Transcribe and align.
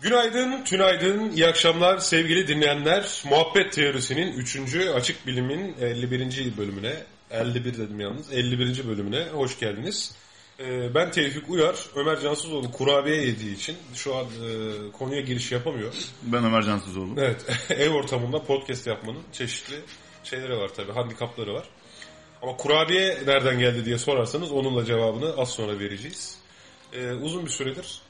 Günaydın, 0.00 0.64
tünaydın, 0.64 1.30
iyi 1.30 1.46
akşamlar 1.46 1.98
sevgili 1.98 2.48
dinleyenler. 2.48 3.22
Muhabbet 3.30 3.72
Teorisi'nin 3.72 4.32
3. 4.32 4.76
Açık 4.94 5.26
Bilim'in 5.26 5.74
51. 5.80 6.56
bölümüne, 6.56 6.92
51 7.30 7.64
dedim 7.64 8.00
yalnız, 8.00 8.32
51. 8.32 8.88
bölümüne 8.88 9.24
hoş 9.24 9.58
geldiniz. 9.58 10.14
Ee, 10.60 10.94
Ben 10.94 11.10
Tevfik 11.10 11.50
Uyar, 11.50 11.76
Ömer 11.96 12.20
Cansızoğlu 12.20 12.72
kurabiye 12.72 13.16
yediği 13.16 13.54
için 13.56 13.76
şu 13.94 14.16
an 14.16 14.24
e, 14.24 14.92
konuya 14.92 15.20
giriş 15.20 15.52
yapamıyor. 15.52 15.94
Ben 16.22 16.44
Ömer 16.44 16.62
Cansızoğlu. 16.62 17.14
Evet, 17.18 17.46
ev 17.70 17.90
ortamında 17.90 18.42
podcast 18.42 18.86
yapmanın 18.86 19.22
çeşitli 19.32 19.76
şeyleri 20.24 20.56
var 20.56 20.70
tabii, 20.76 20.92
handikapları 20.92 21.54
var. 21.54 21.64
Ama 22.42 22.56
kurabiye 22.56 23.18
nereden 23.26 23.58
geldi 23.58 23.84
diye 23.84 23.98
sorarsanız 23.98 24.52
onunla 24.52 24.84
cevabını 24.84 25.34
az 25.36 25.50
sonra 25.50 25.78
vereceğiz. 25.78 26.38
Ee, 26.92 27.12
uzun 27.12 27.44
bir 27.44 27.50
süredir 27.50 28.05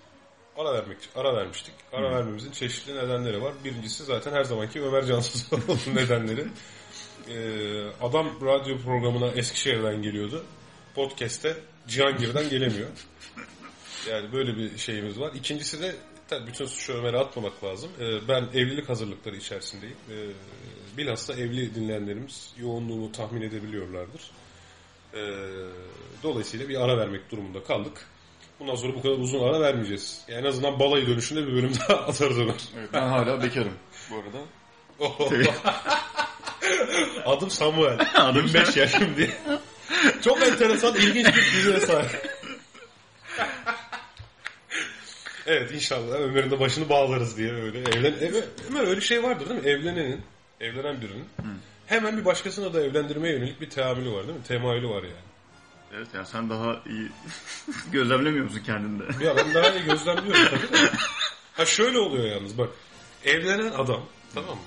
ara 0.56 0.74
vermek 0.74 0.98
ara 1.14 1.36
vermiştik. 1.36 1.74
Ara 1.92 2.10
vermemizin 2.10 2.50
çeşitli 2.50 2.96
nedenleri 2.96 3.42
var. 3.42 3.54
Birincisi 3.64 4.04
zaten 4.04 4.32
her 4.32 4.44
zamanki 4.44 4.82
Ömer 4.82 5.04
Cansızoğlu'nun 5.06 5.78
nedenleri. 5.96 6.46
Ee, 7.28 7.86
adam 8.02 8.26
radyo 8.42 8.78
programına 8.78 9.28
Eskişehir'den 9.28 10.02
geliyordu. 10.02 10.44
Podcast'te 10.94 11.56
Cihangir'den 11.88 12.48
gelemiyor. 12.48 12.88
Yani 14.10 14.32
böyle 14.32 14.56
bir 14.56 14.78
şeyimiz 14.78 15.20
var. 15.20 15.32
İkincisi 15.34 15.82
de 15.82 15.94
tabii 16.28 16.46
bütün 16.46 16.66
suçu 16.66 16.92
Ömer'e 16.92 17.18
atmamak 17.18 17.64
lazım. 17.64 17.90
Ee, 18.00 18.28
ben 18.28 18.42
evlilik 18.54 18.88
hazırlıkları 18.88 19.36
içerisindeyim. 19.36 19.96
Ee, 20.10 20.14
bilhassa 20.96 21.34
evli 21.34 21.74
dinleyenlerimiz 21.74 22.54
yoğunluğunu 22.58 23.12
tahmin 23.12 23.42
edebiliyorlardır. 23.42 24.30
Ee, 25.14 25.18
dolayısıyla 26.22 26.68
bir 26.68 26.84
ara 26.84 26.98
vermek 26.98 27.30
durumunda 27.30 27.62
kaldık. 27.62 28.06
Bundan 28.60 28.74
sonra 28.74 28.94
bu 28.94 29.02
kadar 29.02 29.14
uzun 29.14 29.40
ara 29.40 29.60
vermeyeceğiz. 29.60 30.24
Yani 30.28 30.40
en 30.40 30.44
azından 30.50 30.78
balayı 30.78 31.06
dönüşünde 31.06 31.46
bir 31.46 31.52
bölüm 31.52 31.72
daha 31.74 31.98
atarız 32.06 32.38
Ömer. 32.38 32.54
Evet, 32.78 32.90
ben 32.92 33.08
hala 33.08 33.42
bekarım 33.42 33.72
bu 34.10 34.16
arada. 34.16 34.38
Adım 37.26 37.50
Samuel. 37.50 37.98
Adım 38.14 38.46
25 38.46 38.76
yaşım 38.76 39.16
diye. 39.16 39.30
Çok 40.24 40.42
enteresan, 40.42 40.96
ilginç 40.96 41.26
bir 41.26 41.52
diziye 41.56 41.80
sahip. 41.80 42.30
evet 45.46 45.72
inşallah 45.72 46.14
Ömer'in 46.14 46.50
de 46.50 46.60
başını 46.60 46.88
bağlarız 46.88 47.36
diye 47.36 47.52
öyle. 47.52 47.78
Evlen 47.78 48.14
Ömer, 48.20 48.44
Ömer 48.70 48.86
öyle 48.86 49.00
şey 49.00 49.22
vardır 49.22 49.48
değil 49.48 49.60
mi? 49.60 49.68
Evlenenin, 49.68 50.22
evlenen 50.60 51.00
birinin 51.00 51.24
hemen 51.86 52.18
bir 52.18 52.24
başkasına 52.24 52.74
da 52.74 52.82
evlendirmeye 52.82 53.34
yönelik 53.34 53.60
bir 53.60 53.70
teamülü 53.70 54.12
var 54.12 54.26
değil 54.26 54.38
mi? 54.38 54.44
Temayülü 54.44 54.88
var 54.88 55.02
yani. 55.02 55.14
Evet 55.94 56.14
ya 56.14 56.24
sen 56.24 56.50
daha 56.50 56.82
iyi 56.86 57.08
gözlemlemiyor 57.92 58.44
musun 58.44 58.62
kendinde? 58.66 59.24
Ya 59.24 59.36
ben 59.36 59.54
daha 59.54 59.70
iyi 59.70 59.84
gözlemliyorum 59.84 60.44
tabii 60.50 60.72
de. 60.72 60.90
Ha 61.52 61.64
şöyle 61.64 61.98
oluyor 61.98 62.24
yalnız 62.24 62.58
bak. 62.58 62.68
Evlenen 63.24 63.70
adam 63.70 64.02
tamam 64.34 64.50
mı? 64.56 64.62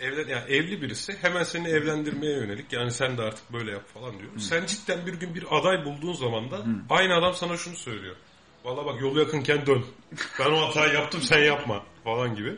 Evlen, 0.00 0.28
yani 0.28 0.52
evli 0.52 0.82
birisi 0.82 1.16
hemen 1.22 1.42
seni 1.42 1.68
evlendirmeye 1.68 2.32
yönelik 2.32 2.72
yani 2.72 2.90
sen 2.90 3.18
de 3.18 3.22
artık 3.22 3.52
böyle 3.52 3.70
yap 3.70 3.88
falan 3.94 4.18
diyor. 4.18 4.30
Sen 4.38 4.66
cidden 4.66 5.06
bir 5.06 5.14
gün 5.14 5.34
bir 5.34 5.44
aday 5.50 5.84
bulduğun 5.84 6.12
zaman 6.12 6.50
da 6.50 6.64
aynı 6.90 7.14
adam 7.14 7.34
sana 7.34 7.56
şunu 7.56 7.76
söylüyor. 7.76 8.16
Valla 8.64 8.86
bak 8.86 9.00
yolu 9.00 9.18
yakınken 9.18 9.66
dön. 9.66 9.84
Ben 10.38 10.50
o 10.50 10.68
hatayı 10.68 10.94
yaptım 10.94 11.22
sen 11.22 11.38
yapma 11.38 11.84
falan 12.04 12.34
gibi. 12.34 12.56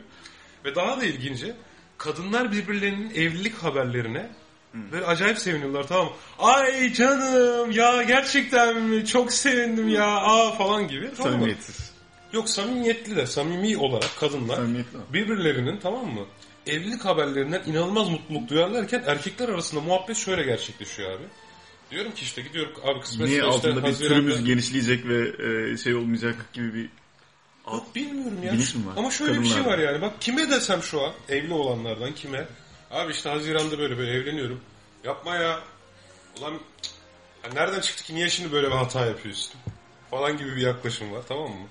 Ve 0.65 0.75
daha 0.75 1.01
da 1.01 1.05
ilginci 1.05 1.55
kadınlar 1.97 2.51
birbirlerinin 2.51 3.09
evlilik 3.09 3.55
haberlerine 3.55 4.29
Böyle 4.91 5.05
acayip 5.05 5.37
seviniyorlar 5.37 5.87
tamam? 5.87 6.13
Ay 6.39 6.93
canım 6.93 7.71
ya 7.71 8.03
gerçekten 8.03 8.81
mi? 8.81 9.05
Çok 9.05 9.33
sevindim 9.33 9.89
ya 9.89 10.05
aa 10.05 10.51
falan 10.51 10.87
gibi. 10.87 11.09
Tamam 11.17 11.31
mı? 11.31 11.37
Samimiyetsiz. 11.37 11.93
Yok 12.33 12.49
samimiyetli 12.49 13.15
de 13.15 13.25
samimi 13.25 13.77
olarak 13.77 14.09
kadınlar 14.19 14.55
Samimiyetli. 14.55 14.97
birbirlerinin 15.13 15.79
tamam 15.79 16.05
mı? 16.05 16.25
Evlilik 16.67 17.05
haberlerinden 17.05 17.61
inanılmaz 17.65 18.09
mutluluk 18.09 18.49
duyarlarken 18.49 19.03
erkekler 19.07 19.49
arasında 19.49 19.81
muhabbet 19.81 20.17
şöyle 20.17 20.43
gerçekleşiyor 20.43 21.11
abi. 21.11 21.23
Diyorum 21.91 22.11
ki 22.11 22.21
işte 22.23 22.41
gidiyorum 22.41 22.73
abi 22.83 23.01
kısmetse 23.01 23.31
Niye 23.33 23.43
altında 23.43 23.83
bir 23.85 23.93
türümüz 23.95 24.43
genişleyecek 24.45 25.05
ve 25.07 25.31
e, 25.73 25.77
şey 25.77 25.95
olmayacak 25.95 26.35
gibi 26.53 26.73
bir 26.73 26.89
Yok 27.67 27.95
bilmiyorum 27.95 28.43
ya. 28.43 28.53
Bilinç 28.53 28.75
mi 28.75 28.85
var? 28.87 28.93
Ama 28.97 29.11
şöyle 29.11 29.39
bir 29.41 29.45
şey 29.45 29.57
Kadınlarda. 29.57 29.83
var 29.83 29.91
yani. 29.91 30.01
Bak 30.01 30.13
kime 30.21 30.49
desem 30.49 30.83
şu 30.83 31.01
an 31.01 31.13
evli 31.29 31.53
olanlardan 31.53 32.13
kime? 32.15 32.47
Abi 32.91 33.11
işte 33.11 33.29
Haziran'da 33.29 33.77
böyle 33.79 33.97
böyle 33.97 34.11
evleniyorum. 34.11 34.59
Yapma 35.03 35.35
ya. 35.35 35.59
Ulan 36.39 36.53
ya 37.43 37.49
nereden 37.53 37.81
çıktı 37.81 38.03
ki 38.03 38.15
niye 38.15 38.29
şimdi 38.29 38.51
böyle 38.51 38.67
bir 38.67 38.75
hata 38.75 39.05
yapıyorsun? 39.05 39.53
Falan 40.11 40.37
gibi 40.37 40.55
bir 40.55 40.61
yaklaşım 40.61 41.11
var 41.11 41.21
tamam 41.27 41.49
mı? 41.49 41.67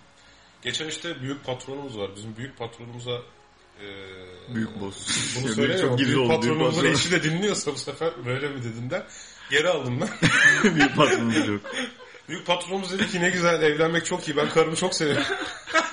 Geçen 0.62 0.88
işte 0.88 1.20
büyük 1.20 1.44
patronumuz 1.44 1.98
var. 1.98 2.10
Bizim 2.16 2.36
büyük 2.36 2.58
patronumuza 2.58 3.22
e, 3.80 3.86
büyük 4.54 4.80
boss. 4.80 5.36
bunu 5.36 5.68
Yani. 5.68 5.80
Çok 5.80 5.98
gizli 5.98 6.08
büyük 6.08 6.20
oldu. 6.20 6.28
Patronumuzun 6.28 6.80
patron. 6.80 6.94
eşi 6.94 7.10
de 7.10 7.22
dinliyorsa 7.22 7.72
bu 7.72 7.78
sefer 7.78 8.12
böyle 8.26 8.48
mi 8.48 8.64
dediğinden 8.64 9.04
geri 9.50 9.68
aldım 9.68 10.00
ben. 10.00 10.08
büyük 10.74 10.96
patronumuz 10.96 11.48
yok. 11.48 11.60
Büyük 12.28 12.46
patronumuz 12.46 12.92
dedi 12.92 13.08
ki 13.08 13.20
ne 13.20 13.30
güzel 13.30 13.62
evlenmek 13.62 14.06
çok 14.06 14.28
iyi. 14.28 14.36
Ben 14.36 14.48
karımı 14.48 14.76
çok 14.76 14.94
seviyorum. 14.94 15.24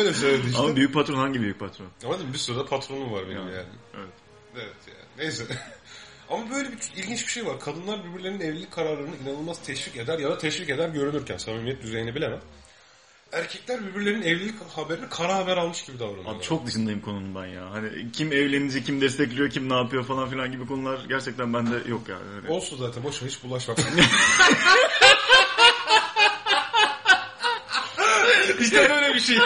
Öyle 0.00 0.14
söyledi 0.14 0.46
işte. 0.46 0.58
Ama 0.58 0.76
büyük 0.76 0.94
patron 0.94 1.14
hangi 1.14 1.40
büyük 1.40 1.60
patron? 1.60 1.86
Ama 2.04 2.16
bir 2.32 2.38
sürü 2.38 2.58
de 2.58 2.64
patronum 2.64 3.12
var 3.12 3.24
benim 3.26 3.38
Yani, 3.38 3.54
yani. 3.54 3.68
Evet. 3.94 4.08
Evet 4.54 4.76
yani. 4.86 5.06
Neyse. 5.18 5.44
Ama 6.30 6.50
böyle 6.50 6.68
bir 6.72 6.78
ilginç 6.96 7.26
bir 7.26 7.32
şey 7.32 7.46
var. 7.46 7.60
Kadınlar 7.60 8.04
birbirlerinin 8.04 8.40
evlilik 8.40 8.70
kararlarını 8.70 9.16
inanılmaz 9.24 9.62
teşvik 9.62 9.96
eder 9.96 10.18
ya 10.18 10.30
da 10.30 10.38
teşvik 10.38 10.70
eder 10.70 10.88
görünürken 10.88 11.36
samimiyet 11.36 11.82
düzeyini 11.82 12.14
bilemem. 12.14 12.40
Erkekler 13.32 13.86
birbirlerinin 13.86 14.22
evlilik 14.22 14.54
haberini 14.76 15.08
kara 15.08 15.36
haber 15.36 15.56
almış 15.56 15.84
gibi 15.84 15.98
davranıyorlar. 15.98 16.34
Abi 16.34 16.42
çok 16.42 16.66
dışındayım 16.66 17.00
konunun 17.00 17.34
ben 17.34 17.46
ya. 17.46 17.70
Hani 17.70 18.12
kim 18.12 18.32
evlenince, 18.32 18.82
kim 18.82 19.00
destekliyor, 19.00 19.50
kim 19.50 19.68
ne 19.68 19.74
yapıyor 19.74 20.04
falan 20.04 20.30
filan 20.30 20.52
gibi 20.52 20.66
konular 20.66 21.00
gerçekten 21.08 21.54
bende 21.54 21.90
yok 21.90 22.08
yani. 22.08 22.22
Öyle. 22.36 22.48
Olsun 22.48 22.76
zaten 22.76 23.02
boş 23.02 23.22
ver, 23.22 23.28
hiç 23.28 23.44
bulaşma. 23.44 23.74
işte 28.60 28.90
böyle 28.90 29.09
bir 29.20 29.24
şey. 29.24 29.38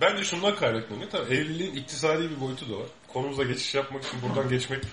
Bence 0.00 0.24
şundan 0.24 0.56
kaynaklanayor. 0.56 1.10
Tabii 1.10 1.34
evliliğin 1.34 1.74
iktisadi 1.74 2.30
bir 2.30 2.40
boyutu 2.40 2.70
da 2.70 2.78
var. 2.78 2.86
Konumuza 3.08 3.44
geçiş 3.44 3.74
yapmak 3.74 4.04
için 4.04 4.22
buradan 4.22 4.48
geçmek 4.48 4.84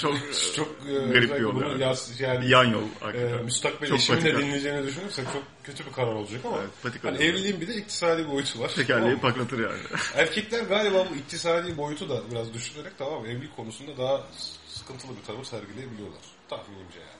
Çok 0.00 0.14
çok 0.56 0.68
e, 0.88 0.92
garip 0.92 1.34
bir 1.34 1.40
yol 1.40 1.80
yani. 1.80 1.94
yani 2.18 2.50
yan 2.50 2.64
yol. 2.64 2.82
e, 3.14 3.42
müstakbel 3.42 3.88
Çok 3.88 3.98
eşimin 3.98 4.22
de 4.24 4.38
dinleyeceğini 4.38 4.86
düşünürsek 4.86 5.24
çok 5.32 5.42
kötü 5.64 5.86
bir 5.86 5.92
karar 5.92 6.12
olacak 6.12 6.40
ama 6.44 6.58
Evet, 6.84 6.94
hani 7.02 7.16
evliliğin 7.24 7.60
bir 7.60 7.68
de 7.68 7.74
iktisadi 7.74 8.28
boyutu 8.28 8.60
var. 8.60 8.70
Tamam 8.74 8.86
Tekerleği 8.86 9.18
paklatır 9.18 9.58
yani. 9.58 9.78
Erkekler 10.14 10.62
galiba 10.62 11.06
bu 11.10 11.16
iktisadi 11.16 11.76
boyutu 11.76 12.08
da 12.08 12.30
biraz 12.30 12.54
düşünerek 12.54 12.92
tamam 12.98 13.26
evlilik 13.26 13.56
konusunda 13.56 13.96
daha 13.98 14.26
sıkıntılı 14.68 15.16
bir 15.16 15.22
tavır 15.22 15.44
sergileyebiliyorlar. 15.44 16.20
Tahminimce 16.48 16.98
yani. 16.98 17.15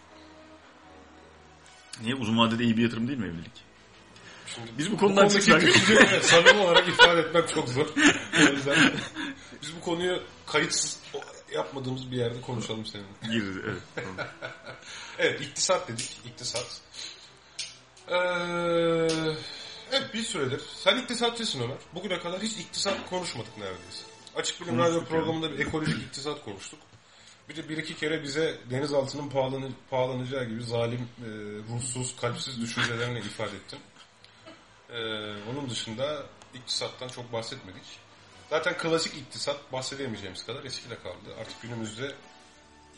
Niye 2.03 2.15
uzun 2.15 2.39
vadede 2.39 2.65
iyi 2.65 2.77
bir 2.77 2.83
yatırım 2.83 3.09
değil 3.09 3.19
mi 3.19 3.27
evlilik? 3.27 3.67
Şimdi 4.55 4.71
Biz 4.79 4.93
bu 4.93 4.97
konudan 4.97 5.29
çıksak- 5.29 6.23
samimi 6.23 6.61
olarak 6.61 6.89
ifade 6.95 7.21
etmek 7.21 7.49
çok 7.49 7.69
zor. 7.69 7.87
O 8.41 8.53
yüzden 8.53 8.93
biz 9.63 9.77
bu 9.77 9.81
konuyu 9.81 10.23
kayıtsız 10.47 10.99
yapmadığımız 11.55 12.11
bir 12.11 12.17
yerde 12.17 12.41
konuşalım 12.41 12.87
seninle. 12.87 13.39
Girdi 13.39 13.61
evet. 13.65 13.83
Tamam. 13.95 14.17
Evet 15.19 15.41
iktisat 15.41 15.89
dedik. 15.89 16.17
iktisat. 16.27 16.81
Ee, 18.09 18.15
evet 19.93 20.15
bir 20.15 20.23
süredir. 20.23 20.61
Sen 20.85 20.97
iktisatçısın 20.99 21.61
Ömer. 21.61 21.77
Bugüne 21.95 22.19
kadar 22.19 22.41
hiç 22.43 22.53
iktisat 22.59 23.11
konuşmadık 23.11 23.59
neredeyse. 23.59 24.05
Açık 24.37 24.61
Bilim 24.61 24.79
Radyo 24.79 25.05
programında 25.05 25.53
bir 25.53 25.59
ekolojik 25.59 26.03
iktisat 26.03 26.45
konuştuk. 26.45 26.79
Bir 27.49 27.57
de 27.57 27.69
bir 27.69 27.77
iki 27.77 27.97
kere 27.97 28.23
bize 28.23 28.59
denizaltının 28.71 29.29
pahalanı, 29.29 29.69
pahalanacağı 29.91 30.45
gibi 30.45 30.65
zalim, 30.65 31.09
e, 31.19 31.29
ruhsuz, 31.73 32.17
kalpsiz 32.21 32.61
düşüncelerini 32.61 33.19
ifade 33.19 33.57
ettin. 33.57 33.79
Ee, 34.91 34.97
onun 35.53 35.71
dışında 35.71 36.23
iktisattan 36.55 37.09
çok 37.09 37.33
bahsetmedik. 37.33 37.83
Zaten 38.51 38.79
klasik 38.79 39.15
iktisat 39.15 39.73
bahsedemeyeceğimiz 39.73 40.47
kadar 40.47 40.65
eskide 40.65 40.95
kaldı. 40.99 41.35
Artık 41.41 41.63
günümüzde 41.63 42.15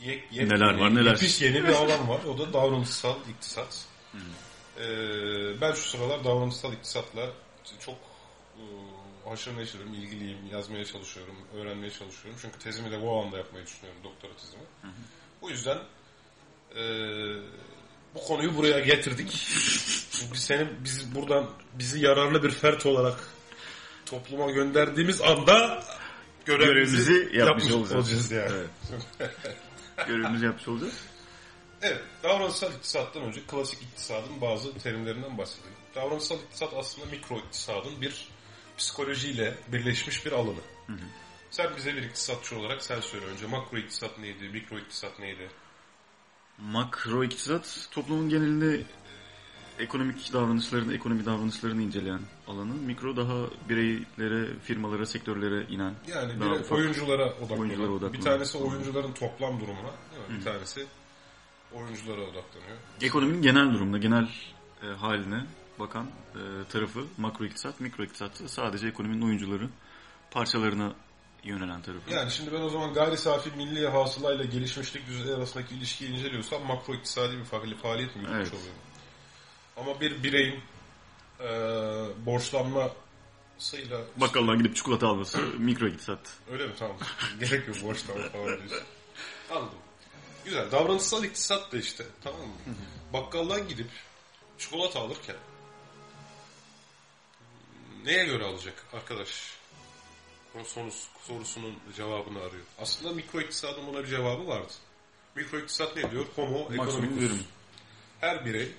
ye, 0.01 0.23
ye- 0.31 0.49
Neler 0.49 0.73
var, 0.79 0.95
neler. 0.95 1.11
Yepis 1.11 1.41
yeni 1.41 1.63
bir 1.63 1.73
alan 1.73 2.09
var. 2.09 2.23
O 2.23 2.37
da 2.37 2.53
davranışsal 2.53 3.15
iktisat. 3.29 3.85
Ee, 4.79 5.61
ben 5.61 5.71
şu 5.73 5.81
sıralar 5.81 6.23
davranışsal 6.23 6.73
iktisatla 6.73 7.29
çok 7.79 7.95
e, 8.57 8.63
haşır 9.25 9.57
neşirim, 9.57 9.93
ilgiliyim, 9.93 10.37
yazmaya 10.51 10.85
çalışıyorum, 10.85 11.35
öğrenmeye 11.55 11.91
çalışıyorum. 11.91 12.39
Çünkü 12.41 12.59
tezimi 12.59 12.91
de 12.91 13.01
bu 13.01 13.11
alanda 13.11 13.37
yapmayı 13.37 13.65
düşünüyorum, 13.65 14.01
doktora 14.03 14.31
tezimi. 14.35 14.63
Bu 15.41 15.49
yüzden 15.49 15.77
e, 16.75 16.83
bu 18.15 18.23
konuyu 18.27 18.55
buraya 18.57 18.79
getirdik. 18.79 19.31
Çünkü 20.11 20.37
seni 20.39 20.67
biz 20.83 21.15
buradan 21.15 21.49
bizi 21.73 21.99
yararlı 21.99 22.43
bir 22.43 22.51
fert 22.51 22.85
olarak 22.85 23.19
topluma 24.05 24.51
gönderdiğimiz 24.51 25.21
anda 25.21 25.83
görevimizi 26.45 27.13
Görevimizi 27.13 27.37
yapmış 27.37 27.63
yapmış 27.65 27.71
olacağız. 27.71 28.05
olacağız 28.05 28.31
yani. 28.31 28.51
Evet. 29.19 29.31
görevimizi 30.07 30.45
yapmış 30.45 30.67
olacağız. 30.67 30.93
Evet, 31.81 32.01
davranışsal 32.23 32.73
iktisattan 32.73 33.23
önce 33.23 33.41
klasik 33.47 33.81
iktisadın 33.81 34.41
bazı 34.41 34.77
terimlerinden 34.77 35.37
bahsedelim. 35.37 35.73
Davranışsal 35.95 36.37
iktisat 36.39 36.73
aslında 36.77 37.05
mikro 37.07 37.37
iktisadın 37.37 38.01
bir 38.01 38.27
psikolojiyle 38.79 39.53
birleşmiş 39.67 40.25
bir 40.25 40.31
alanı. 40.31 40.59
Sen 41.51 41.69
bize 41.77 41.95
bir 41.95 42.03
iktisatçı 42.03 42.59
olarak 42.59 42.83
sen 42.83 42.99
söyle 42.99 43.25
önce 43.25 43.47
makro 43.47 43.77
iktisat 43.77 44.19
neydi, 44.19 44.49
mikro 44.49 44.77
iktisat 44.79 45.19
neydi? 45.19 45.47
Makro 46.57 47.23
iktisat 47.23 47.87
toplumun 47.91 48.29
genelinde 48.29 48.81
ekonomik 49.79 50.33
davranışlarını, 50.33 50.93
ekonomi 50.93 51.25
davranışlarını 51.25 51.81
inceleyen 51.81 52.19
alanı. 52.47 52.73
Mikro 52.73 53.15
daha 53.17 53.35
bireylere, 53.69 54.59
firmalara, 54.63 55.05
sektörlere 55.05 55.63
inen. 55.69 55.93
Yani 56.07 56.39
daha 56.39 56.53
ufak. 56.53 56.71
oyunculara 56.77 57.33
odaklanan. 57.33 57.59
Oyunculara 57.59 58.13
Bir 58.13 58.21
tanesi 58.21 58.57
oyuncuların 58.57 59.11
toplam 59.11 59.59
durumuna, 59.59 59.91
değil 60.11 60.29
mi? 60.29 60.37
bir 60.39 60.43
tanesi 60.43 60.85
oyunculara 61.73 62.21
odaklanıyor. 62.21 62.77
Ekonominin 63.01 63.41
genel 63.41 63.73
durumuna, 63.73 63.97
genel 63.97 64.29
e, 64.83 64.85
haline 64.87 65.45
bakan 65.79 66.05
e, 66.35 66.39
tarafı 66.71 67.05
makro 67.17 67.45
iktisat, 67.45 67.79
mikro 67.79 68.03
iktisat 68.03 68.41
sadece 68.51 68.87
ekonominin 68.87 69.21
oyuncuları, 69.21 69.69
parçalarına 70.31 70.93
yönelen 71.43 71.81
tarafı. 71.81 72.13
Yani 72.13 72.31
şimdi 72.31 72.51
ben 72.53 72.61
o 72.61 72.69
zaman 72.69 72.93
gayri 72.93 73.17
safi 73.17 73.51
milli 73.51 73.87
hasılayla 73.87 74.43
gelişmişlik 74.45 75.07
düzeyi 75.07 75.35
arasındaki 75.35 75.75
ilişkiyi 75.75 76.11
inceliyorsam 76.11 76.65
makro 76.65 76.93
iktisadi 76.93 77.37
bir 77.37 77.45
faali- 77.45 77.75
faaliyet 77.77 78.15
mi 78.15 78.21
yürütmüş 78.21 78.47
Evet. 78.51 78.53
oluyorum? 78.53 78.81
Ama 79.77 80.01
bir 80.01 80.23
bireyin 80.23 80.59
e, 81.39 81.47
borçlanmasıyla 82.25 84.01
Bakkaldan 84.17 84.57
gidip 84.57 84.75
çikolata 84.75 85.07
alması 85.07 85.37
mikro 85.57 85.87
iktisat. 85.87 86.19
öyle 86.51 86.67
mi 86.67 86.73
tamam 86.79 86.97
gerek 87.39 87.67
yok 87.67 87.83
borçlanma 87.83 88.29
falan 88.29 88.45
diyorsun. 88.47 88.87
Anladım. 89.51 89.77
Güzel 90.45 90.71
davranışsal 90.71 91.23
iktisat 91.23 91.71
da 91.71 91.77
işte 91.77 92.03
tamam 92.23 92.41
mı? 92.41 92.53
Bakkaldan 93.13 93.67
gidip 93.67 93.87
çikolata 94.57 94.99
alırken 94.99 95.35
neye 98.05 98.25
göre 98.25 98.43
alacak 98.43 98.85
arkadaş? 98.93 99.53
O 100.61 100.63
sorusu, 100.63 101.07
sorusunun 101.27 101.75
cevabını 101.95 102.39
arıyor. 102.39 102.63
Aslında 102.79 103.13
mikro 103.13 103.41
iktisadın 103.41 103.87
buna 103.87 104.03
bir 104.03 104.07
cevabı 104.07 104.47
vardı. 104.47 104.73
Mikro 105.35 105.57
iktisat 105.59 105.95
ne 105.95 106.11
diyor? 106.11 106.25
Homo 106.35 106.73
economicus. 106.73 107.31
Her 108.21 108.45
birey 108.45 108.71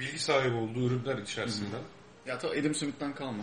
bilgi 0.00 0.18
sahibi 0.18 0.54
olduğu 0.56 0.86
ürünler 0.86 1.18
içerisinden 1.18 1.80
Ya 2.26 2.38
ta 2.38 2.48
Adam 2.48 2.74
Smith'ten 2.74 3.14
kalma. 3.14 3.42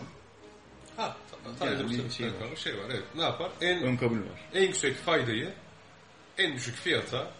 ha, 0.96 1.16
ta, 1.44 1.56
ta, 1.58 1.66
Yani 1.66 1.84
bir 1.84 1.90
bir 1.90 2.10
şey 2.10 2.10
şey, 2.10 2.26
var. 2.50 2.56
şey 2.56 2.78
var. 2.78 2.84
Evet. 2.90 3.04
Ne 3.14 3.22
yapar? 3.22 3.50
En 3.60 3.82
Ön 3.82 3.96
kabul 3.96 4.16
var. 4.18 4.48
en 4.54 4.62
yüksek 4.62 4.96
faydayı 4.96 5.54
en 6.38 6.54
düşük 6.56 6.76
fiyata 6.76 7.30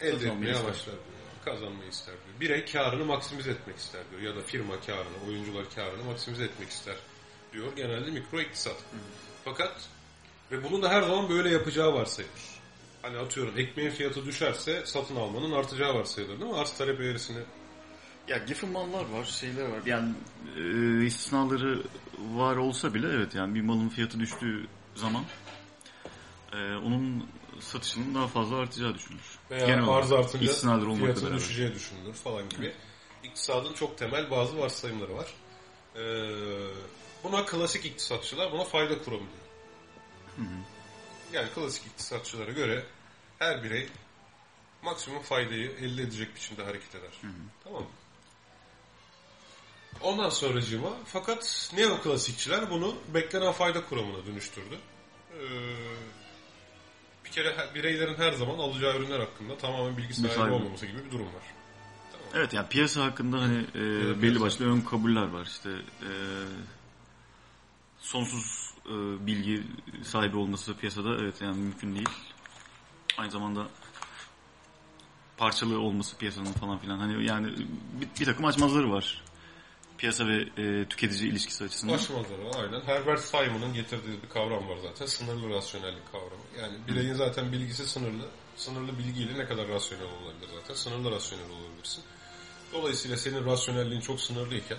elde 0.00 0.28
etmeye 0.28 0.54
başlar 0.54 0.84
diyor. 0.84 0.96
Kazanmayı 1.44 1.90
ister 1.90 2.14
diyor. 2.14 2.40
Birey 2.40 2.64
karını 2.64 3.04
maksimize 3.04 3.50
etmek 3.50 3.76
ister 3.76 4.00
diyor. 4.10 4.22
Ya 4.22 4.36
da 4.36 4.40
firma 4.46 4.80
karını, 4.86 5.28
oyuncular 5.28 5.64
karını 5.74 6.04
maksimize 6.04 6.44
etmek 6.44 6.68
ister 6.68 6.96
diyor. 7.52 7.76
Genelde 7.76 8.10
mikro 8.10 8.40
iktisat. 8.40 8.76
Fakat 9.44 9.88
ve 10.52 10.64
bunu 10.64 10.82
da 10.82 10.88
her 10.88 11.02
zaman 11.02 11.28
böyle 11.28 11.50
yapacağı 11.50 11.94
varsayılır. 11.94 12.60
Hani 13.02 13.18
atıyorum 13.18 13.58
ekmeğin 13.58 13.90
fiyatı 13.90 14.26
düşerse 14.26 14.86
satın 14.86 15.16
almanın 15.16 15.52
artacağı 15.52 15.94
varsayılır 15.94 16.40
değil 16.40 16.50
mi? 16.50 16.58
Arz 16.58 16.72
talep 16.72 17.00
eğrisini. 17.00 17.42
Ya 18.28 18.38
giffen 18.38 18.70
mallar 18.70 19.04
var, 19.10 19.24
şeyler 19.24 19.64
var. 19.64 19.80
Yani 19.86 20.14
e, 20.56 21.04
istisnaları 21.06 21.82
var 22.18 22.56
olsa 22.56 22.94
bile 22.94 23.06
evet 23.08 23.34
yani 23.34 23.54
bir 23.54 23.60
malın 23.60 23.88
fiyatı 23.88 24.20
düştüğü 24.20 24.66
zaman 24.94 25.24
e, 26.52 26.56
onun 26.56 27.26
satışının 27.60 28.14
daha 28.14 28.26
fazla 28.26 28.56
artacağı 28.56 28.94
düşünülür. 28.94 29.39
Veya 29.50 29.66
Genel 29.66 29.88
arz 29.88 30.12
artınca 30.12 30.52
fiyatın 31.04 31.26
beraber. 31.26 31.38
düşeceği 31.38 31.74
düşünülür 31.74 32.14
falan 32.14 32.48
gibi. 32.48 32.72
İktisadın 33.24 33.72
çok 33.72 33.98
temel 33.98 34.30
bazı 34.30 34.58
varsayımları 34.58 35.16
var. 35.16 35.34
Ee, 35.96 36.00
buna 37.24 37.44
klasik 37.46 37.84
iktisatçılar 37.84 38.52
buna 38.52 38.64
fayda 38.64 39.02
kuramı 39.02 39.22
diyor. 39.26 40.48
Yani 41.32 41.48
klasik 41.54 41.86
iktisatçılara 41.86 42.50
göre 42.50 42.84
her 43.38 43.62
birey 43.64 43.88
maksimum 44.82 45.22
faydayı 45.22 45.70
elde 45.70 46.02
edecek 46.02 46.34
biçimde 46.34 46.64
hareket 46.64 46.94
eder. 46.94 47.10
Tamam 47.64 47.82
mı? 47.82 47.88
Ondan 50.02 50.28
sonracığıma 50.28 50.90
fakat 51.06 51.70
neoklasikçiler 51.76 52.70
bunu 52.70 52.94
beklenen 53.14 53.52
fayda 53.52 53.84
kuramına 53.84 54.26
dönüştürdü. 54.26 54.78
Ee, 55.32 55.44
bir 57.30 57.34
kere 57.34 57.74
bireylerin 57.74 58.14
her 58.14 58.32
zaman 58.32 58.58
alacağı 58.58 58.96
ürünler 58.96 59.20
hakkında 59.20 59.56
tamamen 59.56 59.96
bilgi 59.96 60.14
sahibi 60.14 60.32
sahibi. 60.32 60.54
olmaması 60.54 60.86
gibi 60.86 61.04
bir 61.04 61.10
durum 61.10 61.26
var. 61.26 61.42
Evet 62.34 62.52
yani 62.52 62.68
piyasa 62.68 63.04
hakkında 63.04 63.40
hani 63.40 63.58
e, 63.74 63.80
belli 63.80 64.20
piyasa. 64.20 64.40
başlı 64.40 64.72
ön 64.72 64.80
kabuller 64.80 65.28
var 65.28 65.46
işte 65.46 65.70
e, 66.02 66.10
sonsuz 67.98 68.74
e, 68.86 69.26
bilgi 69.26 69.62
sahibi 70.02 70.36
olması 70.36 70.76
piyasada 70.76 71.16
evet 71.20 71.40
yani 71.40 71.58
mümkün 71.58 71.94
değil. 71.94 72.08
Aynı 73.18 73.30
zamanda 73.30 73.68
parçalı 75.36 75.80
olması 75.80 76.16
piyasanın 76.16 76.52
falan 76.52 76.78
filan 76.78 76.98
hani 76.98 77.24
yani 77.24 77.46
bir, 78.00 78.20
bir 78.20 78.24
takım 78.24 78.44
açmazları 78.44 78.92
var. 78.92 79.22
Piyasa 80.00 80.26
ve 80.26 80.36
e, 80.42 80.88
tüketici 80.88 81.30
ilişkisi 81.30 81.64
açısından. 81.64 81.94
Var 81.94 82.64
aynen. 82.64 82.80
Herbert 82.80 83.20
Simon'ın 83.20 83.74
getirdiği 83.74 84.22
bir 84.22 84.28
kavram 84.28 84.68
var 84.68 84.76
zaten. 84.82 85.06
Sınırlı 85.06 85.50
rasyonellik 85.50 86.12
kavramı. 86.12 86.42
Yani 86.60 86.78
bireyin 86.88 87.14
zaten 87.14 87.52
bilgisi 87.52 87.88
sınırlı. 87.88 88.28
Sınırlı 88.56 88.98
bilgiyle 88.98 89.38
ne 89.38 89.44
kadar 89.44 89.68
rasyonel 89.68 90.04
olabilir 90.04 90.48
zaten? 90.60 90.74
Sınırlı 90.74 91.10
rasyonel 91.10 91.50
olabilirsin. 91.50 92.04
Dolayısıyla 92.72 93.16
senin 93.16 93.46
rasyonelliğin 93.46 94.00
çok 94.00 94.20
sınırlıyken 94.20 94.78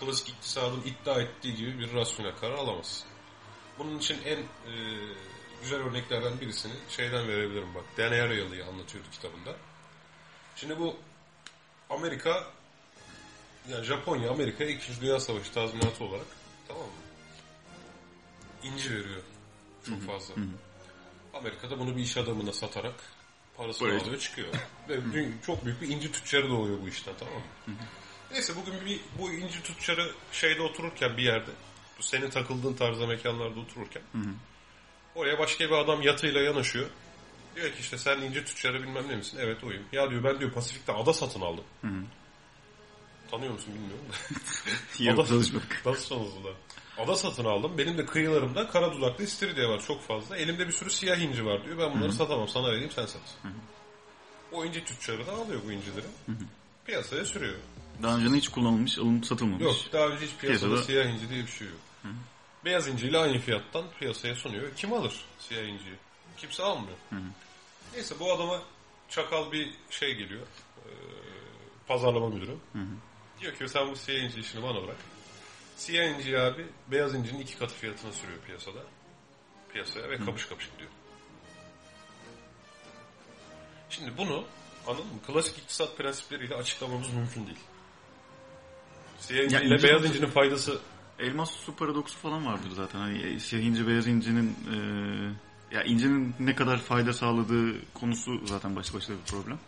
klasik 0.00 0.28
iktisadın 0.28 0.82
iddia 0.82 1.20
ettiği 1.20 1.54
gibi 1.54 1.78
bir 1.78 1.94
rasyonel 1.94 2.36
karar 2.36 2.54
alamazsın. 2.54 3.08
Bunun 3.78 3.98
için 3.98 4.18
en 4.24 4.38
e, 4.38 4.72
güzel 5.62 5.80
örneklerden 5.80 6.40
birisini 6.40 6.72
şeyden 6.88 7.28
verebilirim 7.28 7.74
bak. 7.74 7.84
Dan 7.98 8.12
Ariely'i 8.12 8.64
anlatıyordu 8.64 9.08
kitabında. 9.12 9.56
Şimdi 10.56 10.78
bu 10.78 10.96
Amerika 11.90 12.44
yani 13.70 13.84
Japonya 13.84 14.30
Amerika'ya 14.30 14.70
2. 14.70 15.00
Dünya 15.00 15.20
Savaşı 15.20 15.52
tazminatı 15.52 16.04
olarak 16.04 16.26
tamam 16.68 16.82
mı? 16.82 16.88
İnci 18.62 18.90
veriyor. 18.90 19.22
Çok 19.88 20.02
fazla. 20.02 20.34
Amerika'da 21.34 21.78
bunu 21.78 21.96
bir 21.96 22.02
iş 22.02 22.16
adamına 22.16 22.52
satarak 22.52 22.94
parasını 23.56 23.88
Parayı- 23.88 24.02
alıyor 24.02 24.18
çıkıyor. 24.18 24.48
Ve 24.88 25.12
dün 25.12 25.36
çok 25.46 25.64
büyük 25.64 25.82
bir 25.82 25.88
inci 25.88 26.12
tüccarı 26.12 26.48
da 26.50 26.54
oluyor 26.54 26.78
bu 26.82 26.88
işten 26.88 27.14
tamam 27.18 27.34
mı? 27.34 27.74
Neyse 28.32 28.52
bugün 28.56 28.86
bir 28.86 29.00
bu 29.18 29.32
inci 29.32 29.62
tüccarı 29.62 30.12
şeyde 30.32 30.62
otururken 30.62 31.16
bir 31.16 31.22
yerde 31.22 31.50
bu 31.98 32.02
senin 32.02 32.30
takıldığın 32.30 32.74
tarzda 32.74 33.06
mekanlarda 33.06 33.60
otururken 33.60 34.02
oraya 35.14 35.38
başka 35.38 35.64
bir 35.64 35.72
adam 35.74 36.02
yatıyla 36.02 36.40
yanaşıyor. 36.40 36.86
Diyor 37.56 37.68
ki 37.68 37.76
işte 37.80 37.98
sen 37.98 38.18
inci 38.20 38.44
tüccarı 38.44 38.82
bilmem 38.82 39.08
ne 39.08 39.16
misin? 39.16 39.38
Evet 39.42 39.64
oyum. 39.64 39.82
Ya 39.92 40.10
diyor 40.10 40.24
ben 40.24 40.40
diyor 40.40 40.52
Pasifik'te 40.52 40.92
ada 40.92 41.12
satın 41.12 41.40
aldım. 41.40 41.64
Tanıyor 43.32 43.52
musun 43.52 43.74
bilmiyorum 43.74 44.04
da. 44.10 45.04
Yok 45.04 45.18
Ada- 45.18 45.28
çalışmak. 45.28 45.82
Nasıl 45.86 46.08
tanıdılar? 46.08 46.54
Ada 46.98 47.16
satın 47.16 47.44
aldım. 47.44 47.78
Benim 47.78 47.98
de 47.98 48.06
kıyılarımda 48.06 48.68
kara 48.68 48.92
dudaklı 48.92 49.24
istiridye 49.24 49.68
var 49.68 49.80
çok 49.86 50.02
fazla. 50.02 50.36
Elimde 50.36 50.66
bir 50.68 50.72
sürü 50.72 50.90
siyah 50.90 51.18
inci 51.18 51.44
var 51.46 51.64
diyor. 51.64 51.78
Ben 51.78 51.94
bunları 51.94 52.12
satamam. 52.12 52.48
Sana 52.48 52.68
vereyim 52.72 52.90
sen 52.90 53.06
sat. 53.06 53.22
O 54.52 54.64
inci 54.64 54.84
tüccarı 54.84 55.26
da 55.26 55.32
alıyor 55.32 55.60
bu 55.66 55.72
incileri. 55.72 56.06
Piyasaya 56.86 57.24
sürüyor. 57.24 57.54
Daha 58.02 58.16
önce 58.18 58.36
hiç 58.36 58.48
kullanılmış, 58.48 58.98
alınıp 58.98 59.26
satılmamış. 59.26 59.62
Yok 59.62 59.76
daha 59.92 60.06
önce 60.06 60.26
hiç 60.26 60.32
piyasada 60.40 60.68
Piyasada- 60.70 60.82
siyah 60.86 61.04
inci 61.06 61.28
diye 61.30 61.42
bir 61.42 61.50
şey 61.50 61.66
yok. 61.66 61.76
Beyaz 62.64 62.88
inciyle 62.88 63.18
aynı 63.18 63.38
fiyattan 63.38 63.84
piyasaya 63.98 64.34
sunuyor. 64.34 64.74
Kim 64.76 64.92
alır 64.92 65.24
siyah 65.38 65.62
inciyi? 65.62 65.96
Kimse 66.36 66.62
almıyor. 66.62 66.96
Neyse 67.94 68.14
bu 68.20 68.32
adama 68.32 68.62
çakal 69.08 69.52
bir 69.52 69.70
şey 69.90 70.14
geliyor. 70.14 70.42
Ee, 70.86 70.90
pazarlama 71.88 72.28
müdürü. 72.28 72.56
Diyor 73.42 73.54
ki 73.54 73.68
sen 73.68 73.90
bu 73.90 73.96
siyah 73.96 74.24
inci 74.24 74.40
işini 74.40 74.62
bana 74.62 74.82
bırak. 74.82 74.96
Siyah 75.76 76.18
inciyi 76.18 76.38
abi 76.38 76.66
beyaz 76.90 77.14
incinin 77.14 77.40
iki 77.40 77.58
katı 77.58 77.74
fiyatına 77.74 78.12
sürüyor 78.12 78.38
piyasada. 78.46 78.78
Piyasaya 79.72 80.10
ve 80.10 80.18
kapış 80.18 80.46
kapış 80.46 80.70
gidiyor. 80.70 80.90
Şimdi 83.90 84.18
bunu 84.18 84.44
anladın 84.86 85.06
mı? 85.06 85.20
Klasik 85.26 85.58
iktisat 85.58 85.96
prensipleriyle 85.96 86.54
açıklamamız 86.54 87.12
mümkün 87.14 87.46
değil. 87.46 87.58
Siyah 89.18 89.44
inci 89.44 89.54
Ya 89.54 89.60
ile 89.60 89.74
inci 89.74 89.84
beyaz 89.84 90.04
incinin 90.04 90.26
faydası 90.26 90.78
Elmas 91.18 91.50
su 91.50 91.76
paradoksu 91.76 92.18
falan 92.18 92.46
vardır 92.46 92.70
zaten. 92.70 92.98
Hani 92.98 93.22
e, 93.22 93.38
siyah 93.38 93.62
inci 93.62 93.86
beyaz 93.86 94.06
incinin 94.06 94.56
e, 94.72 94.76
ya 95.76 95.82
incinin 95.82 96.34
ne 96.40 96.54
kadar 96.54 96.78
fayda 96.78 97.12
sağladığı 97.12 97.92
konusu 97.94 98.46
zaten 98.46 98.76
başlı 98.76 98.98
başına 98.98 99.16
bir 99.16 99.22
problem. 99.30 99.58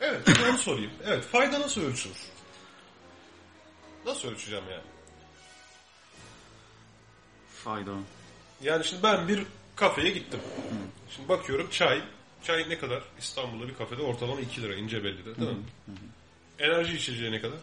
Evet, 0.00 0.20
onu 0.50 0.58
sorayım. 0.58 0.90
Evet, 1.06 1.24
fayda 1.24 1.60
nasıl 1.60 1.80
ölçülür? 1.84 2.16
Nasıl 4.06 4.28
ölçeceğim 4.28 4.64
yani? 4.70 4.82
Fayda. 7.64 7.92
Yani 8.62 8.84
şimdi 8.84 9.02
ben 9.02 9.28
bir 9.28 9.42
Kafeye 9.76 10.10
gittim. 10.10 10.40
Şimdi 11.10 11.28
bakıyorum 11.28 11.70
çay. 11.70 12.02
Çay 12.44 12.68
ne 12.68 12.78
kadar? 12.78 13.02
İstanbul'da 13.18 13.68
bir 13.68 13.74
kafede 13.74 14.02
ortalama 14.02 14.40
2 14.40 14.62
lira 14.62 14.74
İncebelli'de 14.74 15.36
değil 15.36 15.50
mi? 15.50 15.56
Enerji 16.58 16.96
içeceği 16.96 17.32
ne 17.32 17.40
kadar? 17.40 17.58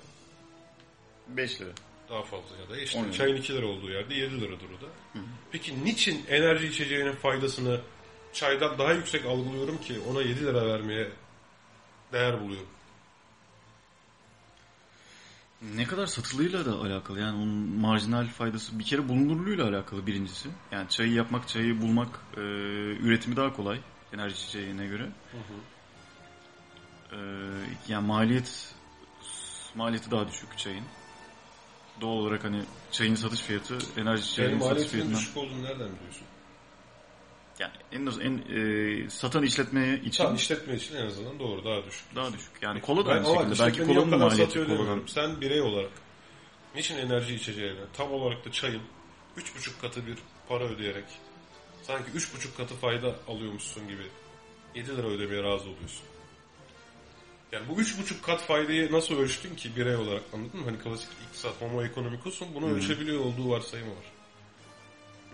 5 1.27 1.61
lira. 1.61 1.69
Daha 2.09 2.23
fazla 2.23 2.57
ya 2.61 2.69
da 2.69 2.77
işte 2.81 2.99
On 2.99 3.03
lira. 3.03 3.13
çayın 3.13 3.35
2 3.35 3.53
lira 3.53 3.65
olduğu 3.65 3.89
yerde 3.91 4.13
7 4.15 4.41
liradır 4.41 4.65
o 4.79 4.81
da. 4.81 5.19
Peki 5.51 5.85
niçin 5.85 6.25
enerji 6.29 6.67
içeceğinin 6.67 7.11
faydasını 7.11 7.81
çaydan 8.33 8.77
daha 8.79 8.93
yüksek 8.93 9.25
algılıyorum 9.25 9.77
ki 9.81 9.99
ona 10.11 10.21
7 10.21 10.45
lira 10.45 10.67
vermeye 10.67 11.09
değer 12.13 12.41
buluyorum? 12.41 12.67
Ne 15.75 15.85
kadar 15.85 16.05
satılığıyla 16.05 16.65
da 16.65 16.71
alakalı. 16.71 17.19
Yani 17.19 17.35
onun 17.35 17.79
marjinal 17.79 18.27
faydası 18.27 18.79
bir 18.79 18.83
kere 18.83 19.09
bulunurluğuyla 19.09 19.69
alakalı 19.69 20.07
birincisi. 20.07 20.49
Yani 20.71 20.89
çayı 20.89 21.13
yapmak, 21.13 21.47
çayı 21.47 21.81
bulmak, 21.81 22.19
e, 22.37 22.41
üretimi 23.01 23.35
daha 23.35 23.53
kolay 23.53 23.79
enerji 24.13 24.35
içeceğine 24.35 24.87
göre. 24.87 25.09
E, 27.11 27.17
yani 27.87 28.07
maliyet 28.07 28.75
maliyeti 29.75 30.11
daha 30.11 30.27
düşük 30.27 30.57
çayın. 30.57 30.85
Doğal 32.01 32.11
olarak 32.17 32.43
hani 32.43 32.63
çayın 32.91 33.15
satış 33.15 33.41
fiyatı 33.41 33.73
enerji 33.73 33.97
Yani 34.01 34.19
içeceğinin 34.19 34.59
satış 34.59 34.87
fiyatından 34.87 35.19
düşük 35.19 35.37
olduğunu 35.37 35.63
nereden 35.63 35.89
biliyorsun? 35.95 36.27
Yani 37.59 37.73
en 37.91 38.05
en 38.05 38.37
e, 39.05 39.09
satan 39.09 39.43
işletmeye 39.43 39.97
için 39.99 40.23
Tam 40.23 40.35
işletme 40.35 40.75
için 40.75 40.95
en 40.95 41.05
azından 41.05 41.39
doğru 41.39 41.65
daha 41.65 41.85
düşük. 41.85 42.15
daha 42.15 42.33
düşük. 42.33 42.51
Yani 42.61 42.81
kola 42.81 43.05
da 43.05 43.11
aynı 43.11 43.25
şekilde. 43.25 43.59
Belki 43.59 43.83
kolanın 43.93 44.19
maliyeti 44.19 44.59
demiyorum. 44.59 45.07
Sen 45.07 45.41
birey 45.41 45.61
olarak 45.61 45.91
niçin 46.75 46.97
enerji 46.97 47.35
içeceğine 47.35 47.79
tam 47.93 48.11
olarak 48.11 48.45
da 48.45 48.51
çayın 48.51 48.81
3,5 49.37 49.81
katı 49.81 50.07
bir 50.07 50.17
para 50.49 50.63
ödeyerek 50.63 51.05
sanki 51.81 52.11
3,5 52.11 52.57
katı 52.57 52.75
fayda 52.75 53.15
alıyormuşsun 53.27 53.87
gibi 53.87 54.03
7 54.75 54.97
lira 54.97 55.07
ödemeye 55.07 55.43
razı 55.43 55.63
oluyorsun. 55.63 56.05
Yani 57.51 57.69
bu 57.69 57.81
3,5 57.81 58.21
kat 58.21 58.41
faydayı 58.41 58.91
nasıl 58.91 59.15
ölçtün 59.15 59.55
ki 59.55 59.75
birey 59.75 59.95
olarak 59.95 60.23
anladın 60.33 60.59
mı? 60.59 60.65
Hani 60.65 60.79
klasik 60.79 61.09
iktisat, 61.27 61.61
homo 61.61 61.83
economicus'un 61.83 62.55
bunu 62.55 62.69
ölçebiliyor 62.69 63.19
olduğu 63.25 63.49
varsayımı 63.49 63.91
var. 63.91 64.11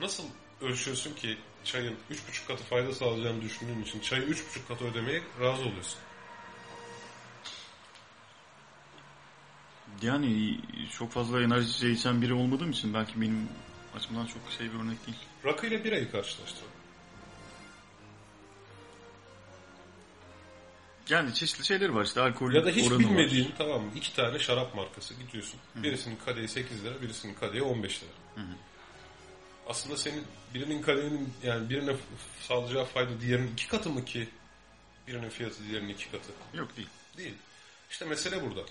Nasıl 0.01 0.23
ölçüyorsun 0.61 1.13
ki 1.15 1.37
çayın 1.63 1.95
3,5 2.11 2.47
katı 2.47 2.63
fayda 2.63 2.93
sağlayacağını 2.93 3.41
düşündüğün 3.41 3.81
için 3.83 3.99
çayı 3.99 4.23
3,5 4.23 4.67
katı 4.67 4.85
ödemeye 4.85 5.21
razı 5.41 5.61
oluyorsun? 5.61 5.99
Yani 10.01 10.57
çok 10.97 11.11
fazla 11.11 11.41
enerji 11.41 11.89
içen 11.89 12.21
biri 12.21 12.33
olmadığım 12.33 12.71
için 12.71 12.93
belki 12.93 13.21
benim 13.21 13.49
açımdan 13.97 14.25
çok 14.25 14.41
şey 14.57 14.67
bir 14.73 14.79
örnek 14.79 15.07
değil. 15.07 15.17
Rakı 15.45 15.67
ile 15.67 15.83
birayı 15.83 16.11
karşılaştıralım. 16.11 16.69
Yani 21.09 21.33
çeşitli 21.33 21.65
şeyler 21.65 21.89
var 21.89 22.03
işte 22.05 22.21
alkol 22.21 22.53
Ya 22.53 22.65
da 22.65 22.69
hiç 22.69 22.91
bilmediğin 22.91 23.45
var. 23.45 23.51
tamam 23.57 23.81
mı? 23.81 23.91
iki 23.95 24.15
tane 24.15 24.39
şarap 24.39 24.75
markası 24.75 25.13
gidiyorsun. 25.13 25.59
Birisinin 25.75 26.17
kadehi 26.25 26.47
8 26.47 26.83
lira, 26.85 27.01
birisinin 27.01 27.33
kadehi 27.33 27.61
15 27.63 28.03
lira. 28.03 28.11
Aslında 29.69 29.97
senin 29.97 30.23
birinin 30.53 30.81
kadehinin 30.81 31.33
yani 31.43 31.69
birine 31.69 31.95
sağlayacağı 32.47 32.85
fayda 32.85 33.21
diğerinin 33.21 33.51
iki 33.53 33.67
katı 33.67 33.89
mı 33.89 34.05
ki? 34.05 34.27
Birinin 35.07 35.29
fiyatı 35.29 35.67
diğerinin 35.69 35.89
iki 35.89 36.11
katı. 36.11 36.31
Yok 36.53 36.77
değil. 36.77 36.87
Değil. 37.17 37.33
İşte 37.91 38.05
mesele 38.05 38.41
burada. 38.49 38.61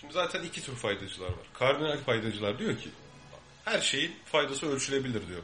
Şimdi 0.00 0.12
zaten 0.12 0.42
iki 0.42 0.62
tür 0.62 0.74
faydacılar 0.74 1.28
var. 1.28 1.46
Kardinal 1.54 1.98
faydacılar 1.98 2.58
diyor 2.58 2.78
ki 2.78 2.88
her 3.64 3.80
şeyin 3.80 4.16
faydası 4.24 4.66
ölçülebilir 4.66 5.28
diyor. 5.28 5.42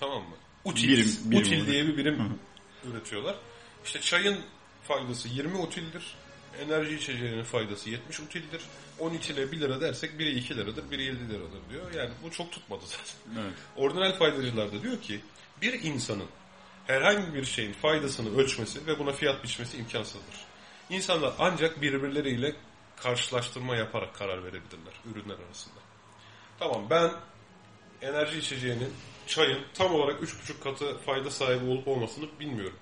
Tamam 0.00 0.22
mı? 0.22 0.36
Util, 0.64 0.88
Birim- 0.88 1.30
birim 1.30 1.40
util 1.42 1.52
olarak. 1.56 1.66
diye 1.66 1.86
bir 1.86 1.96
birim 1.96 2.38
üretiyorlar. 2.84 3.36
İşte 3.84 4.00
çayın 4.00 4.40
faydası 4.84 5.28
20 5.28 5.56
utildir. 5.56 6.14
Enerji 6.60 6.94
içeceğinin 6.94 7.44
faydası 7.44 7.90
70 7.90 8.20
utildir. 8.20 8.62
10 8.98 9.10
itile 9.10 9.52
1 9.52 9.60
lira 9.60 9.80
dersek 9.80 10.18
biri 10.18 10.30
2 10.30 10.56
liradır, 10.56 10.90
biri 10.90 11.02
7 11.02 11.28
liradır 11.28 11.60
diyor. 11.70 11.92
Yani 11.94 12.10
bu 12.22 12.30
çok 12.30 12.52
tutmadı 12.52 12.82
zaten. 12.86 13.42
Evet. 13.42 13.54
Ordinal 13.76 14.12
faydacılar 14.12 14.72
da 14.72 14.82
diyor 14.82 15.00
ki 15.00 15.20
bir 15.62 15.82
insanın 15.82 16.28
herhangi 16.86 17.34
bir 17.34 17.44
şeyin 17.44 17.72
faydasını 17.72 18.38
ölçmesi 18.38 18.86
ve 18.86 18.98
buna 18.98 19.12
fiyat 19.12 19.44
biçmesi 19.44 19.76
imkansızdır. 19.76 20.44
İnsanlar 20.90 21.34
ancak 21.38 21.82
birbirleriyle 21.82 22.56
karşılaştırma 22.96 23.76
yaparak 23.76 24.14
karar 24.14 24.44
verebilirler 24.44 24.94
ürünler 25.12 25.36
arasında. 25.46 25.80
Tamam 26.58 26.90
ben 26.90 27.10
enerji 28.02 28.38
içeceğinin 28.38 28.92
çayın 29.26 29.58
tam 29.74 29.94
olarak 29.94 30.22
3,5 30.22 30.60
katı 30.62 30.98
fayda 30.98 31.30
sahibi 31.30 31.70
olup 31.70 31.88
olmasını 31.88 32.26
bilmiyorum. 32.40 32.78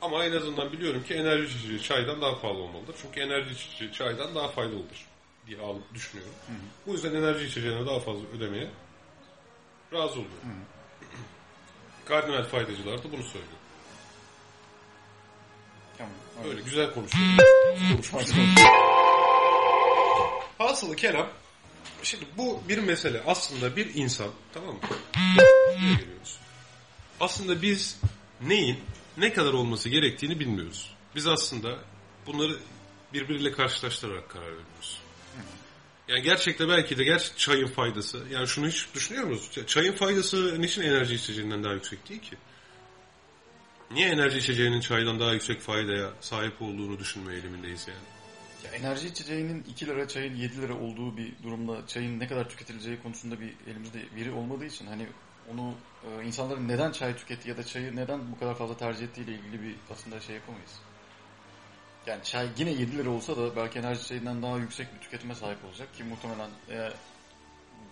Ama 0.00 0.24
en 0.24 0.32
azından 0.32 0.72
biliyorum 0.72 1.04
ki 1.04 1.14
enerji 1.14 1.58
içeceği 1.58 1.82
çaydan 1.82 2.20
daha 2.20 2.40
pahalı 2.40 2.58
olmalıdır. 2.58 2.94
Çünkü 3.02 3.20
enerji 3.20 3.54
içeceği 3.54 3.92
çaydan 3.92 4.34
daha 4.34 4.48
faydalıdır 4.48 5.06
diye 5.46 5.58
düşünüyorum. 5.94 6.34
Bu 6.86 6.92
yüzden 6.92 7.14
enerji 7.14 7.44
içeceğine 7.44 7.86
daha 7.86 8.00
fazla 8.00 8.26
ödemeye 8.36 8.70
razı 9.92 10.12
oluyorum. 10.12 10.38
Kardinal 12.04 12.44
faydacılar 12.44 12.98
da 12.98 13.12
bunu 13.12 13.22
söylüyor. 13.22 13.58
Tamam. 15.98 16.12
Böyle 16.44 16.60
güzel 16.60 16.94
konuşuyor. 16.94 17.24
Hasılı 20.58 20.96
kelam 20.96 21.28
şimdi 22.02 22.24
bu 22.36 22.62
bir 22.68 22.78
mesele. 22.78 23.22
Aslında 23.26 23.76
bir 23.76 23.94
insan 23.94 24.28
tamam 24.54 24.74
mı? 24.74 24.80
Aslında 27.20 27.62
biz 27.62 28.00
neyin 28.40 28.80
ne 29.18 29.32
kadar 29.32 29.52
olması 29.52 29.88
gerektiğini 29.88 30.40
bilmiyoruz. 30.40 30.94
Biz 31.16 31.26
aslında 31.26 31.78
bunları 32.26 32.56
birbiriyle 33.12 33.52
karşılaştırarak 33.52 34.28
karar 34.30 34.46
veriyoruz. 34.46 35.00
Yani 36.08 36.22
gerçekten 36.22 36.68
belki 36.68 36.98
de 36.98 37.04
gerçek 37.04 37.38
çayın 37.38 37.66
faydası. 37.66 38.22
Yani 38.30 38.48
şunu 38.48 38.68
hiç 38.68 38.86
düşünüyor 38.94 39.24
musunuz? 39.24 39.66
Çayın 39.66 39.92
faydası 39.92 40.60
niçin 40.60 40.82
enerji 40.82 41.14
içeceğinden 41.14 41.64
daha 41.64 41.72
yüksek 41.72 42.08
değil 42.08 42.20
ki? 42.20 42.36
Niye 43.90 44.08
enerji 44.08 44.38
içeceğinin 44.38 44.80
çaydan 44.80 45.20
daha 45.20 45.32
yüksek 45.32 45.60
faydaya 45.60 46.12
sahip 46.20 46.62
olduğunu 46.62 46.98
düşünme 46.98 47.32
eğilimindeyiz 47.32 47.88
yani? 47.88 48.00
Ya 48.64 48.70
enerji 48.70 49.08
içeceğinin 49.08 49.64
2 49.70 49.86
lira 49.86 50.08
çayın 50.08 50.36
7 50.36 50.62
lira 50.62 50.74
olduğu 50.74 51.16
bir 51.16 51.32
durumda 51.42 51.86
çayın 51.86 52.20
ne 52.20 52.28
kadar 52.28 52.48
tüketileceği 52.48 53.02
konusunda 53.02 53.40
bir 53.40 53.54
elimizde 53.66 53.98
veri 54.16 54.30
olmadığı 54.30 54.64
için 54.64 54.86
hani 54.86 55.06
onu 55.52 55.74
e, 56.04 56.26
insanların 56.26 56.68
neden 56.68 56.92
çay 56.92 57.16
tüketti 57.16 57.48
ya 57.48 57.56
da 57.56 57.64
çayı 57.64 57.96
neden 57.96 58.32
bu 58.32 58.38
kadar 58.38 58.54
fazla 58.54 58.76
tercih 58.76 59.04
ettiği 59.04 59.24
ile 59.24 59.32
ilgili 59.32 59.62
bir 59.62 59.74
aslında 59.92 60.20
şey 60.20 60.34
yapamayız. 60.34 60.72
Yani 62.06 62.24
çay 62.24 62.48
yine 62.58 62.70
7 62.70 62.98
lira 62.98 63.10
olsa 63.10 63.36
da 63.36 63.56
belki 63.56 63.78
enerji 63.78 64.00
içeceğinden 64.00 64.42
daha 64.42 64.56
yüksek 64.56 64.94
bir 64.94 65.00
tüketime 65.00 65.34
sahip 65.34 65.64
olacak 65.64 65.94
ki 65.94 66.04
muhtemelen 66.04 66.50
eğer 66.68 66.92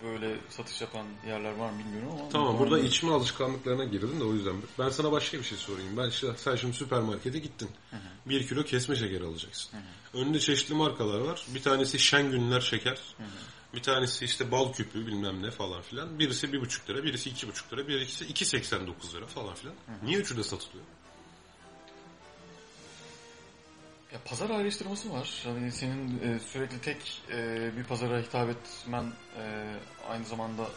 böyle 0.03 0.35
satış 0.49 0.81
yapan 0.81 1.05
yerler 1.27 1.51
var 1.51 1.69
mı 1.69 1.79
bilmiyorum 1.79 2.09
ama 2.19 2.29
Tamam 2.29 2.59
burada 2.59 2.79
içme 2.79 3.11
alışkanlıklarına 3.11 3.83
girdin 3.83 4.19
de 4.19 4.23
o 4.23 4.33
yüzden. 4.33 4.55
Ben 4.79 4.89
sana 4.89 5.11
başka 5.11 5.37
bir 5.37 5.43
şey 5.43 5.57
sorayım. 5.57 5.97
Ben 5.97 6.09
işte, 6.09 6.27
sen 6.37 6.55
şimdi 6.55 6.73
süpermarkete 6.73 7.39
gittin. 7.39 7.69
Bir 8.25 8.47
kilo 8.47 8.63
kesme 8.63 8.95
şeker 8.95 9.21
alacaksın. 9.21 9.79
Önünde 10.13 10.39
çeşitli 10.39 10.75
markalar 10.75 11.19
var. 11.19 11.45
Bir 11.55 11.61
tanesi 11.61 11.99
Şengünler 11.99 12.61
şeker. 12.61 12.99
Bir 13.77 13.81
tanesi 13.83 14.25
işte 14.25 14.51
bal 14.51 14.73
küpü 14.73 15.07
bilmem 15.07 15.41
ne 15.43 15.51
falan 15.51 15.81
filan. 15.81 16.19
Birisi 16.19 16.53
bir 16.53 16.61
buçuk 16.61 16.89
lira, 16.89 17.03
birisi 17.03 17.29
iki 17.29 17.47
buçuk 17.47 17.73
lira, 17.73 17.87
birisi 17.87 18.25
2.89 18.25 19.13
lira 19.13 19.25
falan 19.27 19.53
filan. 19.53 19.75
Niye 20.03 20.17
üçü 20.17 20.37
de 20.37 20.43
satılıyor? 20.43 20.85
Ya 24.13 24.19
pazar 24.25 24.49
ayrıştırması 24.49 25.13
var. 25.13 25.43
Yani 25.47 25.71
senin 25.71 26.19
e, 26.19 26.39
sürekli 26.39 26.81
tek 26.81 27.21
e, 27.31 27.71
bir 27.77 27.83
pazara 27.83 28.19
hitap 28.19 28.49
etmen 28.49 29.03
e, 29.39 29.75
aynı 30.09 30.25
zamanda 30.25 30.67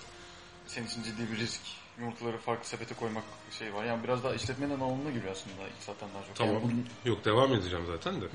senin 0.66 0.86
için 0.86 1.02
ciddi 1.02 1.32
bir 1.32 1.38
risk. 1.38 1.60
Yumurtaları 1.98 2.38
farklı 2.38 2.68
sepete 2.68 2.94
koymak 2.94 3.24
şey 3.58 3.74
var. 3.74 3.84
Yani 3.84 4.04
biraz 4.04 4.24
daha 4.24 4.34
işletmenin 4.34 4.80
alanına 4.80 5.10
giriyor 5.10 5.32
aslında 5.32 5.68
iktisattan 5.68 6.08
daha 6.14 6.24
çok. 6.26 6.36
Tamam. 6.36 6.54
Yani 6.54 6.62
bunun- 6.64 6.86
Yok 7.04 7.24
devam 7.24 7.54
edeceğim 7.54 7.84
zaten 7.86 8.20
de. 8.20 8.26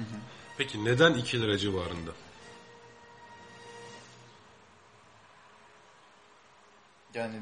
Peki 0.58 0.86
neden 0.86 1.14
2 1.14 1.42
lira 1.42 1.58
civarında? 1.58 2.12
Yani 7.16 7.36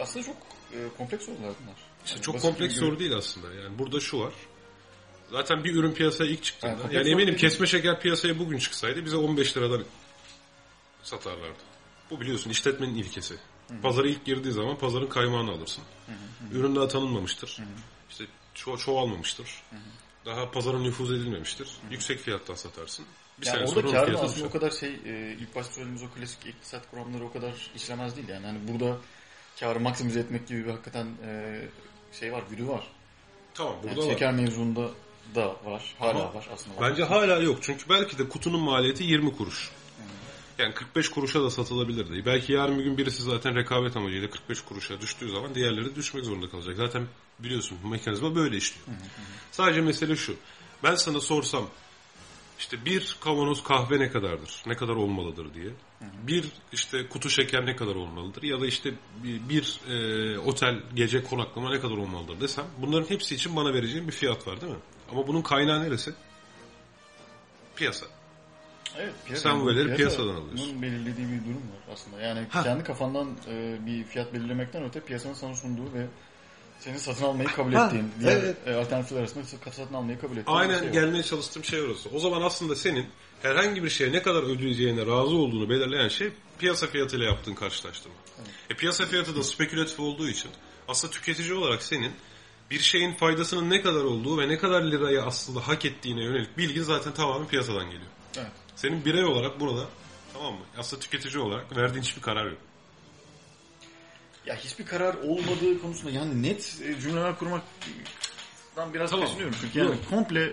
aslında 0.00 0.26
çok 0.26 0.36
e, 0.72 0.78
kompleks 0.98 1.24
sorular 1.26 1.40
bunlar. 1.62 1.76
İşte 2.04 2.16
Yani 2.16 2.24
çok 2.24 2.40
kompleks 2.40 2.74
soru 2.74 2.98
değil 2.98 3.16
aslında. 3.16 3.54
Yani 3.54 3.78
burada 3.78 4.00
şu 4.00 4.20
var. 4.20 4.32
Zaten 5.30 5.64
bir 5.64 5.74
ürün 5.74 5.92
piyasaya 5.92 6.30
ilk 6.30 6.42
çıktığında 6.42 6.82
Yani 6.82 6.94
yani, 6.94 7.10
eminim 7.10 7.36
kesme 7.36 7.66
şeker 7.66 8.00
piyasaya 8.00 8.38
bugün 8.38 8.58
çıksaydı 8.58 9.04
bize 9.04 9.16
15 9.16 9.56
liradan 9.56 9.84
satarlardı. 11.02 11.58
Bu 12.10 12.20
biliyorsun 12.20 12.50
işletmenin 12.50 12.94
ilkesi. 12.94 13.34
Pazara 13.82 14.08
ilk 14.08 14.24
girdiği 14.24 14.52
zaman 14.52 14.78
pazarın 14.78 15.06
kaymağını 15.06 15.50
alırsın. 15.50 15.84
Ürün 16.52 16.76
daha 16.76 16.88
tanınmamıştır. 16.88 17.58
İşte 18.10 18.24
ço- 18.56 18.78
çoğalmamıştır. 18.78 19.62
Daha 20.26 20.50
pazara 20.50 20.78
nüfuz 20.78 21.12
edilmemiştir. 21.12 21.68
Yüksek 21.90 22.18
fiyattan 22.18 22.54
satarsın. 22.54 23.06
Bir 23.40 23.46
yani 23.46 23.68
orada 23.68 23.90
karın 23.92 24.14
aslında 24.14 24.46
o 24.46 24.50
kadar 24.50 24.70
şey 24.70 24.90
e, 25.06 25.36
ilk 25.40 25.54
başta 25.56 25.72
söylediğimiz 25.72 26.02
o 26.02 26.08
klasik 26.18 26.46
iktisat 26.46 26.90
kuramları 26.90 27.24
o 27.24 27.32
kadar 27.32 27.70
işlemez 27.76 28.16
değil 28.16 28.28
yani. 28.28 28.46
Hani 28.46 28.58
burada 28.68 28.96
karı 29.60 29.80
maksimize 29.80 30.20
etmek 30.20 30.48
gibi 30.48 30.64
bir 30.64 30.70
hakikaten 30.70 31.06
e, 31.26 31.60
şey 32.20 32.32
var, 32.32 32.42
güdü 32.50 32.68
var. 32.68 32.86
Tamam 33.54 33.74
Yani 33.84 33.96
burada 33.96 34.06
var. 34.06 34.12
şeker 34.12 34.32
mevzunda 34.32 34.90
da 35.34 35.46
var, 35.64 35.94
hala 35.98 36.10
Ama 36.10 36.34
var 36.34 36.48
aslında. 36.54 36.76
var. 36.80 36.90
Bence 36.90 37.04
hala 37.04 37.38
yok. 37.42 37.58
Çünkü 37.62 37.88
belki 37.88 38.18
de 38.18 38.28
kutunun 38.28 38.60
maliyeti 38.60 39.04
20 39.04 39.36
kuruş. 39.36 39.70
Yani 40.58 40.74
45 40.74 41.08
kuruşa 41.08 41.42
da 41.42 41.50
satılabilirdi. 41.50 42.26
Belki 42.26 42.52
yarın 42.52 42.78
bir 42.78 42.84
gün 42.84 42.98
birisi 42.98 43.22
zaten 43.22 43.54
rekabet 43.56 43.96
amacıyla 43.96 44.30
45 44.30 44.60
kuruşa 44.62 45.00
düştüğü 45.00 45.30
zaman 45.30 45.54
diğerleri 45.54 45.94
düşmek 45.96 46.24
zorunda 46.24 46.48
kalacak. 46.48 46.76
Zaten 46.76 47.06
biliyorsun 47.38 47.78
bu 47.84 47.88
mekanizma 47.88 48.34
böyle 48.34 48.56
işliyor. 48.56 48.86
Sadece 49.52 49.80
mesele 49.80 50.16
şu. 50.16 50.36
Ben 50.82 50.94
sana 50.94 51.20
sorsam 51.20 51.66
işte 52.58 52.84
bir 52.84 53.16
kavanoz 53.20 53.62
kahve 53.62 53.98
ne 54.00 54.10
kadardır? 54.10 54.62
Ne 54.66 54.76
kadar 54.76 54.94
olmalıdır 54.94 55.54
diye. 55.54 55.70
Bir 56.26 56.44
işte 56.72 57.08
kutu 57.08 57.30
şeker 57.30 57.66
ne 57.66 57.76
kadar 57.76 57.94
olmalıdır? 57.94 58.42
Ya 58.42 58.60
da 58.60 58.66
işte 58.66 58.90
bir, 59.24 59.48
bir, 59.48 59.80
e, 59.90 60.38
otel 60.38 60.80
gece 60.94 61.22
konaklama 61.24 61.70
ne 61.70 61.80
kadar 61.80 61.96
olmalıdır 61.96 62.40
desem 62.40 62.64
bunların 62.78 63.10
hepsi 63.10 63.34
için 63.34 63.56
bana 63.56 63.74
vereceğin 63.74 64.06
bir 64.06 64.12
fiyat 64.12 64.46
var 64.46 64.60
değil 64.60 64.72
mi? 64.72 64.78
Ama 65.12 65.26
bunun 65.26 65.42
kaynağı 65.42 65.82
neresi? 65.82 66.14
Piyasa. 67.76 68.06
Evet, 68.98 69.14
piyasa, 69.26 69.50
Sen 69.50 69.60
bu 69.60 69.66
verileri 69.66 69.84
piyasa- 69.86 69.96
piyasadan 69.96 70.34
alıyorsun. 70.34 70.68
Bunun 70.70 70.82
belirlediği 70.82 71.26
bir 71.28 71.44
durum 71.44 71.56
var 71.56 71.92
aslında. 71.92 72.20
Yani 72.20 72.46
Ha. 72.50 72.62
kendi 72.62 72.84
kafandan 72.84 73.28
e, 73.48 73.78
bir 73.86 74.04
fiyat 74.04 74.32
belirlemekten 74.34 74.82
öte 74.84 75.00
piyasanın 75.00 75.34
sana 75.34 75.54
sunduğu 75.54 75.92
ve 75.94 76.06
senin 76.84 76.96
satın 76.98 77.24
almayı 77.24 77.48
kabul 77.48 77.72
Ha, 77.72 77.86
ettiğin, 77.86 78.12
diğer 78.20 78.36
evet. 78.36 78.56
e, 78.66 78.74
alternatifler 78.74 79.20
arasında 79.20 79.44
satın 79.72 79.94
almayı 79.94 80.20
kabul 80.20 80.36
ettiğin 80.36 80.56
Aynen 80.58 80.78
şey 80.78 80.88
var. 80.88 80.92
gelmeye 80.92 81.22
çalıştığım 81.22 81.64
şey 81.64 81.80
orası. 81.80 82.08
O 82.14 82.18
zaman 82.18 82.42
aslında 82.42 82.76
senin 82.76 83.06
herhangi 83.42 83.84
bir 83.84 83.90
şeye 83.90 84.12
ne 84.12 84.22
kadar 84.22 84.42
ödeyeceğine 84.42 85.00
razı 85.00 85.36
olduğunu 85.36 85.68
belirleyen 85.68 86.08
şey 86.08 86.28
piyasa 86.58 86.86
fiyatıyla 86.86 87.24
yaptığın 87.26 87.54
karşılaştırma. 87.54 88.16
E, 88.70 88.74
piyasa 88.74 89.06
fiyatı 89.06 89.36
da 89.36 89.42
spekülatif 89.42 90.00
olduğu 90.00 90.28
için 90.28 90.50
aslında 90.88 91.12
tüketici 91.12 91.54
olarak 91.54 91.82
senin 91.82 92.12
bir 92.70 92.78
şeyin 92.78 93.12
faydasının 93.14 93.70
ne 93.70 93.82
kadar 93.82 94.04
olduğu 94.04 94.38
ve 94.38 94.48
ne 94.48 94.58
kadar 94.58 94.82
lirayı 94.82 95.22
aslında 95.22 95.68
hak 95.68 95.84
ettiğine 95.84 96.24
yönelik 96.24 96.58
bilgin 96.58 96.82
zaten 96.82 97.12
tamamen 97.14 97.46
piyasadan 97.48 97.84
geliyor. 97.84 98.10
Evet. 98.36 98.46
Senin 98.76 99.04
birey 99.04 99.24
olarak 99.24 99.60
burada 99.60 99.84
tamam 100.32 100.52
mı? 100.54 100.60
Aslında 100.78 101.00
tüketici 101.02 101.42
olarak 101.42 101.76
verdiğin 101.76 102.02
hiçbir 102.02 102.22
karar 102.22 102.46
yok. 102.46 102.58
Ya 104.46 104.56
hiçbir 104.56 104.86
karar 104.86 105.14
olmadığı 105.14 105.80
konusunda 105.82 106.10
yani 106.10 106.42
net 106.42 106.78
e, 106.84 107.00
cümleler 107.00 107.38
kurmaktan 107.38 108.94
biraz 108.94 109.10
Tamam. 109.10 109.26
kaçınıyorum. 109.26 109.56
Çünkü 109.60 109.78
yani 109.78 109.88
Yok. 109.90 109.98
komple 110.10 110.52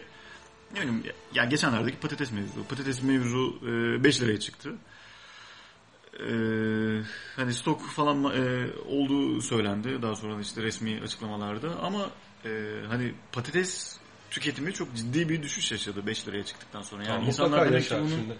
ne 0.74 0.78
bileyim 0.82 1.04
ya- 1.34 1.46
geçenlerdeki 1.46 1.98
patates 1.98 2.32
mevzu. 2.32 2.64
Patates 2.70 3.04
mevzu 3.04 3.60
e, 4.00 4.04
5 4.04 4.22
liraya 4.22 4.40
çıktı. 4.40 4.74
E, 6.20 6.28
hani 7.36 7.54
stok 7.54 7.90
falan 7.90 8.24
e, 8.24 8.68
olduğu 8.86 9.42
söylendi 9.42 10.02
daha 10.02 10.16
sonra 10.16 10.42
işte 10.42 10.64
resmi 10.64 11.02
açıklamalarda 11.04 11.80
ama 11.82 12.10
e, 12.46 12.50
hani 12.88 13.14
patates 13.32 13.98
tüketimi 14.30 14.74
çok 14.74 14.96
ciddi 14.96 15.30
bir 15.30 15.44
düşüş 15.44 15.72
yaşadı 15.72 16.08
5 16.08 16.28
liraya 16.28 16.44
çıktıktan 16.46 16.82
sonra. 16.82 17.04
Yani 17.04 17.12
Tamam, 17.14 17.28
insanlar 17.28 17.68
demek 17.70 17.90
ki 17.90 17.96
bunu 18.00 18.10
şimdi. 18.10 18.38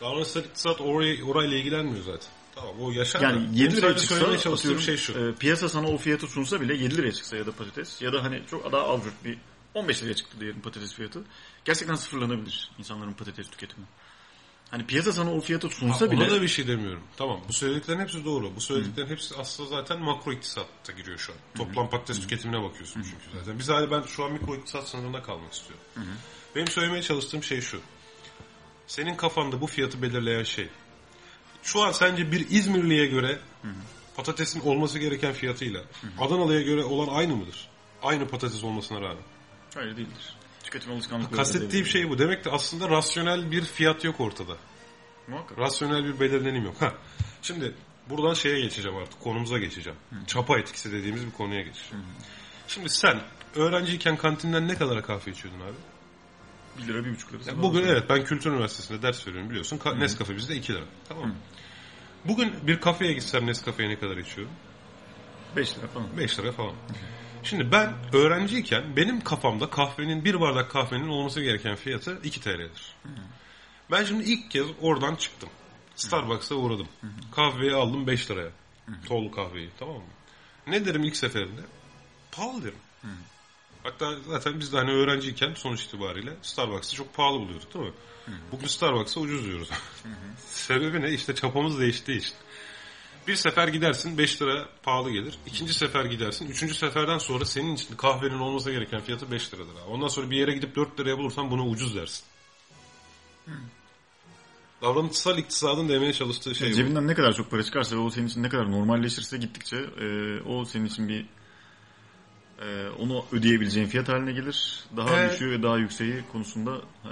Davranışsal 0.00 0.40
iktisat 0.44 0.80
orayı, 0.80 1.24
orayla 1.24 1.56
ilgilenmiyor 1.58 2.04
zaten. 2.04 2.28
Tamam 2.54 2.74
o 2.80 2.90
yaşar 2.90 3.20
Yani 3.20 3.36
da. 3.36 3.40
7 3.52 3.58
Benim 3.58 3.76
liraya 3.76 3.96
çıksa 3.96 4.20
çalıştığım 4.20 4.54
atıyorum, 4.54 4.80
şey 4.80 4.96
şu. 4.96 5.12
e, 5.12 5.34
piyasa 5.34 5.68
sana 5.68 5.88
o 5.88 5.98
fiyatı 5.98 6.26
sunsa 6.26 6.60
bile 6.60 6.74
7 6.74 6.96
liraya 6.96 7.12
çıksa 7.12 7.36
ya 7.36 7.46
da 7.46 7.52
patates 7.52 8.02
ya 8.02 8.12
da 8.12 8.24
hani 8.24 8.42
çok 8.50 8.72
daha 8.72 8.88
absürt 8.88 9.24
bir 9.24 9.38
15 9.74 10.02
liraya 10.02 10.14
çıktı 10.14 10.40
diyelim 10.40 10.60
patates 10.60 10.94
fiyatı. 10.94 11.22
Gerçekten 11.64 11.94
sıfırlanabilir 11.94 12.70
insanların 12.78 13.12
patates 13.12 13.50
tüketimi. 13.50 13.86
Hani 14.70 14.86
piyasa 14.86 15.12
sana 15.12 15.34
o 15.34 15.40
fiyatı 15.40 15.68
sunsa 15.68 16.06
Ha, 16.06 16.10
bile 16.10 16.24
Ona 16.24 16.30
da 16.30 16.42
bir 16.42 16.48
şey 16.48 16.66
demiyorum. 16.68 17.02
Tamam 17.16 17.40
bu 17.48 17.52
söylediklerin 17.52 18.00
hepsi 18.00 18.24
doğru. 18.24 18.56
Bu 18.56 18.60
söylediklerin 18.60 19.08
hepsi 19.08 19.34
aslında 19.36 19.68
zaten 19.68 20.00
makro 20.00 20.32
iktisatta 20.32 20.92
giriyor 20.92 21.18
şu 21.18 21.32
an. 21.32 21.38
Toplam 21.56 21.90
patates 21.90 22.20
tüketimine 22.20 22.62
bakıyorsun 22.62 23.02
çünkü 23.02 23.38
zaten. 23.38 23.58
Biz 23.58 23.68
hali 23.68 23.90
ben 23.90 24.02
şu 24.02 24.24
an 24.24 24.32
mikro 24.32 24.54
iktisat 24.56 24.88
sınırında 24.88 25.22
kalmak 25.22 25.52
istiyorum. 25.52 25.84
Benim 26.56 26.68
söylemeye 26.68 27.02
çalıştığım 27.02 27.42
şey 27.42 27.60
şu. 27.60 27.80
Senin 28.86 29.14
kafanda 29.16 29.60
bu 29.60 29.66
fiyatı 29.66 30.02
belirleyen 30.02 30.42
şey. 30.42 30.68
Şu 31.64 31.82
an 31.82 31.92
sence 31.92 32.32
bir 32.32 32.50
İzmirli'ye 32.50 33.06
göre 33.06 33.38
patatesin 34.16 34.60
olması 34.60 34.98
gereken 34.98 35.32
fiyatıyla 35.32 35.80
Adanalı'ya 36.20 36.62
göre 36.62 36.84
olan 36.84 37.14
aynı 37.14 37.36
mıdır? 37.36 37.68
Aynı 38.02 38.28
patates 38.28 38.64
olmasına 38.64 39.00
rağmen. 39.00 39.22
hayır 39.74 39.96
değildir. 39.96 40.36
Tüketim 40.64 40.92
alışkanlıkları 40.92 41.36
Kastettiğim 41.36 41.86
şey 41.86 42.10
bu. 42.10 42.18
Demek 42.18 42.44
ki 42.44 42.50
aslında 42.50 42.88
rasyonel 42.88 43.50
bir 43.50 43.64
fiyat 43.64 44.04
yok 44.04 44.20
ortada. 44.20 44.56
Muhakkak. 45.28 45.58
Rasyonel 45.58 46.04
bir 46.04 46.20
belirlenim 46.20 46.64
yok. 46.64 46.82
Ha. 46.82 46.94
Şimdi 47.42 47.74
buradan 48.10 48.34
şeye 48.34 48.60
geçeceğim 48.60 48.98
artık. 48.98 49.20
Konumuza 49.20 49.58
geçeceğim. 49.58 49.98
Çapa 50.26 50.58
etkisi 50.58 50.92
dediğimiz 50.92 51.26
bir 51.26 51.32
konuya 51.32 51.62
geçeceğim. 51.62 52.04
Şimdi 52.68 52.88
sen 52.88 53.20
öğrenciyken 53.54 54.16
kantinden 54.16 54.68
ne 54.68 54.74
kadara 54.74 55.02
kahve 55.02 55.30
içiyordun 55.30 55.60
abi? 55.60 55.76
1 56.78 56.86
lira 56.88 56.98
1,5 56.98 57.32
lira. 57.32 57.42
Yani 57.46 57.62
bugün 57.62 57.82
evet 57.82 58.04
ben 58.08 58.24
Kültür 58.24 58.50
Üniversitesi'nde 58.50 59.02
ders 59.02 59.26
veriyorum 59.26 59.50
biliyorsun. 59.50 59.78
Ka- 59.78 60.00
Nescafe 60.00 60.36
bizde 60.36 60.56
2 60.56 60.72
lira. 60.72 60.84
Tamam 61.08 61.28
mı? 61.28 61.34
Bugün 62.24 62.54
bir 62.66 62.80
kafeye 62.80 63.12
gitsem 63.12 63.46
Nescafe'ye 63.46 63.88
ne 63.88 63.98
kadar 63.98 64.16
içiyorum? 64.16 64.52
5 65.56 65.78
lira 65.78 65.86
falan. 65.86 66.16
5 66.18 66.38
lira 66.38 66.52
falan. 66.52 66.74
Şimdi 67.42 67.72
ben 67.72 67.92
öğrenciyken 68.12 68.96
benim 68.96 69.20
kafamda 69.20 69.70
kahvenin 69.70 70.24
bir 70.24 70.40
bardak 70.40 70.70
kahvenin 70.70 71.08
olması 71.08 71.40
gereken 71.42 71.76
fiyatı 71.76 72.18
2 72.24 72.40
TL'dir. 72.40 72.96
Ben 73.90 74.04
şimdi 74.04 74.24
ilk 74.24 74.50
kez 74.50 74.66
oradan 74.80 75.14
çıktım. 75.16 75.48
Starbucks'a 75.96 76.54
uğradım. 76.54 76.88
Kahveyi 77.32 77.72
aldım 77.74 78.06
5 78.06 78.30
liraya. 78.30 78.50
Tol 79.06 79.32
kahveyi 79.32 79.70
tamam 79.78 79.96
mı? 79.96 80.02
Ne 80.66 80.84
derim 80.86 81.04
ilk 81.04 81.16
seferinde? 81.16 81.60
Pahalı 82.32 82.62
derim. 82.64 82.78
Hatta 83.84 84.14
zaten 84.28 84.60
biz 84.60 84.72
de 84.72 84.76
hani 84.76 84.90
öğrenciyken 84.90 85.54
sonuç 85.54 85.82
itibariyle 85.82 86.36
Starbucks'ı 86.42 86.96
çok 86.96 87.14
pahalı 87.14 87.40
buluyorduk 87.40 87.74
değil 87.74 87.84
mi? 87.84 87.92
Bugün 88.52 88.66
Starbucks'a 88.66 89.20
ucuz 89.20 89.44
diyoruz. 89.44 89.70
Sebebi 90.46 91.02
ne? 91.02 91.12
İşte 91.12 91.34
çapamız 91.34 91.80
değiştiği 91.80 92.18
için. 92.18 92.34
Bir 93.28 93.36
sefer 93.36 93.68
gidersin 93.68 94.18
5 94.18 94.42
lira 94.42 94.68
pahalı 94.82 95.10
gelir. 95.10 95.38
İkinci 95.46 95.74
sefer 95.74 96.04
gidersin. 96.04 96.48
Üçüncü 96.48 96.74
seferden 96.74 97.18
sonra 97.18 97.44
senin 97.44 97.74
için 97.74 97.96
kahvenin 97.96 98.38
olması 98.38 98.70
gereken 98.70 99.00
fiyatı 99.00 99.30
5 99.30 99.54
liradır. 99.54 99.72
Abi. 99.72 99.90
Ondan 99.90 100.08
sonra 100.08 100.30
bir 100.30 100.36
yere 100.36 100.54
gidip 100.54 100.76
4 100.76 101.00
liraya 101.00 101.18
bulursan 101.18 101.50
buna 101.50 101.66
ucuz 101.66 101.96
dersin. 101.96 102.24
Davranışsal 104.82 105.38
iktisadın 105.38 105.88
demeye 105.88 106.12
çalıştığı 106.12 106.54
şey 106.54 106.70
bu. 106.70 106.74
Cebinden 106.74 107.06
ne 107.06 107.14
kadar 107.14 107.32
çok 107.32 107.50
para 107.50 107.62
çıkarsa 107.62 107.96
ve 107.96 108.00
o 108.00 108.10
senin 108.10 108.26
için 108.26 108.42
ne 108.42 108.48
kadar 108.48 108.70
normalleşirse 108.70 109.36
gittikçe 109.36 109.76
e, 109.76 110.40
o 110.40 110.64
senin 110.64 110.84
için 110.84 111.08
bir 111.08 111.26
e, 112.62 112.88
onu 112.98 113.24
ödeyebileceğin 113.32 113.86
fiyat 113.86 114.08
haline 114.08 114.32
gelir. 114.32 114.84
Daha 114.96 115.16
Evet. 115.20 115.32
düşüğü 115.32 115.50
ve 115.50 115.62
daha 115.62 115.78
yükseği 115.78 116.14
konusunda 116.32 116.76
e, 117.04 117.08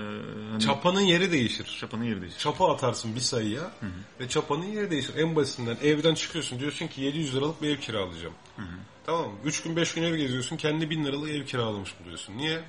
hani 0.50 0.60
Çapanın 0.60 1.00
yeri 1.00 1.32
değişir. 1.32 1.76
çapanın 1.80 2.04
yeri 2.04 2.20
değişir. 2.22 2.38
Çapa 2.38 2.72
atarsın 2.74 3.14
bir 3.14 3.20
sayıya 3.20 3.70
ve 4.20 4.28
çapanın 4.28 4.64
yeri 4.66 4.90
değişir. 4.90 5.14
En 5.16 5.36
basitinden 5.36 5.76
evden 5.82 6.14
çıkıyorsun 6.14 6.60
diyorsun 6.60 6.86
ki 6.86 7.00
700 7.00 7.34
liralık 7.36 7.62
bir 7.62 7.68
ev 7.68 7.76
kiralayacağım. 7.76 8.34
Tamam 9.06 9.26
mı? 9.30 9.34
3 9.44 9.62
gün 9.62 9.76
5 9.76 9.94
gün 9.94 10.02
ev 10.02 10.16
geziyorsun 10.16 10.56
kendi 10.56 10.90
1000 10.90 11.04
liralık 11.04 11.30
ev 11.30 11.44
kiralamış 11.44 11.94
buluyorsun. 12.00 12.36
Niye? 12.38 12.60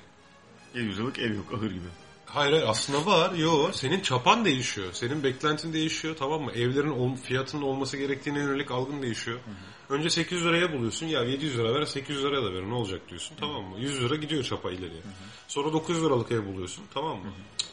700 0.74 0.98
liralık 0.98 1.18
ev 1.18 1.34
yok 1.34 1.46
ahır 1.58 1.70
gibi. 1.70 1.86
Hayır 2.34 2.52
hayır 2.52 2.64
aslında 2.68 3.06
var. 3.06 3.32
Yo 3.34 3.70
senin 3.72 4.00
çapan 4.00 4.44
değişiyor. 4.44 4.88
Senin 4.92 5.22
beklentin 5.22 5.72
değişiyor 5.72 6.16
tamam 6.18 6.42
mı? 6.42 6.52
Evlerin 6.52 7.14
fiyatının 7.14 7.62
olması 7.62 7.96
gerektiğine 7.96 8.38
yönelik 8.38 8.70
algın 8.70 9.02
değişiyor. 9.02 9.38
Önce 9.88 10.10
800 10.10 10.44
liraya 10.44 10.72
buluyorsun. 10.72 11.06
Ya 11.06 11.24
700 11.24 11.58
lira 11.58 11.74
ver 11.74 11.84
800 11.84 12.24
liraya 12.24 12.42
da 12.42 12.52
ver 12.54 12.62
ne 12.62 12.74
olacak 12.74 13.00
diyorsun 13.08 13.36
tamam 13.40 13.64
mı? 13.64 13.80
100 13.80 14.02
lira 14.02 14.16
gidiyor 14.16 14.44
çapa 14.44 14.70
ileriye. 14.70 15.02
Sonra 15.48 15.72
900 15.72 16.04
liralık 16.04 16.32
ev 16.32 16.46
buluyorsun 16.46 16.84
tamam 16.94 17.16
mı? 17.16 17.32
Cık. 17.58 17.68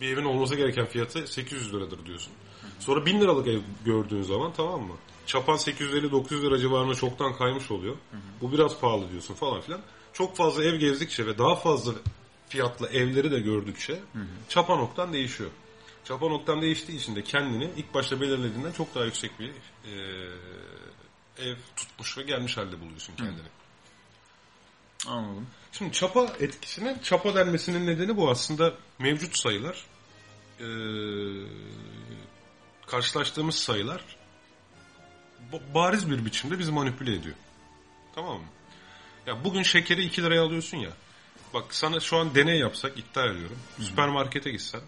Bir 0.00 0.08
evin 0.08 0.24
olması 0.24 0.54
gereken 0.54 0.86
fiyatı 0.86 1.26
800 1.26 1.74
liradır 1.74 2.06
diyorsun. 2.06 2.32
Sonra 2.80 3.06
1000 3.06 3.20
liralık 3.20 3.48
ev 3.48 3.60
gördüğün 3.84 4.22
zaman 4.22 4.52
tamam 4.56 4.80
mı? 4.82 4.94
Çapan 5.26 5.56
850-900 5.56 6.42
lira 6.42 6.58
civarına 6.58 6.94
çoktan 6.94 7.36
kaymış 7.36 7.70
oluyor. 7.70 7.96
Bu 8.40 8.52
biraz 8.52 8.80
pahalı 8.80 9.10
diyorsun 9.10 9.34
falan 9.34 9.60
filan. 9.60 9.80
Çok 10.12 10.36
fazla 10.36 10.64
ev 10.64 10.74
gezdikçe 10.76 11.26
ve 11.26 11.38
daha 11.38 11.56
fazla 11.56 11.92
fiyatlı 12.54 12.88
evleri 12.88 13.30
de 13.30 13.40
gördükçe 13.40 14.00
çapa 14.48 14.76
noktan 14.76 15.12
değişiyor. 15.12 15.50
Çapa 16.04 16.28
noktan 16.28 16.62
değiştiği 16.62 16.98
için 16.98 17.16
de 17.16 17.24
kendini 17.24 17.70
ilk 17.76 17.94
başta 17.94 18.20
belirlediğinden 18.20 18.72
çok 18.72 18.94
daha 18.94 19.04
yüksek 19.04 19.40
bir 19.40 19.48
e, 19.48 19.92
ev 21.38 21.56
tutmuş 21.76 22.18
ve 22.18 22.22
gelmiş 22.22 22.56
halde 22.56 22.80
buluyorsun 22.80 23.16
kendini. 23.16 23.48
Anladım. 25.06 25.46
Şimdi 25.72 25.92
çapa 25.92 26.32
etkisine 26.40 26.96
çapa 27.02 27.34
denmesinin 27.34 27.86
nedeni 27.86 28.16
bu 28.16 28.30
aslında 28.30 28.74
mevcut 28.98 29.38
sayılar 29.38 29.84
e, 30.60 30.66
karşılaştığımız 32.86 33.54
sayılar 33.54 34.04
ba- 35.52 35.74
bariz 35.74 36.10
bir 36.10 36.24
biçimde 36.24 36.58
bizi 36.58 36.72
manipüle 36.72 37.14
ediyor. 37.14 37.36
Tamam 38.14 38.36
mı? 38.36 38.46
Ya 39.26 39.44
bugün 39.44 39.62
şekeri 39.62 40.04
2 40.04 40.22
liraya 40.22 40.42
alıyorsun 40.42 40.76
ya. 40.76 40.90
Bak 41.54 41.74
sana 41.74 42.00
şu 42.00 42.16
an 42.16 42.34
deney 42.34 42.58
yapsak 42.58 42.98
iddia 42.98 43.26
ediyorum. 43.26 43.58
Süpermarkete 43.80 44.50
gitsen 44.50 44.80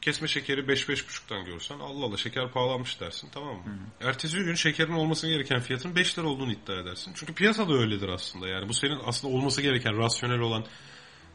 kesme 0.00 0.28
şekeri 0.28 0.60
5-5,5'tan 0.60 1.44
görsen 1.44 1.78
Allah 1.78 2.04
Allah 2.06 2.16
şeker 2.16 2.50
pahalanmış 2.52 3.00
dersin 3.00 3.28
tamam 3.34 3.54
mı? 3.54 3.62
Ertesi 4.00 4.36
gün 4.36 4.54
şekerin 4.54 4.92
olması 4.92 5.28
gereken 5.28 5.60
fiyatın 5.60 5.96
5 5.96 6.18
lira 6.18 6.26
olduğunu 6.26 6.52
iddia 6.52 6.74
edersin. 6.80 7.12
Çünkü 7.14 7.34
piyasada 7.34 7.72
öyledir 7.72 8.08
aslında 8.08 8.48
yani. 8.48 8.68
Bu 8.68 8.74
senin 8.74 8.98
aslında 9.04 9.34
olması 9.34 9.62
gereken 9.62 9.98
rasyonel 9.98 10.40
olan 10.40 10.64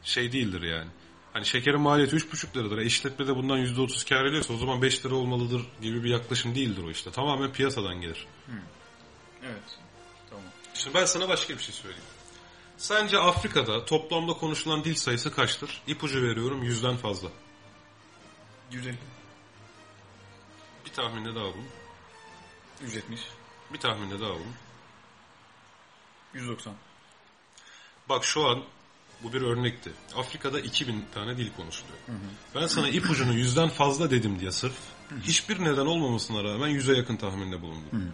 şey 0.03 0.31
değildir 0.31 0.61
yani. 0.61 0.89
Hani 1.33 1.45
şekerin 1.45 1.81
maliyeti 1.81 2.15
3,5 2.15 2.55
liradır. 2.57 2.77
E, 2.77 2.85
işletmede 2.85 3.35
bundan 3.35 3.59
%30 3.59 4.09
kar 4.09 4.25
ediyorsa 4.25 4.53
o 4.53 4.57
zaman 4.57 4.81
5 4.81 5.05
lira 5.05 5.15
olmalıdır 5.15 5.61
gibi 5.81 6.03
bir 6.03 6.09
yaklaşım 6.09 6.55
değildir 6.55 6.83
o 6.83 6.91
işte. 6.91 7.11
Tamamen 7.11 7.51
piyasadan 7.51 8.01
gelir. 8.01 8.27
Evet. 9.43 9.77
Tamam. 10.29 10.45
Şimdi 10.73 10.95
ben 10.95 11.05
sana 11.05 11.29
başka 11.29 11.53
bir 11.53 11.63
şey 11.63 11.75
söyleyeyim. 11.75 12.05
Sence 12.81 13.17
Afrika'da 13.17 13.85
toplamda 13.85 14.33
konuşulan 14.33 14.83
dil 14.83 14.95
sayısı 14.95 15.35
kaçtır? 15.35 15.81
İpucu 15.87 16.23
veriyorum 16.23 16.63
yüzden 16.63 16.97
fazla. 16.97 17.29
150. 18.71 18.97
Bir 20.85 20.91
tahminde 20.91 21.29
daha 21.35 21.43
bulun. 21.43 21.67
170. 22.81 23.19
Bir 23.73 23.79
tahminde 23.79 24.19
daha 24.19 24.29
bulun. 24.29 24.55
190. 26.33 26.73
Bak 28.09 28.25
şu 28.25 28.47
an 28.49 28.63
bu 29.23 29.33
bir 29.33 29.41
örnekti. 29.41 29.91
Afrika'da 30.15 30.59
2000 30.59 31.05
tane 31.13 31.37
dil 31.37 31.53
konuşuluyor. 31.53 31.97
Ben 32.55 32.67
sana 32.67 32.89
ipucunu 32.89 33.33
yüzden 33.33 33.69
fazla 33.69 34.11
dedim 34.11 34.39
diye 34.39 34.51
sırf 34.51 34.75
hiçbir 35.23 35.63
neden 35.63 35.85
olmamasına 35.85 36.43
rağmen 36.43 36.67
yüze 36.67 36.97
yakın 36.97 37.15
tahminde 37.17 37.61
bulundum. 37.61 38.13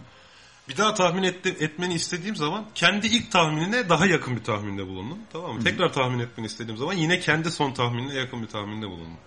Bir 0.68 0.76
daha 0.76 0.94
tahmin 0.94 1.22
etti, 1.22 1.56
etmeni 1.60 1.94
istediğim 1.94 2.36
zaman 2.36 2.66
kendi 2.74 3.06
ilk 3.06 3.30
tahminine 3.30 3.88
daha 3.88 4.06
yakın 4.06 4.36
bir 4.36 4.44
tahminde 4.44 4.86
bulundum. 4.86 5.18
Tamam 5.32 5.54
mı? 5.54 5.64
Tekrar 5.64 5.92
tahmin 5.92 6.18
etmeni 6.18 6.46
istediğim 6.46 6.76
zaman 6.76 6.94
yine 6.94 7.20
kendi 7.20 7.50
son 7.50 7.72
tahminine 7.72 8.14
yakın 8.14 8.42
bir 8.42 8.48
tahminde 8.48 8.86
bulundum. 8.86 9.18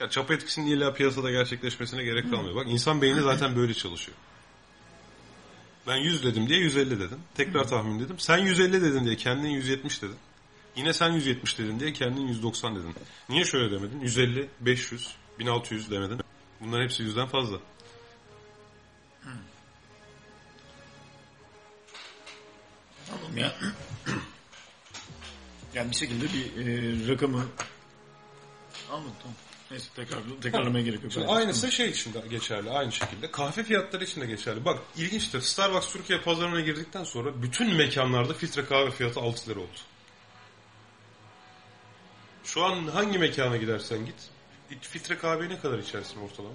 Ya 0.00 0.10
çapa 0.10 0.34
etkisinin 0.34 0.66
illa 0.66 0.94
piyasada 0.94 1.30
gerçekleşmesine 1.30 2.04
gerek 2.04 2.30
kalmıyor. 2.30 2.56
Bak 2.56 2.66
insan 2.68 3.02
beyni 3.02 3.20
zaten 3.20 3.56
böyle 3.56 3.74
çalışıyor. 3.74 4.16
Ben 5.86 5.96
100 5.96 6.24
dedim 6.24 6.48
diye 6.48 6.58
150 6.58 7.00
dedim. 7.00 7.18
Tekrar 7.34 7.68
tahmin 7.68 8.00
dedim. 8.00 8.18
Sen 8.18 8.38
150 8.38 8.82
dedin 8.82 9.04
diye 9.04 9.16
kendin 9.16 9.48
170 9.48 10.02
dedin. 10.02 10.16
Yine 10.76 10.92
sen 10.92 11.12
170 11.12 11.58
dedin 11.58 11.80
diye 11.80 11.92
kendin 11.92 12.26
190 12.26 12.76
dedin. 12.76 12.94
Niye 13.28 13.44
şöyle 13.44 13.70
demedin? 13.70 14.00
150, 14.00 14.48
500, 14.60 15.14
1600 15.38 15.90
demedin. 15.90 16.20
Bunların 16.60 16.84
hepsi 16.84 17.02
yüzden 17.02 17.26
fazla. 17.26 17.56
Tamam 23.20 23.38
ya. 23.38 23.52
yani 25.74 25.90
bir 25.90 25.96
şekilde 25.96 26.24
bir 26.24 26.66
e, 26.66 27.08
rakamı 27.08 27.46
anladım 28.90 29.12
tamam. 29.22 29.36
Neyse 29.70 29.88
tekrar, 29.96 30.18
tekrarlamaya 30.42 30.84
gerek 30.84 31.02
yok. 31.02 31.12
Şimdi 31.12 31.26
aynısı 31.26 31.72
şey 31.72 31.90
için 31.90 32.14
de 32.14 32.22
geçerli. 32.30 32.70
Aynı 32.70 32.92
şekilde. 32.92 33.30
Kahve 33.30 33.64
fiyatları 33.64 34.04
için 34.04 34.20
de 34.20 34.26
geçerli. 34.26 34.64
Bak 34.64 34.78
ilginçtir. 34.96 35.40
Starbucks 35.40 35.92
Türkiye 35.92 36.20
pazarına 36.20 36.60
girdikten 36.60 37.04
sonra 37.04 37.42
bütün 37.42 37.74
mekanlarda 37.74 38.34
filtre 38.34 38.64
kahve 38.64 38.90
fiyatı 38.90 39.20
6 39.20 39.50
lira 39.50 39.60
oldu. 39.60 39.68
Şu 42.44 42.64
an 42.64 42.86
hangi 42.86 43.18
mekana 43.18 43.56
gidersen 43.56 44.06
git. 44.06 44.14
Filtre 44.80 45.18
kahveyi 45.18 45.50
ne 45.50 45.58
kadar 45.58 45.78
içersin 45.78 46.20
ortalama? 46.20 46.54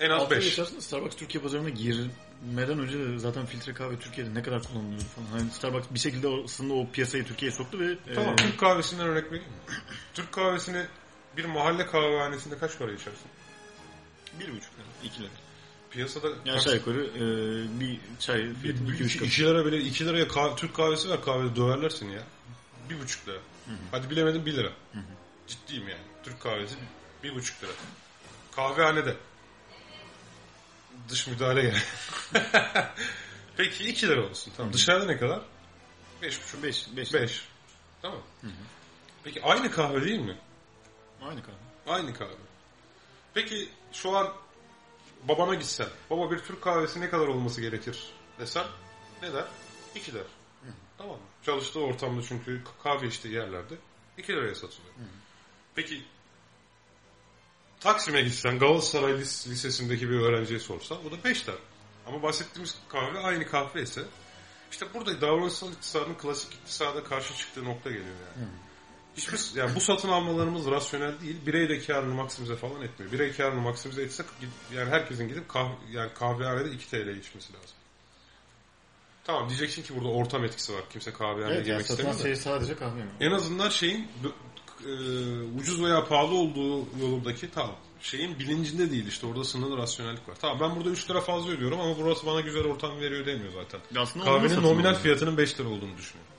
En 0.00 0.10
az 0.10 0.22
Altı 0.22 0.36
5. 0.36 0.44
yaşarsın 0.44 0.80
Starbucks 0.80 1.16
Türkiye 1.16 1.42
pazarına 1.42 1.68
girmeden 1.68 2.78
önce 2.78 2.98
de 2.98 3.18
zaten 3.18 3.46
filtre 3.46 3.72
kahve 3.74 3.98
Türkiye'de 3.98 4.34
ne 4.34 4.42
kadar 4.42 4.62
kullanılıyordu 4.62 5.04
falan. 5.04 5.26
Hani 5.26 5.50
Starbucks 5.50 5.86
bir 5.90 5.98
şekilde 5.98 6.28
aslında 6.44 6.74
o 6.74 6.90
piyasayı 6.92 7.24
Türkiye'ye 7.24 7.56
soktu 7.56 7.78
ve 7.80 8.14
Tamam 8.14 8.32
e, 8.32 8.36
Türk 8.36 8.58
kahvesinden 8.58 9.06
örnek 9.06 9.24
vereyim? 9.24 9.44
Türk 10.14 10.32
kahvesini 10.32 10.86
bir 11.36 11.44
mahalle 11.44 11.86
kahvehanesinde 11.86 12.58
kaç 12.58 12.78
para 12.78 12.92
içersin? 12.92 13.26
bir 14.40 14.48
buçuk 14.48 14.72
lira, 14.74 14.86
iki 15.04 15.20
lira. 15.20 15.28
Piyasada 15.90 16.28
Yani 16.44 16.58
aşağı 16.58 16.74
yukarı 16.74 17.04
e, 17.04 17.20
bir 17.80 18.00
çay 18.18 18.54
fiyatı 18.54 18.84
iki 18.84 19.02
üç 19.02 19.16
2 19.16 19.24
katı. 19.24 19.40
lira 19.40 19.66
bile 19.66 19.78
2 19.78 20.06
liraya 20.06 20.28
kahve, 20.28 20.56
Türk 20.56 20.74
kahvesi 20.74 21.08
ver 21.10 21.22
kahvede 21.22 21.56
döverler 21.56 21.90
seni 21.90 22.14
ya. 22.14 22.22
Bir 22.90 23.00
buçuk 23.00 23.28
lira. 23.28 23.38
Hadi 23.90 24.10
bilemedim 24.10 24.46
1 24.46 24.52
lira. 24.52 24.72
Ciddiyim 25.46 25.88
yani. 25.88 26.02
Türk 26.22 26.40
kahvesi 26.40 26.74
bir 27.22 27.34
buçuk 27.34 27.62
lira. 27.62 27.70
Kahvehanede. 28.56 29.16
Dış 31.10 31.26
müdahale 31.26 31.62
gel. 31.62 31.82
Peki 33.56 33.88
2 33.88 34.08
lira 34.08 34.30
olsun. 34.30 34.52
Tamam. 34.56 34.72
Dışarıda 34.72 35.06
ne 35.06 35.16
kadar? 35.16 35.40
Beş 36.22 36.42
buçuk. 36.42 36.62
Beş, 36.62 36.86
beş. 36.96 37.14
5. 37.14 37.48
Tamam. 38.02 38.22
Peki 39.24 39.42
aynı 39.42 39.70
kahve 39.70 40.04
değil 40.04 40.20
mi? 40.20 40.38
Aynı 41.22 41.42
kahve. 41.42 41.92
Aynı 41.94 42.14
kahve. 42.14 42.34
Peki 43.34 43.68
şu 43.92 44.16
an 44.16 44.32
babana 45.28 45.54
gitsen, 45.54 45.88
baba 46.10 46.30
bir 46.30 46.38
Türk 46.38 46.62
kahvesi 46.62 47.00
ne 47.00 47.10
kadar 47.10 47.26
olması 47.26 47.60
gerekir 47.60 47.98
desen 48.38 48.66
ne 49.22 49.32
der? 49.32 49.44
2 49.94 50.14
der. 50.14 50.22
Tamam 50.98 51.16
mı? 51.16 51.22
Çalıştığı 51.42 51.80
ortamda 51.80 52.22
çünkü 52.22 52.62
kahve 52.82 53.06
içtiği 53.06 53.34
yerlerde 53.34 53.74
2 54.18 54.32
liraya 54.32 54.54
satılıyor. 54.54 54.94
Peki 55.74 56.04
Taksim'e 57.80 58.22
gitsen 58.22 58.58
Galatasaray 58.58 59.12
Lis- 59.12 59.50
Lisesi'ndeki 59.50 60.10
bir 60.10 60.20
öğrenciye 60.20 60.58
sorsan 60.60 60.98
o 61.08 61.10
da 61.12 61.24
5 61.24 61.46
der. 61.46 61.54
Ama 62.06 62.22
bahsettiğimiz 62.22 62.74
kahve 62.88 63.18
aynı 63.18 63.46
kahve 63.46 63.82
ise 63.82 64.02
işte 64.70 64.86
burada 64.94 65.20
davranışsal 65.20 65.72
iktisadın 65.72 66.14
klasik 66.14 66.54
iktisada 66.54 67.04
karşı 67.04 67.36
çıktığı 67.36 67.64
nokta 67.64 67.90
geliyor 67.90 68.06
yani. 68.36 68.48
Hiçbir, 69.16 69.40
yani 69.60 69.74
bu 69.74 69.80
satın 69.80 70.08
almalarımız 70.08 70.66
rasyonel 70.66 71.20
değil. 71.20 71.36
Birey 71.46 71.68
de 71.68 71.80
karını 71.80 72.14
maksimize 72.14 72.56
falan 72.56 72.82
etmiyor. 72.82 73.12
Birey 73.12 73.32
karını 73.32 73.60
maksimize 73.60 74.02
etse 74.02 74.24
yani 74.74 74.90
herkesin 74.90 75.28
gidip 75.28 75.48
kahve, 75.48 75.72
yani 75.90 76.10
kahvehanede 76.14 76.70
2 76.70 76.90
TL 76.90 76.96
içmesi 77.08 77.52
lazım. 77.52 77.76
Tamam 79.24 79.48
diyeceksin 79.48 79.82
ki 79.82 79.96
burada 79.96 80.08
ortam 80.08 80.44
etkisi 80.44 80.74
var. 80.74 80.82
Kimse 80.90 81.12
kahvehanede 81.12 81.46
Evet 81.46 81.56
yani 81.56 81.68
yemek 81.68 81.86
satılan 81.86 82.10
istemiyor. 82.12 82.36
şey 82.36 82.44
sadece 82.44 82.76
kahve 82.76 83.02
mi? 83.04 83.10
En 83.20 83.30
azından 83.30 83.68
şeyin 83.68 84.08
e, 84.86 84.92
ucuz 85.60 85.82
veya 85.82 86.04
pahalı 86.04 86.34
olduğu 86.34 86.78
yolundaki 87.00 87.50
tamam 87.50 87.76
şeyin 88.00 88.38
bilincinde 88.38 88.90
değil 88.90 89.06
işte 89.06 89.26
orada 89.26 89.44
sınırlı 89.44 89.76
rasyonellik 89.76 90.28
var. 90.28 90.34
Tamam 90.40 90.60
ben 90.60 90.76
burada 90.76 90.90
3 90.90 91.10
lira 91.10 91.20
fazla 91.20 91.50
ödüyorum 91.50 91.80
ama 91.80 91.98
burası 91.98 92.26
bana 92.26 92.40
güzel 92.40 92.64
ortam 92.64 93.00
veriyor 93.00 93.26
demiyor 93.26 93.52
zaten. 93.52 93.80
Ya 93.94 94.02
aslında 94.02 94.24
Kahvenin 94.24 94.62
nominal 94.62 94.88
alıyor. 94.88 95.02
fiyatının 95.02 95.36
5 95.36 95.60
lira 95.60 95.68
olduğunu 95.68 95.98
düşünüyorum. 95.98 96.32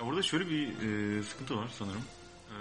Ya 0.00 0.06
orada 0.06 0.22
şöyle 0.22 0.50
bir 0.50 0.68
e, 0.68 1.22
sıkıntı 1.22 1.56
var 1.56 1.68
sanırım. 1.78 2.02
E, 2.50 2.56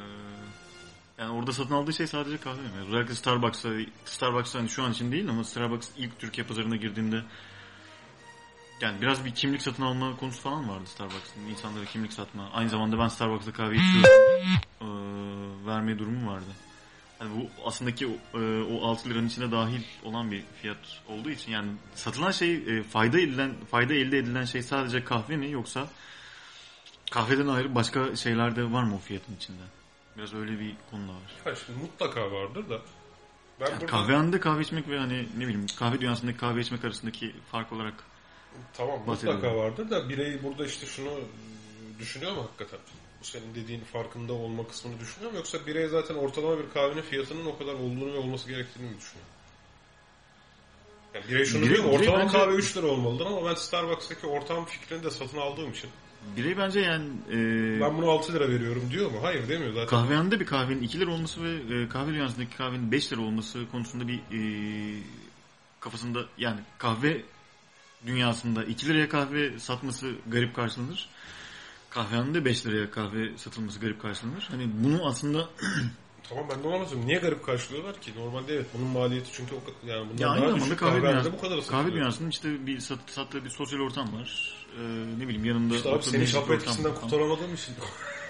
yani 1.22 1.32
orada 1.32 1.52
satın 1.54 1.74
aldığı 1.74 1.94
şey 1.94 2.08
sadece 2.08 2.38
kahve 2.38 2.62
mi? 2.62 2.88
Özellikle 2.88 3.16
Starbucks'a, 3.16 3.70
Starbucks'a 4.06 4.60
hani 4.60 4.70
şu 4.70 4.84
an 4.84 4.92
için 4.92 5.12
değil 5.12 5.30
ama 5.30 5.44
Starbucks 5.44 5.88
ilk 5.98 6.20
Türkiye 6.20 6.48
pazarına 6.48 6.76
girdiğinde 6.76 7.22
yani 8.82 9.02
biraz 9.02 9.26
bir 9.26 9.36
kimlik 9.36 9.62
satın 9.62 9.84
alma 9.84 10.18
konusu 10.18 10.42
falan 10.42 10.70
vardı 10.70 10.86
Starbucks'ın. 10.86 11.42
İnsanlara 11.42 11.86
kimlik 11.86 12.14
satma. 12.14 12.50
Aynı 12.54 12.70
zamanda 12.70 13.00
ben 13.00 13.08
Starbucks'ta 13.08 13.54
kahve 13.54 13.76
içiyorum. 13.76 14.12
e, 14.82 14.88
verme 15.68 16.00
durumu 16.00 16.32
vardı. 16.32 16.46
Hani 17.20 17.30
bu 17.36 17.50
aslında 17.68 17.96
ki 17.96 18.08
o, 18.08 18.40
e, 18.40 18.64
o 18.64 18.88
6 18.88 19.10
liranın 19.10 19.28
içine 19.28 19.52
dahil 19.52 19.82
olan 20.04 20.32
bir 20.32 20.44
fiyat 20.62 21.02
olduğu 21.08 21.30
için 21.30 21.52
yani 21.52 21.72
satılan 21.96 22.32
şey 22.32 22.56
e, 22.56 22.84
fayda 22.84 23.20
edilen 23.20 23.54
fayda 23.72 23.94
elde 23.94 24.18
edilen 24.18 24.46
şey 24.46 24.64
sadece 24.64 25.04
kahve 25.04 25.38
mi 25.38 25.52
yoksa 25.52 25.88
Kahveden 27.12 27.48
ayrı 27.48 27.76
başka 27.76 28.16
şeyler 28.16 28.56
de 28.56 28.72
var 28.72 28.84
mı 28.84 28.96
o 28.96 28.98
fiyatın 28.98 29.36
içinde? 29.36 29.62
Biraz 30.18 30.34
öyle 30.34 30.60
bir 30.60 30.76
konu 30.92 31.08
da 31.08 31.12
var. 31.12 31.22
Hayır, 31.44 31.60
şimdi 31.66 31.80
mutlaka 31.80 32.32
vardır 32.32 32.70
da. 32.70 32.82
Ben 33.60 33.66
Yani 33.66 33.82
burada, 33.82 33.86
kahvehanede 33.86 34.40
kahve 34.40 34.62
içmek 34.62 34.90
ve 34.90 35.00
hani 35.00 35.28
ne 35.38 35.44
bileyim 35.44 35.66
kahve 35.80 36.02
dünyasındaki 36.02 36.38
kahve 36.38 36.62
içmek 36.62 36.86
arasındaki 36.86 37.36
fark 37.52 37.74
olarak 37.74 37.94
Tamam 38.74 39.00
mutlaka 39.06 39.56
vardır 39.56 39.90
da 39.90 40.10
birey 40.10 40.44
burada 40.44 40.66
işte 40.66 40.86
şunu 40.86 41.10
düşünüyor 42.00 42.32
mu 42.32 42.42
hakikaten? 42.44 42.80
Bu 43.22 43.26
senin 43.26 43.56
dediğin 43.56 43.82
farkında 43.82 44.34
olma 44.34 44.68
kısmını 44.68 45.00
düşünüyor 45.00 45.32
mu? 45.32 45.38
Yoksa 45.38 45.58
birey 45.68 45.88
zaten 45.88 46.16
ortalama 46.16 46.58
bir 46.60 46.70
kahvenin 46.74 47.02
fiyatının 47.02 47.46
o 47.46 47.58
kadar 47.58 47.74
olduğunu 47.74 48.14
ve 48.14 48.18
olması 48.18 48.50
gerektiğini 48.50 48.90
mi 48.90 48.98
düşünüyor? 48.98 49.28
Yani 51.14 51.26
birey 51.30 51.46
şunu 51.46 51.66
Birey- 51.66 51.70
diyor 51.76 51.84
birey 51.86 51.96
Ortalama 51.96 52.20
bence- 52.24 52.38
kahve 52.38 52.52
3 52.56 52.78
lira 52.78 52.88
olmalıdır 52.88 53.26
ama 53.26 53.50
ben 53.50 53.54
Starbucks'taki 53.56 54.28
ortam 54.28 54.66
fikrini 54.66 55.04
de 55.04 55.12
satın 55.12 55.38
aldığım 55.38 55.72
için 55.72 55.90
birey 56.38 56.58
bence 56.58 56.80
yani 56.80 57.06
e, 57.32 57.36
ben 57.82 57.98
bunu 57.98 58.10
6 58.12 58.34
lira 58.34 58.50
veriyorum 58.50 58.84
diyor 58.92 59.12
mu? 59.12 59.18
Hayır 59.22 59.50
demiyor 59.50 59.74
zaten. 59.74 59.88
kahvehanede 59.88 60.40
bir 60.40 60.46
kahvenin 60.46 60.82
2 60.82 61.00
lira 61.00 61.12
olması 61.12 61.44
ve 61.44 61.82
e, 61.84 61.90
kahve 61.90 62.08
dünyasındaki 62.12 62.58
kahvenin 62.58 62.92
5 62.92 63.12
lira 63.14 63.22
olması 63.22 63.70
konusunda 63.72 64.08
bir 64.08 64.18
e, 64.18 64.40
kafasında 65.80 66.26
yani 66.38 66.60
kahve 66.78 67.22
dünyasında 68.06 68.64
2 68.64 68.88
liraya 68.88 69.10
kahve 69.10 69.60
satması 69.60 70.12
garip 70.28 70.56
karşılanır. 70.56 71.10
Kahvehanede 71.90 72.46
5 72.46 72.66
liraya 72.66 72.92
kahve 72.92 73.38
satılması 73.38 73.80
garip 73.80 74.02
karşılanır. 74.02 74.48
Hani 74.52 74.70
bunu 74.84 75.08
aslında 75.08 75.50
Tamam 76.30 76.46
ben 76.50 76.64
de 76.64 76.68
onu 76.68 76.76
anlatıyorum. 76.76 77.08
Niye 77.08 77.20
garip 77.20 77.46
karşılıyorlar 77.46 78.02
ki? 78.02 78.12
Normalde 78.18 78.54
evet 78.54 78.66
bunun 78.74 78.88
maliyeti 78.88 79.30
çünkü 79.34 79.56
o, 79.56 79.88
yani 79.88 80.10
bundan 80.10 80.24
Ya 80.24 80.30
aynı 80.30 80.42
daha 80.42 80.50
zamanda 80.50 80.66
düşük. 80.66 80.80
kahve, 80.80 81.02
dünyası, 81.02 81.34
bu 81.34 81.42
kadar 81.42 81.68
kahve 81.68 81.92
dünyasının 81.92 82.30
işte 82.30 82.66
bir 82.68 82.80
sat, 82.80 83.00
sattığı 83.08 83.46
bir 83.46 83.50
sosyal 83.50 83.80
ortam 83.80 84.14
var. 84.20 84.56
Ee, 84.80 84.82
ne 85.20 85.24
bileyim 85.28 85.46
yanında 85.46 85.76
İşte 85.76 85.90
abi 85.90 86.04
seni 86.04 86.22
bir 86.22 86.28
şap 86.28 86.44
ortam 86.44 86.56
etkisinden 86.56 86.96
kurtaramadığım 86.96 87.54
için 87.54 87.74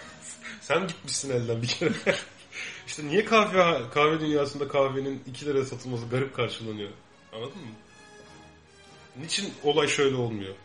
Sen 0.62 0.88
gitmişsin 0.88 1.30
elden 1.30 1.62
bir 1.62 1.68
kere. 1.68 1.92
işte 2.88 3.08
niye 3.08 3.26
kahve 3.26 3.90
kahve 3.94 4.20
dünyasında 4.20 4.68
kahvenin 4.68 5.24
2 5.28 5.46
liraya 5.46 5.66
satılması 5.66 6.06
garip 6.08 6.36
karşılanıyor? 6.36 6.90
Anladın 7.34 7.58
mı? 7.58 7.68
Niçin 9.22 9.54
olay 9.64 9.88
şöyle 9.88 10.16
olmuyor? 10.16 10.56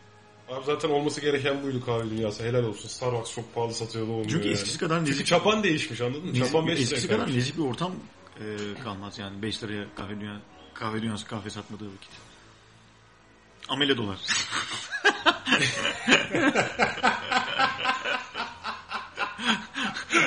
Abi 0.49 0.65
zaten 0.65 0.89
olması 0.89 1.21
gereken 1.21 1.63
buydu 1.63 1.85
kahve 1.85 2.09
dünyası. 2.09 2.43
Helal 2.43 2.63
olsun. 2.63 2.89
Starbucks 2.89 3.35
çok 3.35 3.55
pahalı 3.55 3.73
satıyor 3.73 4.07
da 4.07 4.11
olmuyor 4.11 4.29
Çünkü 4.29 4.43
yani. 4.47 4.53
eskisi 4.53 4.77
kadar 4.77 4.97
Çünkü 4.99 5.11
nezih, 5.11 5.25
çapan 5.25 5.63
değişmiş 5.63 6.01
anladın 6.01 6.25
mı? 6.25 6.31
nezih- 6.31 6.45
Çapan 6.45 6.67
5 6.67 6.79
eskisi 6.79 7.07
kadar 7.07 7.19
kaymış. 7.25 7.35
nezih 7.35 7.57
bir 7.57 7.63
ortam 7.63 7.91
e, 8.39 8.43
kalmaz 8.83 9.19
yani 9.19 9.41
5 9.41 9.63
liraya 9.63 9.85
kahve 9.95 10.19
dünya 10.21 10.41
kahve 10.73 11.01
dünyası 11.01 11.27
kahve 11.27 11.49
satmadığı 11.49 11.85
vakit. 11.87 12.09
Amele 13.69 13.97
dolar. 13.97 14.17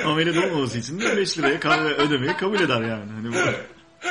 Amele 0.05 0.45
olmaması 0.47 0.77
için 0.77 0.99
de 1.01 1.17
5 1.17 1.37
liraya 1.37 1.59
kahve 1.59 1.93
ödemeyi 1.93 2.37
kabul 2.37 2.59
eder 2.59 2.81
yani. 2.81 3.11
Hani 3.11 3.33
bu 3.33 3.37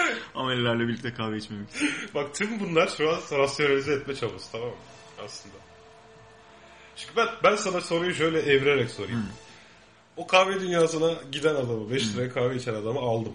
amelelerle 0.35 0.88
birlikte 0.88 1.14
kahve 1.14 1.37
içmemek. 1.37 1.68
Bak 2.14 2.35
tüm 2.35 2.61
bunlar 2.61 2.88
şu 2.88 3.11
an 3.11 3.38
rasyonalize 3.38 3.92
etme 3.94 4.14
çabası 4.14 4.52
tamam 4.52 4.68
mı? 4.68 4.74
Aslında. 5.24 5.54
Çünkü 6.96 7.16
ben, 7.16 7.28
ben 7.44 7.57
sana 7.57 7.80
soruyu 7.80 8.14
şöyle 8.14 8.38
evirerek 8.40 8.90
sorayım. 8.90 9.26
O 10.16 10.26
kahve 10.26 10.61
dünyasına 10.61 11.12
giden 11.33 11.54
adamı, 11.54 11.90
5 11.90 12.14
liraya 12.14 12.30
kahve 12.33 12.57
içen 12.57 12.74
adamı 12.74 13.00
aldım. 13.00 13.33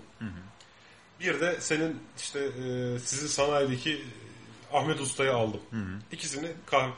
Bir 1.20 1.40
de 1.40 1.58
senin 1.62 2.00
işte 2.18 2.40
e, 2.40 3.00
sizin 3.00 3.28
sanayideki 3.28 4.02
Ahmet 4.74 5.02
Usta'yı 5.02 5.34
aldım. 5.34 5.62
İkisini 6.12 6.48
kahve, 6.66 6.92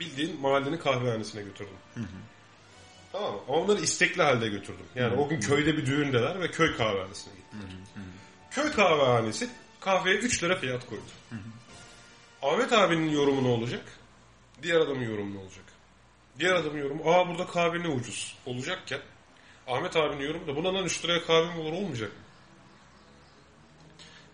bildiğin 0.00 0.40
mahallenin 0.40 0.78
kahvehanesine 0.78 1.42
götürdüm. 1.42 1.74
Tamam 3.12 3.32
mı? 3.32 3.40
Ama 3.48 3.58
onları 3.58 3.80
istekli 3.80 4.22
halde 4.22 4.48
götürdüm. 4.48 4.86
Yani 4.94 5.14
o 5.14 5.28
gün 5.28 5.40
köyde 5.40 5.76
bir 5.76 5.86
düğündeler 5.86 6.40
ve 6.40 6.50
köy 6.50 6.76
kahvehanesine 6.76 7.32
gittiler. 7.34 7.70
Köy 8.56 8.72
kahvehanesi 8.72 9.48
kahveye 9.80 10.16
3 10.16 10.42
lira 10.42 10.56
fiyat 10.56 10.86
koydu. 10.86 11.02
Ahmet 12.42 12.72
abinin 12.72 13.10
yorumu 13.10 13.44
ne 13.44 13.48
olacak? 13.48 13.84
Diğer 14.62 14.80
adamın 14.80 15.02
yorumu 15.02 15.34
ne 15.34 15.38
olacak? 15.38 15.64
Diğer 16.38 16.54
adamın 16.54 16.78
yorumu 16.78 17.10
aa 17.12 17.28
burada 17.28 17.46
kahve 17.46 17.82
ne 17.82 17.88
ucuz 17.88 18.36
olacakken 18.46 19.00
Ahmet 19.66 19.96
abinin 19.96 20.24
yorumu 20.28 20.46
da 20.46 20.56
buna 20.56 20.74
lan 20.74 20.84
3 20.84 21.04
liraya 21.04 21.24
kahve 21.26 21.54
mi 21.54 21.60
olur 21.60 21.72
olmayacak 21.72 22.08
mı? 22.08 22.18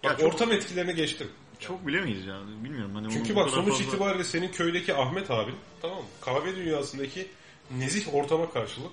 Bak 0.04 0.10
Ya 0.10 0.16
çok- 0.18 0.34
ortam 0.34 0.52
etkilerini 0.52 0.94
geçtim. 0.94 1.30
Çok 1.60 1.86
bilemeyiz 1.86 2.26
yani. 2.26 2.64
Bilmiyorum. 2.64 2.94
Hani 2.94 3.12
Çünkü 3.12 3.36
bak 3.36 3.50
sonuç 3.50 3.68
fazla- 3.70 3.84
itibariyle 3.84 4.24
senin 4.24 4.48
köydeki 4.48 4.94
Ahmet 4.94 5.30
abin 5.30 5.56
tamam 5.82 5.98
mı? 5.98 6.04
Kahve 6.20 6.56
dünyasındaki 6.56 7.28
nezih 7.70 8.14
ortama 8.14 8.50
karşılık 8.52 8.92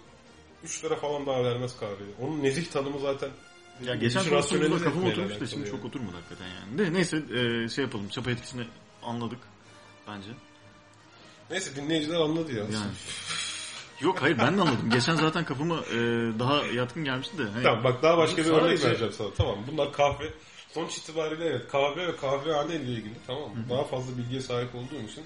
3 0.64 0.84
lira 0.84 0.96
falan 0.96 1.26
daha 1.26 1.44
vermez 1.44 1.80
kahveye. 1.80 2.10
Onun 2.22 2.44
nezih 2.44 2.66
tanımı 2.72 3.00
zaten 3.00 3.30
Ya 3.86 3.96
geçen 3.96 4.30
konuştuğumuzda 4.30 4.84
kafam 4.84 5.06
oturmuş 5.06 5.40
da 5.40 5.48
şimdi 5.48 5.68
yani. 5.68 5.72
çok 5.72 5.86
oturmadı 5.86 6.16
hakikaten 6.16 6.48
yani. 6.48 6.78
De, 6.78 6.94
neyse 6.94 7.18
e, 7.18 7.70
şey 7.70 7.84
yapalım. 7.84 8.10
Çapa 8.10 8.32
etkisini 8.32 8.64
anladık 9.04 9.40
bence. 10.08 10.30
Neyse 11.50 11.76
dinleyiciler 11.76 12.16
anladı 12.20 12.52
ya. 12.52 12.64
Yani. 12.64 12.92
Yok 14.02 14.22
hayır 14.22 14.38
ben 14.38 14.58
de 14.58 14.62
anladım. 14.62 14.90
Geçen 14.90 15.16
zaten 15.16 15.46
kafama 15.46 15.76
e, 15.76 15.98
daha 16.40 16.66
yatkın 16.66 17.04
gelmişti 17.04 17.38
de. 17.38 17.44
Hani, 17.44 17.64
Tamam 17.64 17.84
bak 17.84 18.04
daha 18.04 18.18
başka 18.18 18.38
bir 18.46 18.50
örnek 18.50 18.84
vereceğim 18.84 19.14
sana. 19.14 19.30
Tamam 19.38 19.58
bunlar 19.72 19.94
kahve. 19.94 20.34
Sonuç 20.74 20.98
itibariyle 20.98 21.46
evet 21.46 21.68
kahve 21.72 22.08
ve 22.08 22.16
kahvehane 22.16 22.76
ile 22.76 22.92
ilgili 22.92 23.14
tamam 23.28 23.50
mı? 23.50 23.66
Daha 23.70 23.84
fazla 23.84 24.18
bilgiye 24.18 24.42
sahip 24.42 24.76
olduğum 24.76 25.04
için 25.12 25.24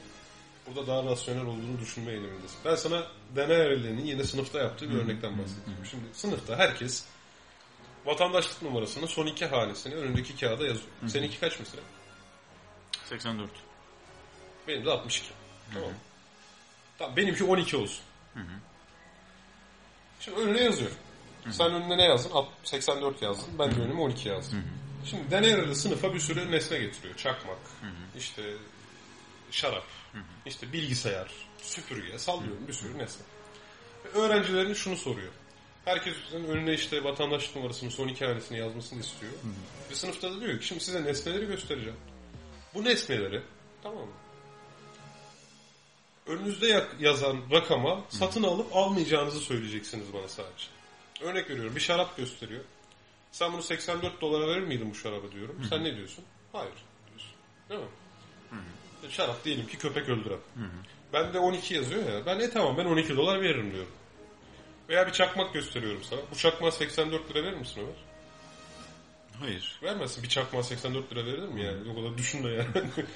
burada 0.68 0.88
daha 0.88 1.12
rasyonel 1.12 1.46
olduğunu 1.46 1.80
düşünme 1.82 2.12
eğilimindesin. 2.12 2.58
Ben 2.66 2.76
sana 2.76 3.04
deney 3.36 3.62
evrelerinin 3.62 4.06
yine 4.06 4.24
sınıfta 4.24 4.60
yaptığı 4.60 4.90
bir 4.90 4.96
örnekten 4.96 5.38
bahsedeceğim. 5.38 5.86
Şimdi 5.92 6.04
sınıfta 6.14 6.58
herkes 6.58 7.06
vatandaşlık 8.06 8.62
numarasının 8.62 9.06
son 9.08 9.26
iki 9.26 9.46
hanesini 9.46 9.96
önündeki 9.96 10.36
kağıda 10.38 10.64
yazıyor. 10.68 10.88
Seninki 11.08 11.40
kaç 11.40 11.60
mesela? 11.60 11.84
84. 13.10 13.50
Benim 14.68 14.86
de 14.86 14.92
62. 14.92 15.28
Tamam 15.74 15.90
mı? 15.90 15.96
Tamam 17.00 17.16
benimki 17.18 17.44
12 17.44 17.78
olsun. 17.78 18.04
Şimdi 20.20 20.40
önüne 20.42 20.62
yazıyorum. 20.62 20.98
Sen 21.52 21.74
önüne 21.74 21.98
ne 21.98 22.04
yazdın? 22.04 22.32
Alt- 22.34 22.48
84 22.64 23.22
yazdın. 23.22 23.60
Ben 23.60 23.76
de 23.76 23.82
önüme 23.82 24.02
12 24.02 24.30
yazdım. 24.30 24.64
Şimdi 25.06 25.32
deney 25.32 25.54
arada 25.54 25.76
sınıfa 25.76 26.14
bir 26.14 26.20
sürü 26.20 26.52
nesne 26.52 26.78
getiriyor. 26.80 27.16
Çakmak, 27.18 27.58
işte 28.18 28.54
şarap, 29.52 29.84
işte 30.46 30.74
bilgisayar, 30.74 31.32
süpürge, 31.62 32.20
sallıyorum 32.20 32.68
bir 32.68 32.74
sürü 32.74 32.98
nesne. 32.98 33.26
Ve 34.06 34.10
öğrencilerin 34.20 34.74
şunu 34.74 34.96
soruyor. 34.98 35.32
Herkesin 35.86 36.44
önüne 36.48 36.74
işte 36.74 37.04
vatandaşlık 37.04 37.56
numarasının 37.56 37.90
son 37.90 38.08
iki 38.08 38.26
hanesini 38.26 38.58
yazmasını 38.60 39.00
istiyor. 39.00 39.32
Ve 39.92 39.96
sınıfta 39.96 40.32
da 40.32 40.42
diyor 40.42 40.60
ki 40.60 40.68
şimdi 40.68 40.84
size 40.84 41.04
nesneleri 41.04 41.46
göstereceğim. 41.46 41.98
Bu 42.74 42.84
nesneleri 42.84 43.42
tamam 43.84 44.02
mı? 44.02 44.14
Önünüzde 46.28 46.86
yazan 47.00 47.38
rakama 47.52 48.04
satın 48.10 48.44
alıp 48.44 48.76
almayacağınızı 48.76 49.40
söyleyeceksiniz 49.40 50.14
bana 50.14 50.28
sadece. 50.28 50.66
Örnek 51.22 51.50
veriyorum 51.50 51.76
bir 51.76 51.82
şarap 51.82 52.18
gösteriyor. 52.18 52.64
Sen 53.32 53.54
bunu 53.54 53.64
84 53.64 54.22
dolara 54.22 54.48
verir 54.48 54.62
miydin 54.62 54.92
bu 54.92 54.96
şarabı 54.96 55.32
diyorum. 55.32 55.56
Sen 55.70 55.84
ne 55.84 55.96
diyorsun? 55.96 56.24
Hayır 56.52 56.74
diyorsun. 57.10 57.32
Değil 57.70 57.82
mi? 57.82 57.88
E, 59.08 59.10
Şarap 59.12 59.46
diyelim 59.46 59.68
ki 59.68 59.78
köpek 59.78 60.10
öldüren. 60.10 60.40
Ben 61.14 61.34
de 61.34 61.40
12 61.40 61.74
yazıyor 61.74 62.10
ya. 62.14 62.26
Ben 62.26 62.40
e 62.40 62.50
tamam 62.50 62.78
ben 62.78 62.86
12 62.86 63.18
dolar 63.18 63.42
veririm 63.42 63.72
diyorum. 63.72 63.92
Veya 64.90 65.08
bir 65.08 65.12
çakmak 65.12 65.54
gösteriyorum 65.54 66.04
sana. 66.04 66.20
Bu 66.32 66.36
çakmağa 66.36 66.72
84 66.72 67.30
lira 67.30 67.44
verir 67.44 67.58
misin 67.58 67.82
Ömer? 67.82 67.96
Hayır. 69.40 69.80
Vermezsin. 69.84 70.24
Bir 70.24 70.30
çakmağa 70.30 70.64
84 70.64 71.12
lira 71.12 71.26
verilir 71.26 71.48
mi 71.48 71.64
yani? 71.64 71.92
O 71.92 71.96
kadar 71.96 72.18
düşünme 72.18 72.50
yani. 72.50 72.68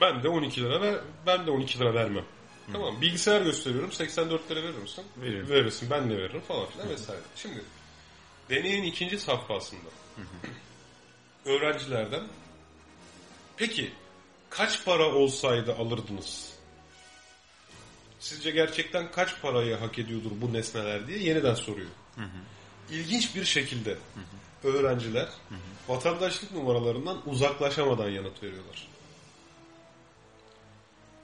ben 0.00 0.22
de 0.22 0.28
12 0.28 0.62
lira 0.62 0.80
ver, 0.80 1.00
ben 1.26 1.46
de 1.46 1.50
12 1.50 1.78
lira 1.78 1.94
vermem. 1.94 2.24
Tamam 2.72 3.00
bilgisayar 3.00 3.42
gösteriyorum 3.42 3.92
84 3.92 4.50
lira 4.50 4.62
verir 4.62 4.78
misin? 4.78 5.04
Veririm. 5.16 5.48
Verirsin 5.48 5.90
ben 5.90 6.10
de 6.10 6.16
veririm 6.18 6.40
falan 6.40 6.66
filan 6.66 6.88
vesaire. 6.88 7.20
Şimdi 7.36 7.60
deneyin 8.50 8.82
ikinci 8.82 9.18
safhasında 9.18 9.88
öğrencilerden 11.44 12.22
peki 13.56 13.92
kaç 14.50 14.84
para 14.84 15.14
olsaydı 15.14 15.74
alırdınız? 15.74 16.55
Sizce 18.26 18.50
gerçekten 18.50 19.10
kaç 19.10 19.40
parayı 19.42 19.76
hak 19.76 19.98
ediyordur 19.98 20.30
bu 20.34 20.52
nesneler 20.52 21.06
diye 21.06 21.18
yeniden 21.18 21.54
soruyor. 21.54 21.88
İlginç 22.90 23.36
bir 23.36 23.44
şekilde 23.44 23.98
öğrenciler 24.64 25.28
vatandaşlık 25.88 26.52
numaralarından 26.52 27.22
uzaklaşamadan 27.26 28.08
yanıt 28.08 28.42
veriyorlar. 28.42 28.88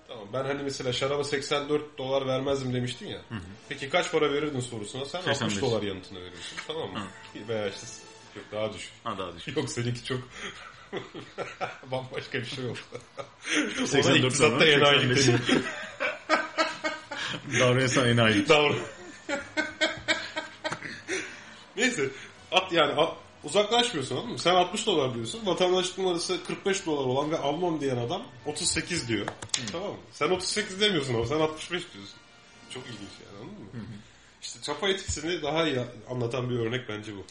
Tamam 0.09 0.27
ben 0.33 0.45
hani 0.45 0.63
mesela 0.63 0.93
şaraba 0.93 1.25
84 1.25 1.99
dolar 1.99 2.27
vermezdim 2.27 2.75
demiştin 2.75 3.07
ya. 3.07 3.21
Peki 3.69 3.89
kaç 3.89 4.13
para 4.13 4.33
verirdin 4.33 4.61
sorusuna 4.61 5.05
sen 5.05 5.19
60 5.19 5.37
85. 5.37 5.63
dolar 5.63 5.83
yanıtını 5.83 6.19
veriyorsun. 6.19 6.57
Tamam 6.67 6.91
mı? 6.93 7.07
Veya 7.49 7.69
işte 7.69 7.87
yok 8.37 8.45
daha 8.53 8.73
düşük. 8.73 8.93
Ha 9.05 9.19
daha 9.19 9.37
düşük. 9.37 9.57
Yok 9.57 9.71
seninki 9.71 10.05
çok 10.05 10.21
bambaşka 11.91 12.39
bir 12.39 12.47
şey 12.47 12.65
yok. 12.65 12.77
Ona 13.79 13.87
84 13.87 14.25
iktisatta 14.25 14.57
dolar, 14.57 14.67
enayilik 14.67 15.19
85. 15.19 15.49
deniyor. 15.49 15.65
Davranıştan 17.61 18.09
enayi. 18.09 18.49
Davran. 18.49 18.77
Tamam. 21.77 22.11
At 22.53 22.73
yani 22.73 22.93
at, 22.93 23.17
uzaklaşmıyorsun 23.45 24.17
anladın 24.17 24.33
mı? 24.33 24.39
Sen 24.39 24.55
60 24.55 24.87
dolar 24.87 25.15
diyorsun. 25.15 25.47
Vatandaşlık 25.47 25.99
numarası 25.99 26.45
45 26.45 26.87
dolar 26.87 27.05
olan 27.05 27.31
ve 27.31 27.39
almam 27.39 27.81
diyen 27.81 27.97
adam 27.97 28.23
38 28.47 29.09
diyor. 29.09 29.27
Tamam 29.73 29.89
mı? 29.91 29.97
Sen 30.13 30.31
38 30.31 30.81
demiyorsun 30.81 31.15
ama 31.15 31.27
sen 31.27 31.41
65 31.41 31.83
diyorsun. 31.95 32.15
Çok 32.71 32.83
ilginç 32.83 33.11
yani 33.27 33.39
anladın 33.41 33.63
mı? 33.65 33.69
İşte 34.43 34.59
çapa 34.63 34.89
etkisini 34.89 35.43
daha 35.43 35.67
iyi 35.67 35.79
anlatan 36.11 36.51
bir 36.51 36.59
örnek 36.59 36.89
bence 36.89 37.13
bu. 37.17 37.25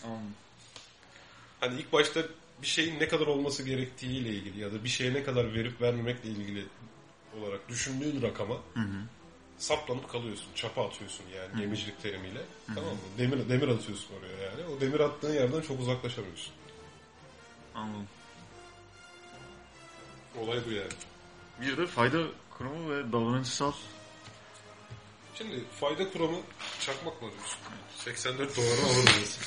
Hani 1.59 1.79
ilk 1.79 1.93
başta 1.93 2.21
bir 2.61 2.67
şeyin 2.67 2.99
ne 2.99 3.07
kadar 3.07 3.27
olması 3.27 3.63
gerektiğiyle 3.63 4.29
ilgili 4.29 4.59
ya 4.59 4.71
da 4.73 4.83
bir 4.83 4.89
şeye 4.89 5.13
ne 5.13 5.23
kadar 5.23 5.53
verip 5.53 5.81
vermemekle 5.81 6.29
ilgili 6.29 6.65
olarak 7.41 7.69
düşündüğün 7.69 8.21
rakama 8.21 8.55
saplanıp 9.61 10.09
kalıyorsun. 10.11 10.47
Çapa 10.55 10.85
atıyorsun 10.85 11.25
yani 11.35 11.61
gemicilik 11.61 12.01
terimiyle. 12.01 12.41
Tamam 12.67 12.83
mı? 12.83 12.99
Demir, 13.17 13.49
demir 13.49 13.67
atıyorsun 13.67 14.09
oraya 14.19 14.43
yani. 14.43 14.75
O 14.77 14.81
demir 14.81 14.99
attığın 14.99 15.33
yerden 15.33 15.61
çok 15.61 15.79
uzaklaşamıyorsun. 15.79 16.53
Anladım. 17.75 18.07
Olay 20.39 20.59
bu 20.67 20.71
yani. 20.71 20.91
Bir 21.61 21.77
de 21.77 21.87
fayda 21.87 22.17
kurumu 22.57 22.91
ve 22.91 23.11
davranışsal 23.11 23.71
Şimdi 25.35 25.63
fayda 25.79 26.11
kuramı 26.11 26.37
çakmak 26.79 27.21
mı 27.21 27.29
diyorsun? 27.31 27.59
84 27.97 28.57
dolara 28.57 28.93
alırız. 28.93 29.39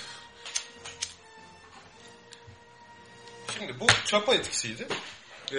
Şimdi 3.58 3.80
bu 3.80 3.86
çapa 4.04 4.34
etkisiydi. 4.34 4.88
Ee, 5.52 5.56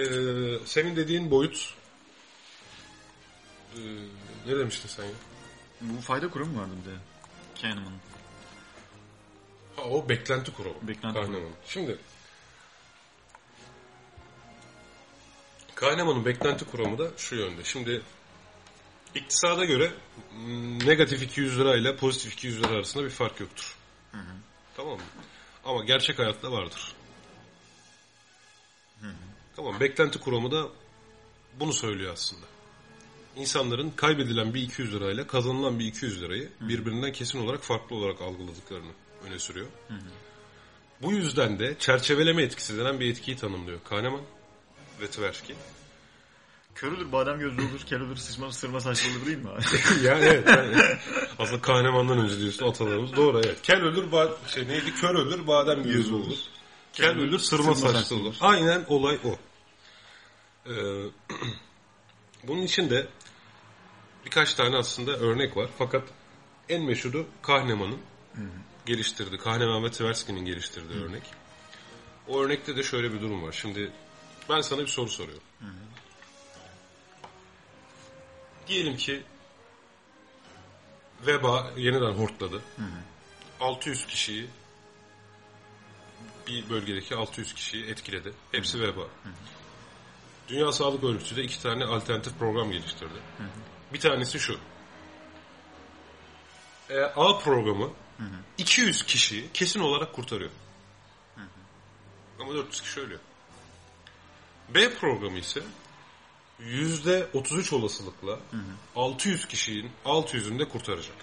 senin 0.64 0.96
dediğin 0.96 1.30
boyut 1.30 1.74
ee, 3.76 3.80
ne 4.46 4.58
demiştin 4.58 4.88
sen 4.88 5.04
ya? 5.04 5.10
Bu 5.80 6.00
fayda 6.00 6.30
kurumu 6.30 6.60
vardı 6.60 6.72
bir 6.84 6.90
de. 6.90 6.96
Kahneman'ın. 7.62 8.00
Ha, 9.76 9.82
o 9.82 10.08
beklenti 10.08 10.52
kuramı. 10.52 10.74
Beklenti 10.82 11.14
Kahneman'ın. 11.20 11.52
Şimdi 11.66 11.98
Kahneman'ın 15.74 16.24
beklenti 16.24 16.64
kuramı 16.64 16.98
da 16.98 17.10
şu 17.16 17.36
yönde. 17.36 17.64
Şimdi 17.64 18.02
iktisada 19.14 19.64
göre 19.64 19.92
m, 20.32 20.78
negatif 20.86 21.22
200 21.22 21.58
lira 21.58 21.76
ile 21.76 21.96
pozitif 21.96 22.32
200 22.32 22.62
lira 22.62 22.72
arasında 22.72 23.04
bir 23.04 23.10
fark 23.10 23.40
yoktur. 23.40 23.76
Tamam 24.76 24.94
mı? 24.94 25.04
Ama 25.64 25.84
gerçek 25.84 26.18
hayatta 26.18 26.52
vardır. 26.52 26.94
Tamam 29.56 29.80
beklenti 29.80 30.20
kuramı 30.20 30.50
da 30.50 30.68
bunu 31.60 31.72
söylüyor 31.72 32.12
aslında. 32.12 32.46
İnsanların 33.36 33.90
kaybedilen 33.90 34.54
bir 34.54 34.62
200 34.62 34.94
lirayla 34.94 35.26
kazanılan 35.26 35.78
bir 35.78 35.84
200 35.86 36.22
lirayı 36.22 36.48
birbirinden 36.60 37.12
kesin 37.12 37.44
olarak 37.44 37.62
farklı 37.62 37.96
olarak 37.96 38.20
algıladıklarını 38.20 38.92
öne 39.26 39.38
sürüyor. 39.38 39.66
Bu 41.02 41.12
yüzden 41.12 41.58
de 41.58 41.76
çerçeveleme 41.78 42.42
etkisi 42.42 42.78
denen 42.78 43.00
bir 43.00 43.10
etkiyi 43.10 43.36
tanımlıyor 43.36 43.78
Kahneman 43.84 44.20
ve 45.00 45.10
Tversky. 45.10 45.58
Kör 46.74 46.92
olur, 46.92 47.12
badem 47.12 47.38
gözlü 47.38 47.62
olur, 47.62 47.80
kel 47.86 48.00
olur, 48.00 48.16
sıçma, 48.16 48.52
sırma 48.52 48.80
saçlı 48.80 49.10
olur 49.10 49.26
değil 49.26 49.38
mi 49.38 49.50
abi? 49.50 49.62
yani 50.06 50.24
evet. 50.24 50.48
Yani, 50.48 50.76
aslında 51.38 51.62
Kahneman'dan 51.62 52.18
önce 52.18 52.40
diyorsun 52.40 52.68
atalarımız 52.68 53.16
doğru 53.16 53.40
evet. 53.44 53.62
Kel 53.62 53.80
ölür, 53.82 54.12
ba- 54.12 54.48
şey 54.48 54.68
neydi? 54.68 54.94
Kör 54.94 55.14
ölür, 55.14 55.46
badem 55.46 55.82
gözü 55.82 56.14
olur. 56.14 56.36
Kel 56.92 57.18
ölür, 57.18 57.38
sırma, 57.38 57.74
Sırma 57.74 57.92
saçlı 57.92 58.16
olur. 58.16 58.34
Aynen 58.40 58.84
olay 58.88 59.18
o. 59.24 59.36
Ee, 60.70 60.74
bunun 62.46 62.62
içinde 62.62 63.06
birkaç 64.26 64.54
tane 64.54 64.76
aslında 64.76 65.10
örnek 65.12 65.56
var. 65.56 65.70
Fakat 65.78 66.08
en 66.68 66.82
meşhuru 66.82 67.26
Kahneman'ın 67.42 68.00
geliştirdiği, 68.86 69.38
Kahneman 69.40 69.84
ve 69.84 69.90
Tversky'nin 69.90 70.44
geliştirdiği 70.44 71.02
örnek. 71.04 71.22
O 72.28 72.42
örnekte 72.42 72.76
de 72.76 72.82
şöyle 72.82 73.12
bir 73.12 73.20
durum 73.20 73.42
var. 73.42 73.52
Şimdi 73.52 73.92
ben 74.48 74.60
sana 74.60 74.80
bir 74.80 74.86
soru 74.86 75.08
soruyorum. 75.08 75.42
Diyelim 78.68 78.96
ki 78.96 79.22
veba 81.26 81.72
yeniden 81.76 82.12
hortladı. 82.12 82.62
600 83.60 84.06
kişiyi 84.06 84.46
bir 86.46 86.70
bölgedeki 86.70 87.14
600 87.14 87.54
kişiyi 87.54 87.86
etkiledi. 87.86 88.32
Hepsi 88.52 88.80
veba. 88.80 89.02
Dünya 90.48 90.72
Sağlık 90.72 91.04
Örgütü 91.04 91.36
de 91.36 91.42
iki 91.42 91.62
tane 91.62 91.84
alternatif 91.84 92.38
program 92.38 92.70
geliştirdi. 92.72 93.18
Bir 93.92 94.00
tanesi 94.00 94.38
şu. 94.38 94.58
E, 96.90 97.00
A 97.00 97.38
programı 97.38 97.90
200 98.58 99.02
kişiyi 99.02 99.52
kesin 99.54 99.80
olarak 99.80 100.12
kurtarıyor. 100.12 100.50
Ama 102.40 102.54
400 102.54 102.80
kişi 102.82 103.00
ölüyor. 103.00 103.20
B 104.74 104.94
programı 104.94 105.38
ise 105.38 105.62
%33 106.60 107.74
olasılıkla 107.74 108.38
600 108.96 109.46
kişinin 109.48 109.90
600'ünü 110.04 110.58
de 110.58 110.68
kurtaracak. 110.68 111.16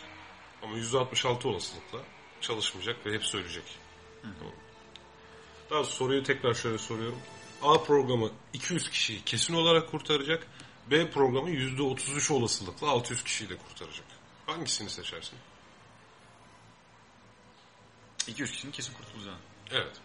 Ama 0.63 0.77
%66 0.77 1.47
olasılıkla 1.47 1.99
çalışmayacak 2.41 3.05
ve 3.05 3.13
hepsi 3.13 3.37
ölecek. 3.37 3.63
Tamam. 4.21 4.53
Daha 5.69 5.83
sonra 5.83 5.95
soruyu 5.95 6.23
tekrar 6.23 6.53
şöyle 6.53 6.77
soruyorum. 6.77 7.19
A 7.61 7.83
programı 7.83 8.31
200 8.53 8.89
kişiyi 8.89 9.23
kesin 9.23 9.53
olarak 9.53 9.91
kurtaracak. 9.91 10.47
B 10.91 11.11
programı 11.11 11.49
%33 11.49 12.33
olasılıkla 12.33 12.87
600 12.87 13.23
kişiyi 13.23 13.49
de 13.49 13.57
kurtaracak. 13.57 14.05
Hangisini 14.45 14.89
seçersin? 14.89 15.39
2-3 18.27 18.51
kişinin 18.51 18.71
kesin 18.71 18.93
kurtulacağını. 18.93 19.39
Evet. 19.71 19.97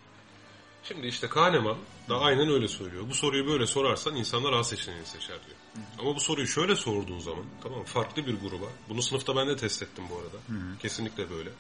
Şimdi 0.85 1.07
işte 1.07 1.29
Kahneman 1.29 1.77
da 2.09 2.21
aynen 2.21 2.49
öyle 2.49 2.69
söylüyor. 2.69 3.05
Bu 3.09 3.15
soruyu 3.15 3.47
böyle 3.47 3.67
sorarsan 3.67 4.17
insanlar 4.17 4.53
A 4.53 4.65
seçeneğini 4.65 5.07
seçer 5.07 5.37
diyor. 5.47 5.57
Ama 5.99 6.15
bu 6.15 6.21
soruyu 6.21 6.47
şöyle 6.47 6.77
sorduğun 6.77 7.19
zaman 7.19 7.45
tamam 7.63 7.85
farklı 7.85 8.27
bir 8.27 8.41
gruba. 8.41 8.67
Bunu 8.89 9.03
sınıfta 9.03 9.37
ben 9.37 9.49
de 9.49 9.57
test 9.57 9.83
ettim 9.83 10.05
bu 10.11 10.17
arada. 10.17 10.37
Kesinlikle 10.83 11.31
böyle. 11.31 11.51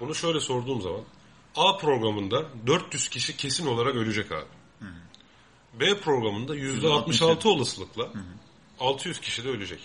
Bunu 0.00 0.14
şöyle 0.14 0.40
sorduğum 0.40 0.82
zaman 0.82 1.00
A 1.56 1.76
programında 1.76 2.46
400 2.66 3.08
kişi 3.08 3.36
kesin 3.36 3.66
olarak 3.66 3.94
ölecek 3.94 4.32
abi. 4.32 4.46
B 5.80 6.00
programında 6.00 6.56
%66 6.56 7.48
olasılıkla 7.48 8.12
600 8.80 9.20
kişi 9.20 9.44
de 9.44 9.48
ölecek. 9.48 9.80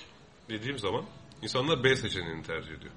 Dediğim 0.49 0.79
zaman 0.79 1.05
insanlar 1.41 1.83
B 1.83 1.95
seçeneğini 1.95 2.43
tercih 2.43 2.71
ediyor. 2.71 2.93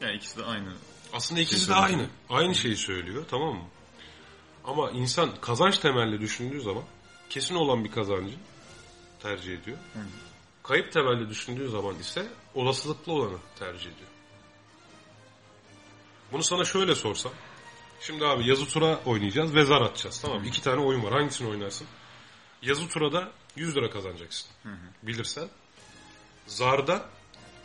Yani 0.00 0.16
ikisi 0.16 0.38
de 0.38 0.44
aynı. 0.44 0.72
Aslında 1.12 1.40
ikisi 1.40 1.60
de 1.68 1.74
söylüyor. 1.74 1.84
aynı. 1.88 2.08
Aynı 2.28 2.54
şeyi 2.54 2.76
söylüyor 2.76 3.24
tamam 3.30 3.54
mı? 3.54 3.64
Ama 4.64 4.90
insan 4.90 5.40
kazanç 5.40 5.78
temelli 5.78 6.20
düşündüğü 6.20 6.60
zaman 6.60 6.82
kesin 7.30 7.54
olan 7.54 7.84
bir 7.84 7.90
kazancı 7.90 8.34
tercih 9.22 9.58
ediyor. 9.58 9.78
Kayıp 10.62 10.92
temelli 10.92 11.28
düşündüğü 11.28 11.68
zaman 11.68 11.98
ise 11.98 12.26
olasılıklı 12.54 13.12
olanı 13.12 13.38
tercih 13.58 13.80
ediyor. 13.80 14.10
Bunu 16.32 16.42
sana 16.42 16.64
şöyle 16.64 16.94
sorsam. 16.94 17.32
Şimdi 18.00 18.26
abi 18.26 18.48
yazı 18.48 18.66
tura 18.68 19.00
oynayacağız 19.04 19.54
ve 19.54 19.64
zar 19.64 19.80
atacağız. 19.80 20.20
Tamam 20.20 20.40
mı? 20.40 20.46
İki 20.46 20.62
tane 20.62 20.80
oyun 20.80 21.02
var. 21.04 21.12
Hangisini 21.12 21.48
oynarsın? 21.48 21.86
Yazı 22.62 22.88
turada 22.88 23.30
100 23.56 23.76
lira 23.76 23.90
kazanacaksın. 23.90 24.50
Bilirsen. 25.02 25.48
Zarda 26.46 27.04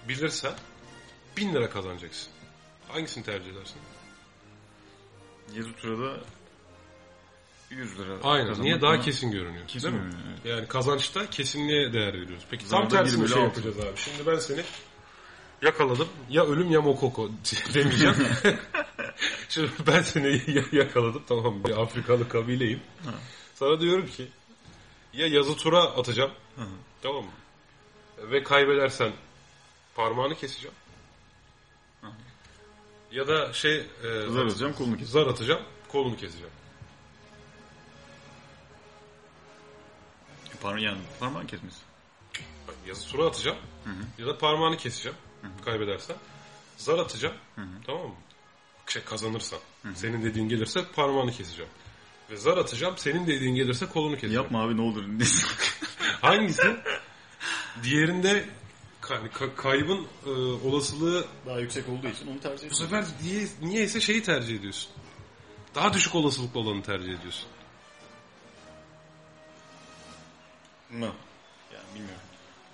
bilirsen 0.08 0.54
1000 1.38 1.54
lira 1.54 1.70
kazanacaksın. 1.70 2.30
Hangisini 2.88 3.24
tercih 3.24 3.52
edersin? 3.52 3.78
Yazı 5.56 5.74
turada 5.74 6.17
100 7.70 8.00
lira 8.00 8.17
Aynen. 8.24 8.48
kazanmak 8.48 8.63
Niye? 8.65 8.82
Daha 8.82 9.00
kesin 9.00 9.32
görünüyor. 9.32 9.67
kesin 9.67 9.88
değil 9.91 10.04
mi? 10.04 10.12
evet. 10.30 10.46
Yani 10.58 10.67
kazançta 10.67 11.30
kesinliğe 11.30 11.94
değer 11.94 12.13
veriyoruz. 12.13 12.44
Peki 12.52 12.65
Zarda 12.67 12.88
tam 12.88 12.98
tersi 12.98 13.22
bir 13.22 13.28
şey 13.28 13.41
yapacağız 13.44 13.80
abi. 13.80 13.98
Şimdi 13.98 14.26
ben 14.28 14.36
seni 14.39 14.62
yakaladım. 15.62 16.08
Ya 16.30 16.43
ölüm 16.45 16.71
ya 16.71 16.82
mokoko 16.82 17.30
demeyeceğim. 17.74 18.15
Şimdi 19.50 19.69
ben 19.88 20.02
seni 20.02 20.41
ya- 20.56 20.63
yakaladım. 20.71 21.24
Tamam 21.28 21.63
bir 21.63 21.82
Afrikalı 21.82 22.30
kabileyim. 22.30 22.80
Sana 23.56 23.80
diyorum 23.82 24.08
ki 24.08 24.28
ya 25.13 25.28
yazı 25.28 25.56
tura 25.58 25.82
atacağım. 25.84 26.32
Tamam 27.02 27.24
mı? 27.26 27.32
Ve 28.32 28.43
kaybedersen 28.43 29.12
parmağını 29.95 30.36
keseceğim. 30.36 30.76
Ya 33.12 33.28
da 33.28 33.54
şey 33.54 33.76
e, 33.78 33.84
Zar 34.30 34.45
atacağım, 34.45 34.74
kolunu 34.74 34.97
keseceğim. 34.97 35.26
Zar 35.26 35.34
atacağım, 35.34 35.62
kolunu 35.88 36.17
keseceğim. 36.17 36.54
Parma, 40.62 40.80
yani 40.80 40.97
parmağın 41.19 41.47
kesmesi. 41.47 41.78
Yazı 42.88 43.08
tura 43.12 43.26
atacağım 43.26 43.58
ya 44.17 44.28
da 44.28 44.38
parmağını 44.38 44.78
keseceğim 44.78 45.17
kaybedersen. 45.65 46.15
Zar 46.77 46.99
atacağım 46.99 47.36
tamam 47.86 48.08
mı? 48.08 48.15
Şey 48.88 49.04
kazanırsan. 49.04 49.60
Senin 49.95 50.23
dediğin 50.23 50.49
gelirse 50.49 50.86
parmağını 50.95 51.32
keseceğim. 51.32 51.71
Ve 52.32 52.38
zar 52.38 52.58
atacağım 52.58 52.97
senin 52.97 53.27
dediğin 53.27 53.56
gelirse 53.56 53.86
kolunu 53.86 54.15
keseceğim. 54.15 54.43
Yapma 54.43 54.63
abi 54.63 54.77
ne 54.77 54.82
olur. 54.82 55.04
Hangisi? 56.21 56.77
Diğerinde 57.84 58.45
kay- 59.01 59.17
ka- 59.17 59.56
kaybın 59.56 60.08
e, 60.25 60.30
olasılığı 60.67 61.25
Daha 61.45 61.60
yüksek 61.60 61.89
olduğu 61.89 62.08
için 62.08 62.27
onu 62.27 62.39
tercih 62.39 62.69
bu 62.69 62.73
ediyorum. 62.73 62.75
sefer 62.75 63.06
niye, 63.23 63.47
niyeyse 63.62 64.01
şeyi 64.01 64.23
tercih 64.23 64.60
ediyorsun. 64.60 64.91
Daha 65.75 65.93
düşük 65.93 66.15
olasılıklı 66.15 66.60
olanı 66.60 66.82
tercih 66.84 67.13
ediyorsun. 67.19 67.48
Mı? 70.89 71.12
Yani 71.73 71.85
bilmiyorum. 71.96 72.21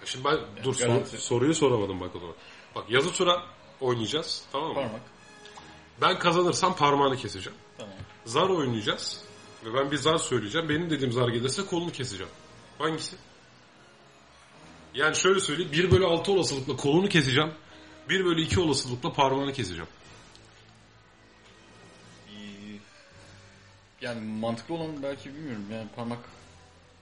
Şimdi 0.06 0.26
ben 0.26 0.64
dur 0.64 0.74
sor- 0.76 1.06
soruyu 1.06 1.54
soramadım 1.56 2.00
bak 2.00 2.16
o 2.16 2.20
zaman. 2.20 2.36
Bak 2.78 2.90
yazı 2.90 3.14
tura 3.14 3.44
oynayacağız 3.82 4.44
tamam 4.52 4.68
mı? 4.68 4.74
Parmak. 4.76 5.02
Ben 6.02 6.20
kazanırsam 6.20 6.76
parmağını 6.76 7.18
keseceğim. 7.18 7.58
Tamam. 7.78 7.94
Zar 8.26 8.50
oynayacağız. 8.50 9.22
Ve 9.66 9.74
ben 9.74 9.92
bir 9.92 9.98
zar 9.98 10.18
söyleyeceğim. 10.18 10.70
Benim 10.70 10.90
dediğim 10.90 11.12
zar 11.12 11.28
gelirse 11.28 11.66
kolunu 11.66 11.92
keseceğim. 11.92 12.32
Hangisi? 12.78 13.16
Yani 14.94 15.16
şöyle 15.16 15.40
söyleyeyim. 15.40 15.72
1 15.72 15.92
bölü 15.92 16.06
6 16.06 16.32
olasılıkla 16.32 16.76
kolunu 16.76 17.10
keseceğim. 17.10 17.52
1 18.10 18.26
bölü 18.26 18.42
2 18.42 18.60
olasılıkla 18.60 19.14
parmağını 19.14 19.54
keseceğim. 19.54 19.90
Yani 24.02 24.22
mantıklı 24.22 24.76
olan 24.76 25.04
belki 25.04 25.36
bilmiyorum. 25.36 25.66
Yani 25.72 25.88
parmak 25.96 26.20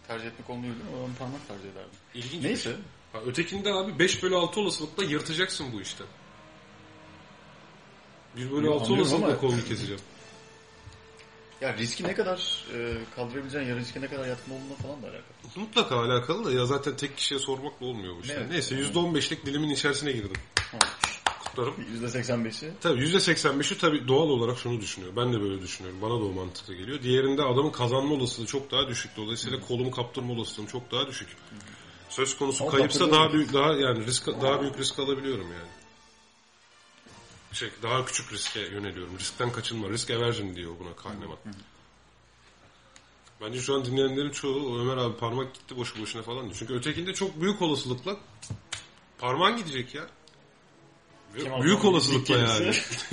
tercih 0.08 0.28
etmek 0.28 0.50
olmayabilir 0.50 0.84
ama 0.94 1.08
ben 1.08 1.16
parmak 1.16 1.48
tercih 1.48 1.70
ederdim. 1.70 2.00
İlginç. 2.14 2.44
Neyse. 2.44 2.76
Ha, 3.16 3.22
ötekinde 3.26 3.74
abi 3.74 4.00
5 4.00 4.24
bölü 4.24 4.36
6 4.36 4.60
olasılıkla 4.60 5.04
yırtacaksın 5.04 5.68
bu 5.74 5.82
işte. 5.82 6.04
1 8.38 8.52
bölü 8.52 8.66
Yo, 8.66 8.74
6 8.74 8.84
anlıyorum 8.84 9.02
olasılıkla 9.02 9.28
ama- 9.28 9.38
kolunu 9.38 9.64
keseceğim. 9.66 10.02
Ya 11.62 11.78
riski 11.78 12.04
ne 12.04 12.14
kadar 12.14 12.66
e, 12.74 12.98
kaldırabileceğin 13.16 13.68
ya 13.68 13.76
riske 13.76 14.02
ne 14.02 14.08
kadar 14.08 14.28
yatkın 14.28 14.52
olduğuna 14.52 14.76
falan 14.82 15.02
da 15.04 15.08
alakalı. 15.08 15.24
Mutlaka 15.56 16.00
alakalı 16.00 16.46
da 16.46 16.52
ya 16.52 16.66
zaten 16.66 16.98
tek 16.98 17.18
kişiye 17.18 17.40
sormakla 17.40 17.86
olmuyor 17.86 18.16
bu 18.16 18.22
işte. 18.22 18.34
Evet. 18.38 18.52
Neyse 18.52 18.76
%15'lik 18.76 19.46
dilimin 19.46 19.70
içerisine 19.70 20.12
girdim. 20.12 20.34
Ha. 20.72 20.78
tutarım. 21.46 21.74
%85'i. 22.04 22.72
Tabii 22.82 23.02
%85'i 23.02 23.78
tabii 23.78 24.08
doğal 24.08 24.30
olarak 24.30 24.58
şunu 24.58 24.82
düşünüyor. 24.82 25.16
Ben 25.16 25.34
de 25.34 25.42
böyle 25.42 25.62
düşünüyorum. 25.62 26.02
Bana 26.02 26.12
da 26.14 26.24
o 26.26 26.32
mantıklı 26.32 26.74
geliyor. 26.76 27.02
Diğerinde 27.02 27.44
adamın 27.44 27.72
kazanma 27.72 28.14
olasılığı 28.16 28.46
çok 28.46 28.72
daha 28.72 28.88
düşük. 28.88 29.18
Dolayısıyla 29.18 29.60
kolumu 29.60 29.92
kaptırma 29.92 30.34
olasılığım 30.34 30.68
çok 30.68 30.92
daha 30.92 31.08
düşük. 31.08 31.28
Söz 32.16 32.38
konusu 32.38 32.64
Ama 32.64 32.72
kayıpsa 32.72 33.12
daha 33.12 33.34
büyük 33.34 33.54
daha 33.54 33.74
yani 33.74 34.06
risk 34.06 34.28
daha 34.28 34.62
büyük 34.62 34.78
risk 34.78 35.00
alabiliyorum 35.00 35.48
yani. 35.52 35.70
Şey, 37.52 37.70
daha 37.84 38.06
küçük 38.06 38.34
riske 38.34 38.60
yöneliyorum. 38.60 39.20
Riskten 39.20 39.52
kaçınma. 39.52 39.90
Risk 39.90 40.12
aversion 40.12 40.56
diyor 40.56 40.72
buna 40.80 40.96
Kahneman. 40.96 41.38
Bence 43.42 43.62
şu 43.62 43.76
an 43.76 43.86
dinleyenlerin 43.86 44.32
çoğu 44.32 44.80
Ömer 44.80 44.98
abi 44.98 45.18
parmak 45.18 45.54
gitti 45.54 45.78
boşu 45.78 46.02
boşuna 46.02 46.22
falan 46.22 46.44
diyor. 46.44 46.56
Çünkü 46.60 46.74
ötekinde 46.74 47.14
çok 47.14 47.42
büyük 47.42 47.62
olasılıkla 47.62 48.18
parmağın 49.18 49.58
gidecek 49.58 49.96
ya. 49.96 50.04
Kim 51.38 51.62
büyük 51.62 51.86
olasılıkla 51.86 52.36
dik 52.36 52.50
yani. 52.50 52.72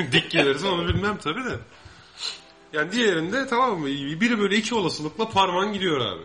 dik 0.12 0.30
gelirse 0.30 0.66
onu 0.66 0.88
bilmem 0.88 1.18
tabii 1.18 1.44
de. 1.44 1.58
Yani 2.72 2.92
diğerinde 2.92 3.46
tamam 3.46 3.78
mı? 3.80 3.86
Biri 3.86 4.38
böyle 4.38 4.56
iki 4.56 4.74
olasılıkla 4.74 5.30
parmağın 5.30 5.72
gidiyor 5.72 6.00
abi. 6.00 6.22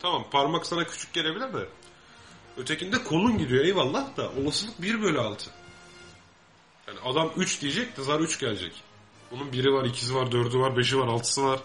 Tamam 0.00 0.24
parmak 0.30 0.66
sana 0.66 0.84
küçük 0.84 1.12
gelebilir 1.12 1.52
de. 1.54 1.68
Ötekinde 2.56 3.04
kolun 3.04 3.38
gidiyor 3.38 3.64
eyvallah 3.64 4.16
da 4.16 4.30
olasılık 4.30 4.82
1 4.82 5.02
bölü 5.02 5.20
6. 5.20 5.50
Yani 6.88 6.98
adam 7.04 7.32
3 7.36 7.62
diyecek 7.62 7.96
de 7.96 8.02
zar 8.02 8.20
3 8.20 8.38
gelecek. 8.40 8.72
Bunun 9.30 9.52
biri 9.52 9.72
var, 9.72 9.84
ikizi 9.84 10.14
var, 10.14 10.32
dördü 10.32 10.58
var, 10.58 10.76
beşi 10.76 10.98
var, 10.98 11.08
altısı 11.08 11.44
var 11.44 11.60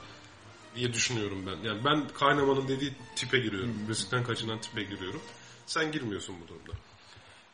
diye 0.75 0.93
düşünüyorum 0.93 1.45
ben. 1.45 1.69
Yani 1.69 1.85
ben 1.85 2.07
kaynamanın 2.07 2.67
dediği 2.67 2.93
tipe 3.15 3.37
giriyorum. 3.37 3.75
Riskten 3.89 4.23
kaçınan 4.23 4.61
tipe 4.61 4.83
giriyorum. 4.83 5.21
Sen 5.65 5.91
girmiyorsun 5.91 6.35
bu 6.43 6.47
durumda. 6.47 6.71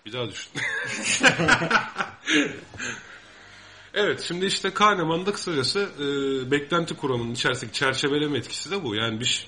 Bir 0.06 0.14
daha 0.14 0.30
düşün. 0.30 0.52
evet 3.94 4.22
şimdi 4.22 4.46
işte 4.46 4.74
Kahneman'da 4.74 5.32
kısacası 5.32 5.90
e, 6.00 6.52
beklenti 6.52 6.96
kuramının 6.96 7.34
içerisindeki 7.34 7.80
çerçeveleme 7.80 8.38
etkisi 8.38 8.72
de 8.72 8.84
bu. 8.84 8.96
Yani 8.96 9.20
bir 9.20 9.48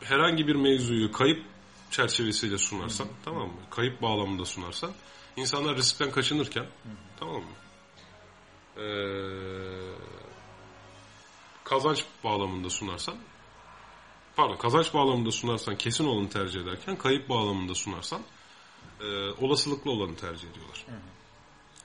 herhangi 0.00 0.46
bir 0.46 0.54
mevzuyu 0.54 1.12
kayıp 1.12 1.51
çerçevesiyle 1.92 2.58
sunarsan 2.58 3.08
tamam 3.24 3.48
mı? 3.48 3.60
Kayıp 3.70 4.02
bağlamında 4.02 4.44
sunarsan 4.44 4.92
insanlar 5.36 5.76
riskten 5.76 6.10
kaçınırken 6.10 6.66
tamam 7.20 7.42
mı? 7.42 7.56
Ee, 8.76 8.84
kazanç 11.64 12.04
bağlamında 12.24 12.70
sunarsan 12.70 13.16
pardon 14.36 14.56
kazanç 14.56 14.94
bağlamında 14.94 15.30
sunarsan 15.30 15.76
kesin 15.76 16.04
olanı 16.04 16.28
tercih 16.28 16.60
ederken 16.62 16.96
kayıp 16.96 17.28
bağlamında 17.28 17.74
sunarsan 17.74 18.22
e, 19.00 19.30
olasılıklı 19.30 19.90
olanı 19.90 20.16
tercih 20.16 20.50
ediyorlar. 20.50 20.86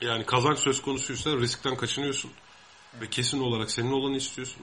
Yani 0.00 0.26
kazanç 0.26 0.58
söz 0.58 0.82
konusuysa 0.82 1.36
riskten 1.36 1.76
kaçınıyorsun 1.76 2.30
ve 3.00 3.10
kesin 3.10 3.40
olarak 3.40 3.70
senin 3.70 3.92
olanı 3.92 4.16
istiyorsun. 4.16 4.62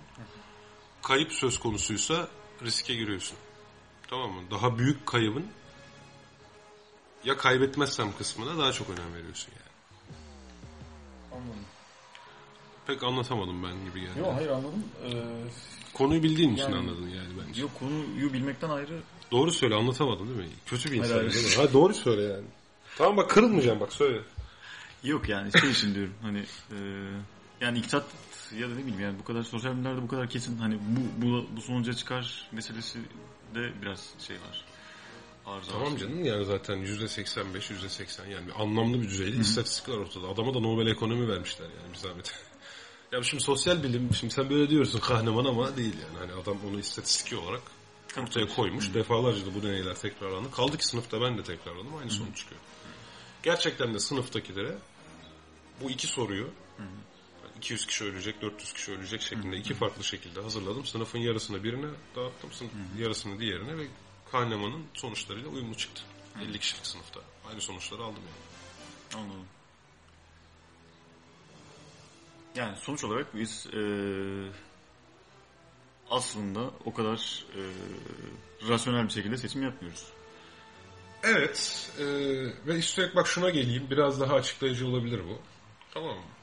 Kayıp 1.03 1.33
söz 1.33 1.59
konusuysa 1.59 2.29
riske 2.63 2.95
giriyorsun. 2.95 3.37
Tamam 4.07 4.31
mı? 4.31 4.41
Daha 4.51 4.77
büyük 4.77 5.05
kaybın 5.05 5.45
ya 7.23 7.37
kaybetmezsem 7.37 8.17
kısmına 8.17 8.57
daha 8.57 8.71
çok 8.71 8.89
önem 8.89 9.13
veriyorsun 9.15 9.51
yani. 9.51 9.75
Anladım. 11.41 11.61
Pek 12.87 13.03
anlatamadım 13.03 13.63
ben 13.63 13.85
gibi 13.85 14.01
geldi. 14.01 14.19
Yok 14.19 14.33
hayır 14.35 14.49
anladım. 14.49 14.83
Ee, 15.05 15.23
Konuyu 15.93 16.23
bildiğin 16.23 16.53
için 16.53 16.63
Yani- 16.63 16.75
anladın 16.75 17.07
yani 17.09 17.29
bence. 17.47 17.61
Yok 17.61 17.71
konuyu 17.79 18.33
bilmekten 18.33 18.69
ayrı. 18.69 18.99
Doğru 19.31 19.51
söyle 19.51 19.75
anlatamadın 19.75 20.27
değil 20.27 20.37
mi? 20.49 20.55
Kötü 20.65 20.91
bir 20.91 20.97
insan 20.97 21.19
değil 21.19 21.57
mi? 21.57 21.63
Ha, 21.63 21.73
doğru 21.73 21.93
söyle 21.93 22.21
yani. 22.21 22.45
Tamam 22.97 23.17
bak 23.17 23.29
kırılmayacağım 23.29 23.79
bak 23.79 23.93
söyle. 23.93 24.21
Yok 25.03 25.29
yani 25.29 25.51
şey 25.61 25.71
için 25.71 25.95
diyorum 25.95 26.13
hani 26.21 26.39
e, 26.71 26.77
yani 27.61 27.77
iktisat 27.77 28.05
ya 28.57 28.69
da 28.69 28.73
ne 28.73 28.79
bileyim 28.79 28.99
yani 28.99 29.19
bu 29.19 29.23
kadar 29.23 29.43
sosyal 29.43 29.71
bilimlerde 29.73 30.01
bu 30.01 30.07
kadar 30.07 30.29
kesin 30.29 30.57
hani 30.57 30.77
bu, 30.79 31.25
bu, 31.25 31.45
bu 31.55 31.61
sonuca 31.61 31.93
çıkar 31.93 32.47
meselesi 32.51 32.99
de 33.55 33.81
biraz 33.81 34.09
şey 34.27 34.35
var. 34.35 34.65
Arıza 35.45 35.71
Tamam 35.71 35.93
var. 35.93 35.99
canım 35.99 36.25
yani 36.25 36.45
zaten 36.45 36.77
%85, 36.77 37.71
%80 37.73 38.29
yani 38.29 38.47
bir 38.47 38.61
anlamlı 38.61 39.01
bir 39.01 39.09
düzeyde 39.09 39.37
istatistik 39.37 39.89
var 39.89 39.97
ortada. 39.97 40.27
Adama 40.27 40.53
da 40.53 40.59
Nobel 40.59 40.87
ekonomi 40.87 41.27
vermişler 41.27 41.65
yani 41.65 41.93
bir 41.93 41.97
zahmet. 41.97 42.33
ya 43.11 43.23
şimdi 43.23 43.43
sosyal 43.43 43.83
bilim, 43.83 44.09
şimdi 44.13 44.33
sen 44.33 44.49
böyle 44.49 44.69
diyorsun 44.69 44.99
kahraman 44.99 45.45
ama 45.45 45.77
değil 45.77 45.95
yani. 46.03 46.17
Hani 46.19 46.41
adam 46.41 46.57
onu 46.69 46.79
istatistiki 46.79 47.35
olarak 47.35 47.61
ortaya 48.21 48.47
koymuş. 48.47 48.93
Defalarca 48.93 49.45
da 49.45 49.55
bu 49.55 49.63
deneyler 49.63 49.95
tekrarlandı. 49.95 50.51
Kaldı 50.51 50.77
ki 50.77 50.87
sınıfta 50.87 51.21
ben 51.21 51.37
de 51.37 51.43
tekrarladım. 51.43 51.95
Aynı 51.99 52.11
sonuç 52.11 52.37
çıkıyor. 52.37 52.61
Gerçekten 53.43 53.93
de 53.93 53.99
sınıftakilere 53.99 54.75
bu 55.81 55.89
iki 55.89 56.07
soruyu 56.07 56.49
200 57.65 57.85
kişi 57.85 58.03
ölecek, 58.03 58.41
400 58.41 58.73
kişi 58.73 58.91
ölecek 58.91 59.21
şeklinde 59.21 59.57
iki 59.57 59.73
farklı 59.73 60.03
şekilde 60.03 60.41
hazırladım. 60.41 60.85
Sınıfın 60.85 61.19
yarısını 61.19 61.63
birine 61.63 61.87
dağıttım, 62.15 62.51
sınıf 62.51 62.71
yarısını 62.97 63.39
diğerine 63.39 63.77
ve 63.77 63.87
Kahneman'ın 64.31 64.85
sonuçlarıyla 64.93 65.49
uyumlu 65.49 65.77
çıktı. 65.77 66.01
50 66.41 66.59
kişilik 66.59 66.85
sınıfta. 66.85 67.19
Aynı 67.49 67.61
sonuçları 67.61 68.03
aldım 68.03 68.21
yani. 68.23 69.23
Anladım. 69.23 69.45
Yani 72.55 72.77
sonuç 72.77 73.03
olarak 73.03 73.35
biz 73.35 73.67
e, 73.73 73.81
aslında 76.09 76.71
o 76.85 76.93
kadar 76.93 77.45
e, 77.55 77.61
rasyonel 78.69 79.05
bir 79.05 79.13
şekilde 79.13 79.37
seçim 79.37 79.63
yapmıyoruz. 79.63 80.05
Evet 81.23 81.91
e, 81.99 82.05
ve 82.67 82.77
üstelik 82.77 83.15
bak 83.15 83.27
şuna 83.27 83.49
geleyim 83.49 83.87
biraz 83.89 84.19
daha 84.19 84.33
açıklayıcı 84.33 84.87
olabilir 84.87 85.21
bu. 85.29 85.39
Tamam 85.93 86.15
mı? 86.15 86.34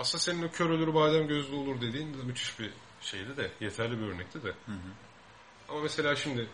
Aslında 0.00 0.22
senin 0.22 0.42
o 0.42 0.50
kör 0.50 0.70
ölür 0.70 0.94
badem 0.94 1.28
gözlü 1.28 1.54
olur 1.54 1.80
dediğin 1.80 2.14
de 2.14 2.22
müthiş 2.22 2.58
bir 2.58 2.70
şeydi 3.00 3.36
de 3.36 3.50
yeterli 3.60 3.98
bir 4.00 4.06
örnekti 4.06 4.42
de. 4.42 4.52
Ama 5.68 5.80
mesela 5.80 6.16
şimdi 6.16 6.48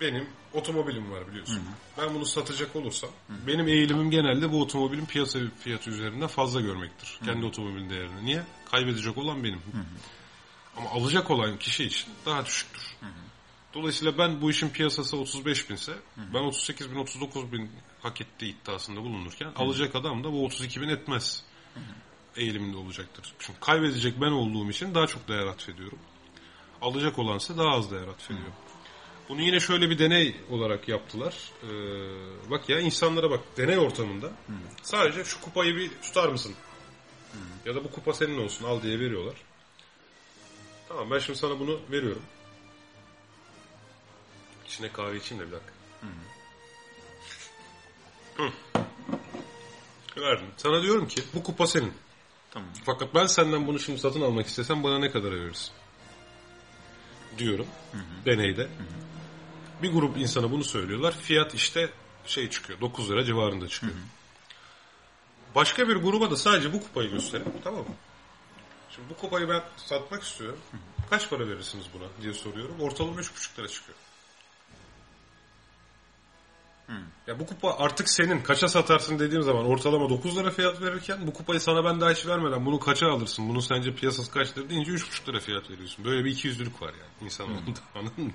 benim 0.00 0.26
otomobilim 0.52 1.12
var 1.12 1.28
biliyorsun. 1.28 1.62
Ben 1.98 2.14
bunu 2.14 2.26
satacak 2.26 2.76
olursam 2.76 3.10
benim 3.46 3.68
eğilimim 3.68 4.10
genelde 4.10 4.52
bu 4.52 4.62
otomobilin 4.62 5.06
piyasa 5.06 5.38
fiyatı 5.60 5.90
üzerinden 5.90 6.26
fazla 6.26 6.60
görmektir. 6.60 7.18
Kendi 7.24 7.46
otomobilin 7.46 7.90
değerini. 7.90 8.24
Niye? 8.24 8.42
Kaybedecek 8.70 9.18
olan 9.18 9.44
benim. 9.44 9.60
Ama 10.76 10.90
alacak 10.90 11.30
olan 11.30 11.58
kişi 11.58 11.84
için 11.84 12.12
daha 12.26 12.46
düşüktür. 12.46 12.96
Dolayısıyla 13.74 14.18
ben 14.18 14.40
bu 14.40 14.50
işin 14.50 14.68
piyasası 14.68 15.16
35 15.16 15.70
binse 15.70 15.92
ben 16.16 16.38
38 16.42 16.90
bin 16.90 16.96
39 16.96 17.52
bin 17.52 17.70
hak 18.02 18.20
ettiği 18.20 18.56
iddiasında 18.56 19.00
bulunurken 19.00 19.52
alacak 19.56 19.94
adam 19.94 20.24
da 20.24 20.32
bu 20.32 20.44
32 20.44 20.80
bin 20.80 20.88
etmez 20.88 21.44
eğiliminde 22.38 22.76
olacaktır. 22.76 23.34
Çünkü 23.38 23.60
kaybedecek 23.60 24.20
ben 24.20 24.30
olduğum 24.30 24.70
için 24.70 24.94
daha 24.94 25.06
çok 25.06 25.28
değer 25.28 25.46
atfediyorum. 25.46 25.98
Alacak 26.82 27.18
olansa 27.18 27.56
daha 27.56 27.68
az 27.68 27.90
değer 27.90 28.08
atfediyor. 28.08 28.52
Bunu 29.28 29.42
yine 29.42 29.60
şöyle 29.60 29.90
bir 29.90 29.98
deney 29.98 30.36
olarak 30.50 30.88
yaptılar. 30.88 31.34
Ee, 31.62 31.68
bak 32.50 32.68
ya 32.68 32.80
insanlara 32.80 33.30
bak 33.30 33.40
deney 33.56 33.78
ortamında 33.78 34.30
sadece 34.82 35.24
şu 35.24 35.40
kupayı 35.40 35.76
bir 35.76 35.90
tutar 36.02 36.28
mısın? 36.28 36.54
Ya 37.64 37.74
da 37.74 37.84
bu 37.84 37.90
kupa 37.90 38.12
senin 38.12 38.38
olsun 38.44 38.64
al 38.64 38.82
diye 38.82 39.00
veriyorlar. 39.00 39.34
Tamam 40.88 41.10
ben 41.10 41.18
şimdi 41.18 41.38
sana 41.38 41.60
bunu 41.60 41.80
veriyorum. 41.90 42.22
İçine 44.66 44.92
kahve 44.92 45.16
içeyim 45.16 45.42
de 45.42 45.46
bir 45.46 45.52
dakika. 45.52 45.72
Hı. 48.36 48.52
Verdim. 50.16 50.46
Sana 50.56 50.82
diyorum 50.82 51.08
ki 51.08 51.22
bu 51.34 51.42
kupa 51.42 51.66
senin. 51.66 51.92
Tamam. 52.50 52.68
Fakat 52.86 53.14
ben 53.14 53.26
senden 53.26 53.66
bunu 53.66 53.78
şimdi 53.78 53.98
satın 53.98 54.20
almak 54.20 54.46
istesem 54.46 54.82
bana 54.82 54.98
ne 54.98 55.10
kadar 55.10 55.32
verirsin? 55.32 55.70
Diyorum. 57.38 57.66
Deneyde. 58.26 58.68
Bir 59.82 59.92
grup 59.92 60.18
insana 60.18 60.50
bunu 60.50 60.64
söylüyorlar. 60.64 61.12
Fiyat 61.18 61.54
işte 61.54 61.90
şey 62.26 62.50
çıkıyor. 62.50 62.80
9 62.80 63.10
lira 63.10 63.24
civarında 63.24 63.68
çıkıyor. 63.68 63.92
Başka 65.54 65.88
bir 65.88 65.96
gruba 65.96 66.30
da 66.30 66.36
sadece 66.36 66.72
bu 66.72 66.82
kupayı 66.82 67.10
gösterip 67.10 67.46
tamam 67.64 67.80
mı? 67.80 67.94
Şimdi 68.90 69.10
bu 69.10 69.16
kupayı 69.16 69.48
ben 69.48 69.62
satmak 69.76 70.22
istiyorum. 70.22 70.58
Kaç 71.10 71.30
para 71.30 71.48
verirsiniz 71.48 71.86
buna 71.94 72.22
diye 72.22 72.34
soruyorum. 72.34 72.80
Ortalama 72.80 73.20
3,5 73.20 73.58
lira 73.58 73.68
çıkıyor. 73.68 73.98
Ya 77.26 77.38
bu 77.38 77.46
kupa 77.46 77.74
artık 77.78 78.08
senin. 78.08 78.40
Kaça 78.42 78.68
satarsın 78.68 79.18
dediğim 79.18 79.42
zaman 79.42 79.66
ortalama 79.66 80.08
9 80.10 80.36
lira 80.38 80.50
fiyat 80.50 80.82
verirken 80.82 81.26
bu 81.26 81.32
kupayı 81.32 81.60
sana 81.60 81.84
ben 81.84 82.00
daha 82.00 82.10
hiç 82.10 82.26
vermeden 82.26 82.66
bunu 82.66 82.78
kaça 82.80 83.06
alırsın? 83.06 83.48
Bunun 83.48 83.60
sence 83.60 83.94
piyasası 83.94 84.30
kaçtır 84.30 84.68
deyince 84.70 84.92
3,5 84.92 85.28
lira 85.28 85.40
fiyat 85.40 85.70
veriyorsun. 85.70 86.04
Böyle 86.04 86.24
bir 86.24 86.30
ikiyüzlülük 86.30 86.82
var 86.82 86.88
yani 87.00 87.24
insan 87.26 87.46
olduğunda. 87.46 87.80
Anladın 87.94 88.24
mı? 88.24 88.32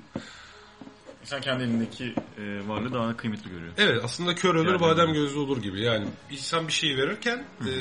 Sen 1.24 1.42
kendi 1.42 1.64
elindeki 1.64 2.16
e, 2.38 2.68
varlığı 2.68 2.94
daha 2.94 3.18
kıymetli 3.18 3.50
görüyor. 3.50 3.74
Evet 3.78 4.02
aslında 4.04 4.36
kör 4.36 4.56
ölür 4.56 4.72
Yani- 4.72 4.82
badem 4.82 5.14
gözlü 5.14 5.40
olur 5.40 5.62
gibi. 5.62 5.82
Yani 5.82 6.08
insan 6.32 6.68
bir 6.68 6.74
şeyi 6.74 6.98
verirken 6.98 7.46
eee, 7.66 7.72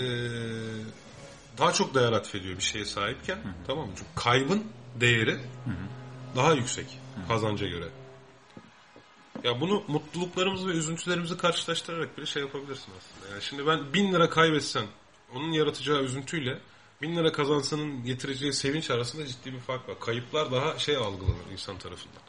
daha 1.58 1.72
çok 1.72 1.94
değer 1.94 2.12
atfediyor 2.12 2.56
bir 2.56 2.62
şeye 2.62 2.84
sahipken. 2.84 3.38
Tamam 3.66 3.86
mı? 3.86 3.92
Çünkü 3.96 4.10
kaybın 4.14 4.64
değeri 5.00 5.38
daha 6.36 6.52
yüksek 6.54 6.86
kazanca 7.28 7.66
göre. 7.66 7.88
Ya 9.45 9.61
bunu 9.61 9.82
mutluluklarımızı 9.88 10.68
ve 10.68 10.72
üzüntülerimizi 10.72 11.36
karşılaştırarak 11.36 12.18
bile 12.18 12.26
şey 12.26 12.43
yapabilirsin 12.43 12.93
aslında. 12.99 13.32
Yani 13.32 13.43
şimdi 13.43 13.66
ben 13.66 13.93
bin 13.95 14.12
lira 14.12 14.30
kaybetsem 14.30 14.86
onun 15.34 15.53
yaratacağı 15.53 16.03
üzüntüyle 16.03 16.59
1000 17.03 17.16
lira 17.16 17.32
kazansanın 17.32 18.05
getireceği 18.05 18.53
sevinç 18.53 18.90
arasında 18.90 19.26
ciddi 19.26 19.53
bir 19.53 19.59
fark 19.59 19.88
var. 19.88 20.01
Kayıplar 20.01 20.53
daha 20.53 20.78
şey 20.78 20.97
algılanır 20.97 21.53
insan 21.53 21.78
tarafından. 21.78 22.22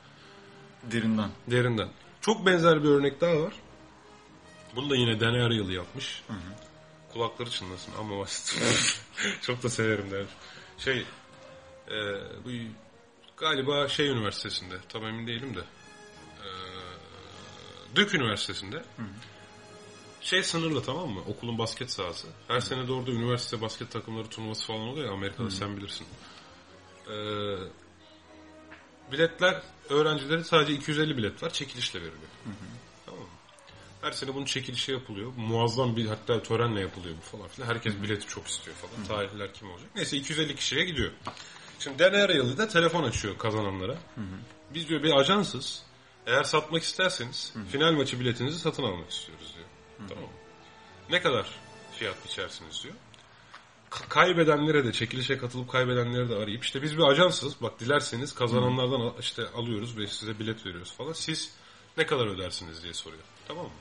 Derinden. 0.84 1.30
Derinden. 1.47 1.89
Çok 2.22 2.45
benzer 2.45 2.84
bir 2.84 2.89
örnek 2.89 3.22
daha 3.22 3.41
var. 3.41 3.53
Bunu 4.76 4.89
da 4.89 4.95
yine 4.95 5.20
Danny 5.20 5.41
Ariely 5.41 5.74
yapmış. 5.74 6.24
Kulakları 7.14 7.49
çınlasın 7.49 7.91
ama 7.99 8.20
basit. 8.20 8.61
Çok 9.41 9.64
da 9.64 9.70
severim 9.70 10.11
der. 10.11 10.26
Şey, 10.78 11.05
e, 11.88 11.97
bu 12.45 12.49
galiba 13.38 13.88
şey 13.88 14.07
üniversitesinde, 14.07 14.76
tam 14.89 15.05
emin 15.05 15.28
değilim 15.28 15.55
de. 15.55 15.61
Dük 17.95 18.13
Üniversitesi'nde. 18.15 18.83
Şey 20.21 20.43
sınırlı 20.43 20.83
tamam 20.83 21.09
mı? 21.09 21.21
Okulun 21.27 21.57
basket 21.57 21.91
sahası. 21.91 22.27
Her 22.47 22.59
sene 22.59 22.87
de 22.87 22.91
orada 22.93 23.11
üniversite 23.11 23.61
basket 23.61 23.91
takımları 23.91 24.27
turnuvası 24.27 24.67
falan 24.67 24.81
oluyor 24.81 25.07
ya 25.07 25.13
Amerika'da 25.13 25.51
sen 25.51 25.77
bilirsin. 25.77 26.07
E, 27.07 27.15
biletler 29.11 29.61
öğrencilerin 29.89 30.43
sadece 30.43 30.73
250 30.73 31.17
bilet 31.17 31.43
var. 31.43 31.49
Çekilişle 31.53 31.99
veriliyor. 31.99 32.29
Tamam 33.05 33.21
mı? 33.21 33.27
Her 34.01 34.11
sene 34.11 34.35
bunun 34.35 34.45
çekilişi 34.45 34.91
yapılıyor. 34.91 35.31
Muazzam 35.37 35.95
bir 35.95 36.07
hatta 36.07 36.43
törenle 36.43 36.79
yapılıyor 36.81 37.15
bu 37.17 37.37
falan 37.37 37.47
filan. 37.47 37.67
Herkes 37.67 37.93
bileti 38.03 38.27
çok 38.27 38.47
istiyor 38.47 38.75
falan. 38.77 39.05
Tarihler 39.07 39.53
kim 39.53 39.71
olacak? 39.71 39.89
Neyse 39.95 40.17
250 40.17 40.55
kişiye 40.55 40.85
gidiyor. 40.85 41.11
Şimdi 41.79 41.99
Danny 41.99 42.21
Ariely 42.21 42.57
de 42.57 42.67
telefon 42.67 43.03
açıyor 43.03 43.37
kazananlara. 43.37 43.97
Biz 44.73 44.89
diyor 44.89 45.03
bir 45.03 45.11
ajansız. 45.11 45.83
Eğer 46.28 46.43
satmak 46.43 46.84
isterseniz 46.84 47.53
final 47.71 47.91
maçı 47.91 48.19
biletinizi 48.19 48.59
satın 48.59 48.84
almak 48.84 49.09
istiyoruz 49.11 49.53
diyor. 49.55 49.67
Tamam 50.09 50.24
mı? 50.24 50.30
Ne 51.09 51.21
kadar 51.21 51.47
fiyat 51.99 52.26
biçersiniz 52.26 52.84
diyor. 52.84 52.93
K- 53.89 54.05
kaybedenlere 54.09 54.86
de 54.86 54.91
çekilişe 54.91 55.38
katılıp 55.38 55.71
kaybedenleri 55.71 56.30
de 56.30 56.36
arayıp 56.36 56.63
işte 56.63 56.82
biz 56.82 56.97
bir 56.97 57.03
ajansız 57.03 57.61
bak 57.61 57.80
dilerseniz 57.80 58.36
kazananlardan 58.36 58.99
al- 58.99 59.19
işte 59.19 59.43
alıyoruz 59.55 59.97
ve 59.97 60.07
size 60.07 60.39
bilet 60.39 60.65
veriyoruz 60.65 60.93
falan. 60.93 61.13
Siz 61.13 61.51
ne 61.97 62.05
kadar 62.05 62.28
ödersiniz 62.28 62.84
diye 62.84 62.93
soruyor. 62.93 63.24
Tamam 63.47 63.65
mı? 63.65 63.71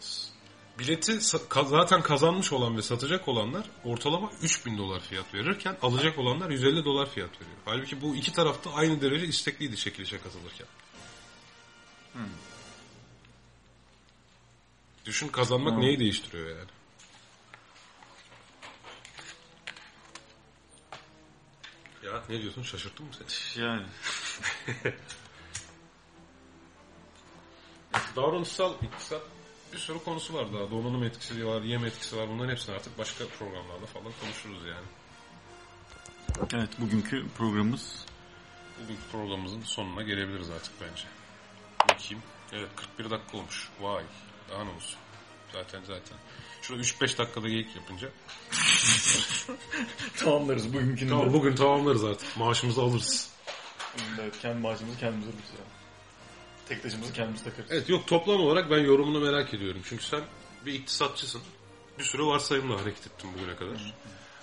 S- 0.00 0.32
Bileti 0.78 1.12
ka- 1.12 1.68
zaten 1.68 2.02
kazanmış 2.02 2.52
olan 2.52 2.76
ve 2.76 2.82
satacak 2.82 3.28
olanlar 3.28 3.66
ortalama 3.84 4.30
3000 4.42 4.78
dolar 4.78 5.00
fiyat 5.00 5.34
verirken 5.34 5.76
alacak 5.82 6.18
olanlar 6.18 6.50
150 6.50 6.84
dolar 6.84 7.10
fiyat 7.10 7.30
veriyor. 7.40 7.56
Halbuki 7.64 8.00
bu 8.02 8.16
iki 8.16 8.32
tarafta 8.32 8.72
aynı 8.72 9.00
derece 9.00 9.26
istekliydi 9.26 9.76
çekilişe 9.76 10.18
katılırken. 10.18 10.66
Düşün 15.04 15.28
kazanmak 15.28 15.78
neyi 15.78 15.98
değiştiriyor 15.98 16.48
yani? 16.48 16.70
Ya 22.02 22.22
ne 22.28 22.42
diyorsun 22.42 22.62
şaşırttın 22.62 23.06
mı 23.06 23.12
seni? 23.18 23.64
Yani. 23.64 23.86
Davranışsal 28.16 28.74
iktisat 28.82 29.22
bir 29.72 29.78
sürü 29.78 30.04
konusu 30.04 30.34
var 30.34 30.52
daha. 30.52 30.70
Donanım 30.70 31.04
etkisi 31.04 31.46
var, 31.46 31.62
yem 31.62 31.84
etkisi 31.84 32.16
var. 32.16 32.28
Bunların 32.28 32.50
hepsini 32.50 32.74
artık 32.74 32.98
başka 32.98 33.26
programlarda 33.26 33.86
falan 33.86 34.12
konuşuruz 34.20 34.66
yani. 34.66 34.86
Evet 36.52 36.80
bugünkü 36.80 37.28
programımız 37.38 38.04
Bugünkü 38.82 39.02
programımızın 39.12 39.62
sonuna 39.62 40.02
gelebiliriz 40.02 40.50
artık 40.50 40.72
bence. 40.80 41.04
Bakayım. 42.02 42.22
Evet 42.52 42.68
41 42.76 43.10
dakika 43.10 43.36
olmuş. 43.36 43.68
Vay. 43.80 44.04
Daha 44.50 44.64
ne 44.64 44.70
olsun. 44.70 44.98
Zaten 45.52 45.80
zaten. 45.80 46.18
Şurada 46.62 46.82
3-5 46.82 47.18
dakikada 47.18 47.48
geyik 47.48 47.76
yapınca. 47.76 48.06
Tamamlarız 50.16 50.74
bugünkünü 50.74 51.10
Tamam 51.10 51.28
de. 51.28 51.32
bugün 51.32 51.54
tamamlarız 51.54 52.04
artık. 52.04 52.36
Maaşımızı 52.36 52.82
alırız. 52.82 53.30
Evet, 54.20 54.34
kendi 54.42 54.60
maaşımızı 54.60 54.98
kendimiz 54.98 55.26
alırız 55.26 55.50
ya. 55.58 55.64
Tek 56.68 56.82
taşımızı 56.82 57.12
kendimiz 57.12 57.44
takarız. 57.44 57.70
Evet 57.72 57.88
yok 57.88 58.06
toplam 58.06 58.40
olarak 58.40 58.70
ben 58.70 58.78
yorumunu 58.78 59.20
merak 59.20 59.54
ediyorum. 59.54 59.80
Çünkü 59.84 60.04
sen 60.04 60.20
bir 60.66 60.72
iktisatçısın. 60.72 61.42
Bir 61.98 62.04
sürü 62.04 62.24
varsayımla 62.24 62.80
hareket 62.80 63.06
ettin 63.06 63.30
bugüne 63.34 63.56
kadar. 63.56 63.94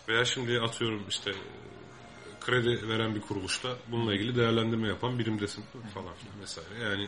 Veya 0.07 0.25
şimdi 0.25 0.59
atıyorum 0.61 1.05
işte 1.09 1.31
kredi 2.41 2.87
veren 2.89 3.15
bir 3.15 3.21
kuruluşta 3.21 3.69
bununla 3.87 4.13
ilgili 4.13 4.35
değerlendirme 4.35 4.87
yapan 4.87 5.19
birimdesin 5.19 5.65
falan 5.93 6.13
filan 6.15 6.41
vesaire. 6.41 6.83
Yani 6.83 7.07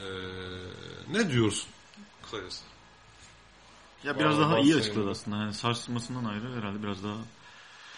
eee, 0.00 0.08
ne 1.10 1.30
diyorsun 1.30 1.68
kısacası? 2.22 2.62
ya 4.04 4.18
biraz 4.18 4.36
Vallahi 4.38 4.50
daha 4.50 4.58
iyi 4.58 4.76
açıkladı 4.76 5.10
aslında. 5.10 5.36
Yani 5.36 5.54
sarsılmasından 5.54 6.24
ayrı 6.24 6.56
herhalde 6.58 6.82
biraz 6.82 7.04
daha 7.04 7.16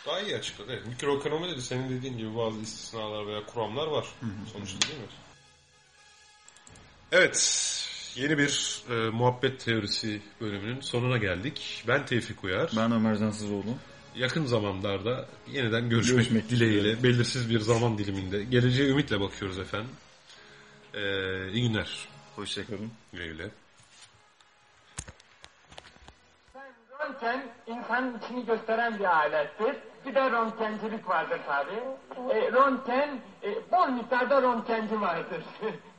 Daha 0.06 0.20
iyi 0.20 0.36
açıkladı. 0.36 0.72
Evet. 0.72 0.86
Mikroekonomide 0.86 1.56
de 1.56 1.60
senin 1.60 1.90
dediğin 1.90 2.18
gibi 2.18 2.36
bazı 2.36 2.60
istisnalar 2.60 3.26
veya 3.26 3.46
kuramlar 3.46 3.86
var. 3.86 4.06
Sonuçta 4.52 4.88
değil 4.88 5.00
mi? 5.00 5.06
Evet. 7.12 7.70
Yeni 8.16 8.38
bir 8.38 8.82
e, 8.90 9.10
muhabbet 9.10 9.60
teorisi 9.64 10.22
bölümünün 10.40 10.80
sonuna 10.80 11.16
geldik. 11.18 11.84
Ben 11.88 12.06
Tevfik 12.06 12.44
Uyar. 12.44 12.70
ben 12.76 12.92
Ömer 12.92 13.18
Cansızoğlu. 13.18 13.74
Yakın 14.16 14.46
zamanlarda 14.46 15.28
yeniden 15.52 15.88
görüşmek, 15.88 16.16
Görüşmek 16.18 16.50
dileğiyle, 16.50 16.80
dileğiyle. 16.80 17.02
belirsiz 17.02 17.50
bir 17.50 17.60
zaman 17.60 17.98
diliminde. 17.98 18.44
Geleceğe 18.44 18.88
ümitle 18.88 19.20
bakıyoruz 19.20 19.58
efendim. 19.58 19.90
E, 20.94 21.00
iyi 21.48 21.68
günler. 21.68 22.08
Hoşçakalın. 22.36 22.92
Güle 23.12 23.26
güle. 23.26 23.50
Röntgen 27.00 27.42
insanın 27.66 28.18
içini 28.18 28.46
gösteren 28.46 28.98
bir 28.98 29.04
alettir. 29.04 29.76
Bir 30.06 30.14
de 30.14 30.30
röntgencilik 30.30 31.08
vardır 31.08 31.40
tabi. 31.46 31.72
E, 32.30 32.52
röntgen, 32.52 33.20
e, 33.42 33.70
bol 33.72 33.88
miktarda 33.88 34.42
röntgenci 34.42 35.00
vardır. 35.00 35.44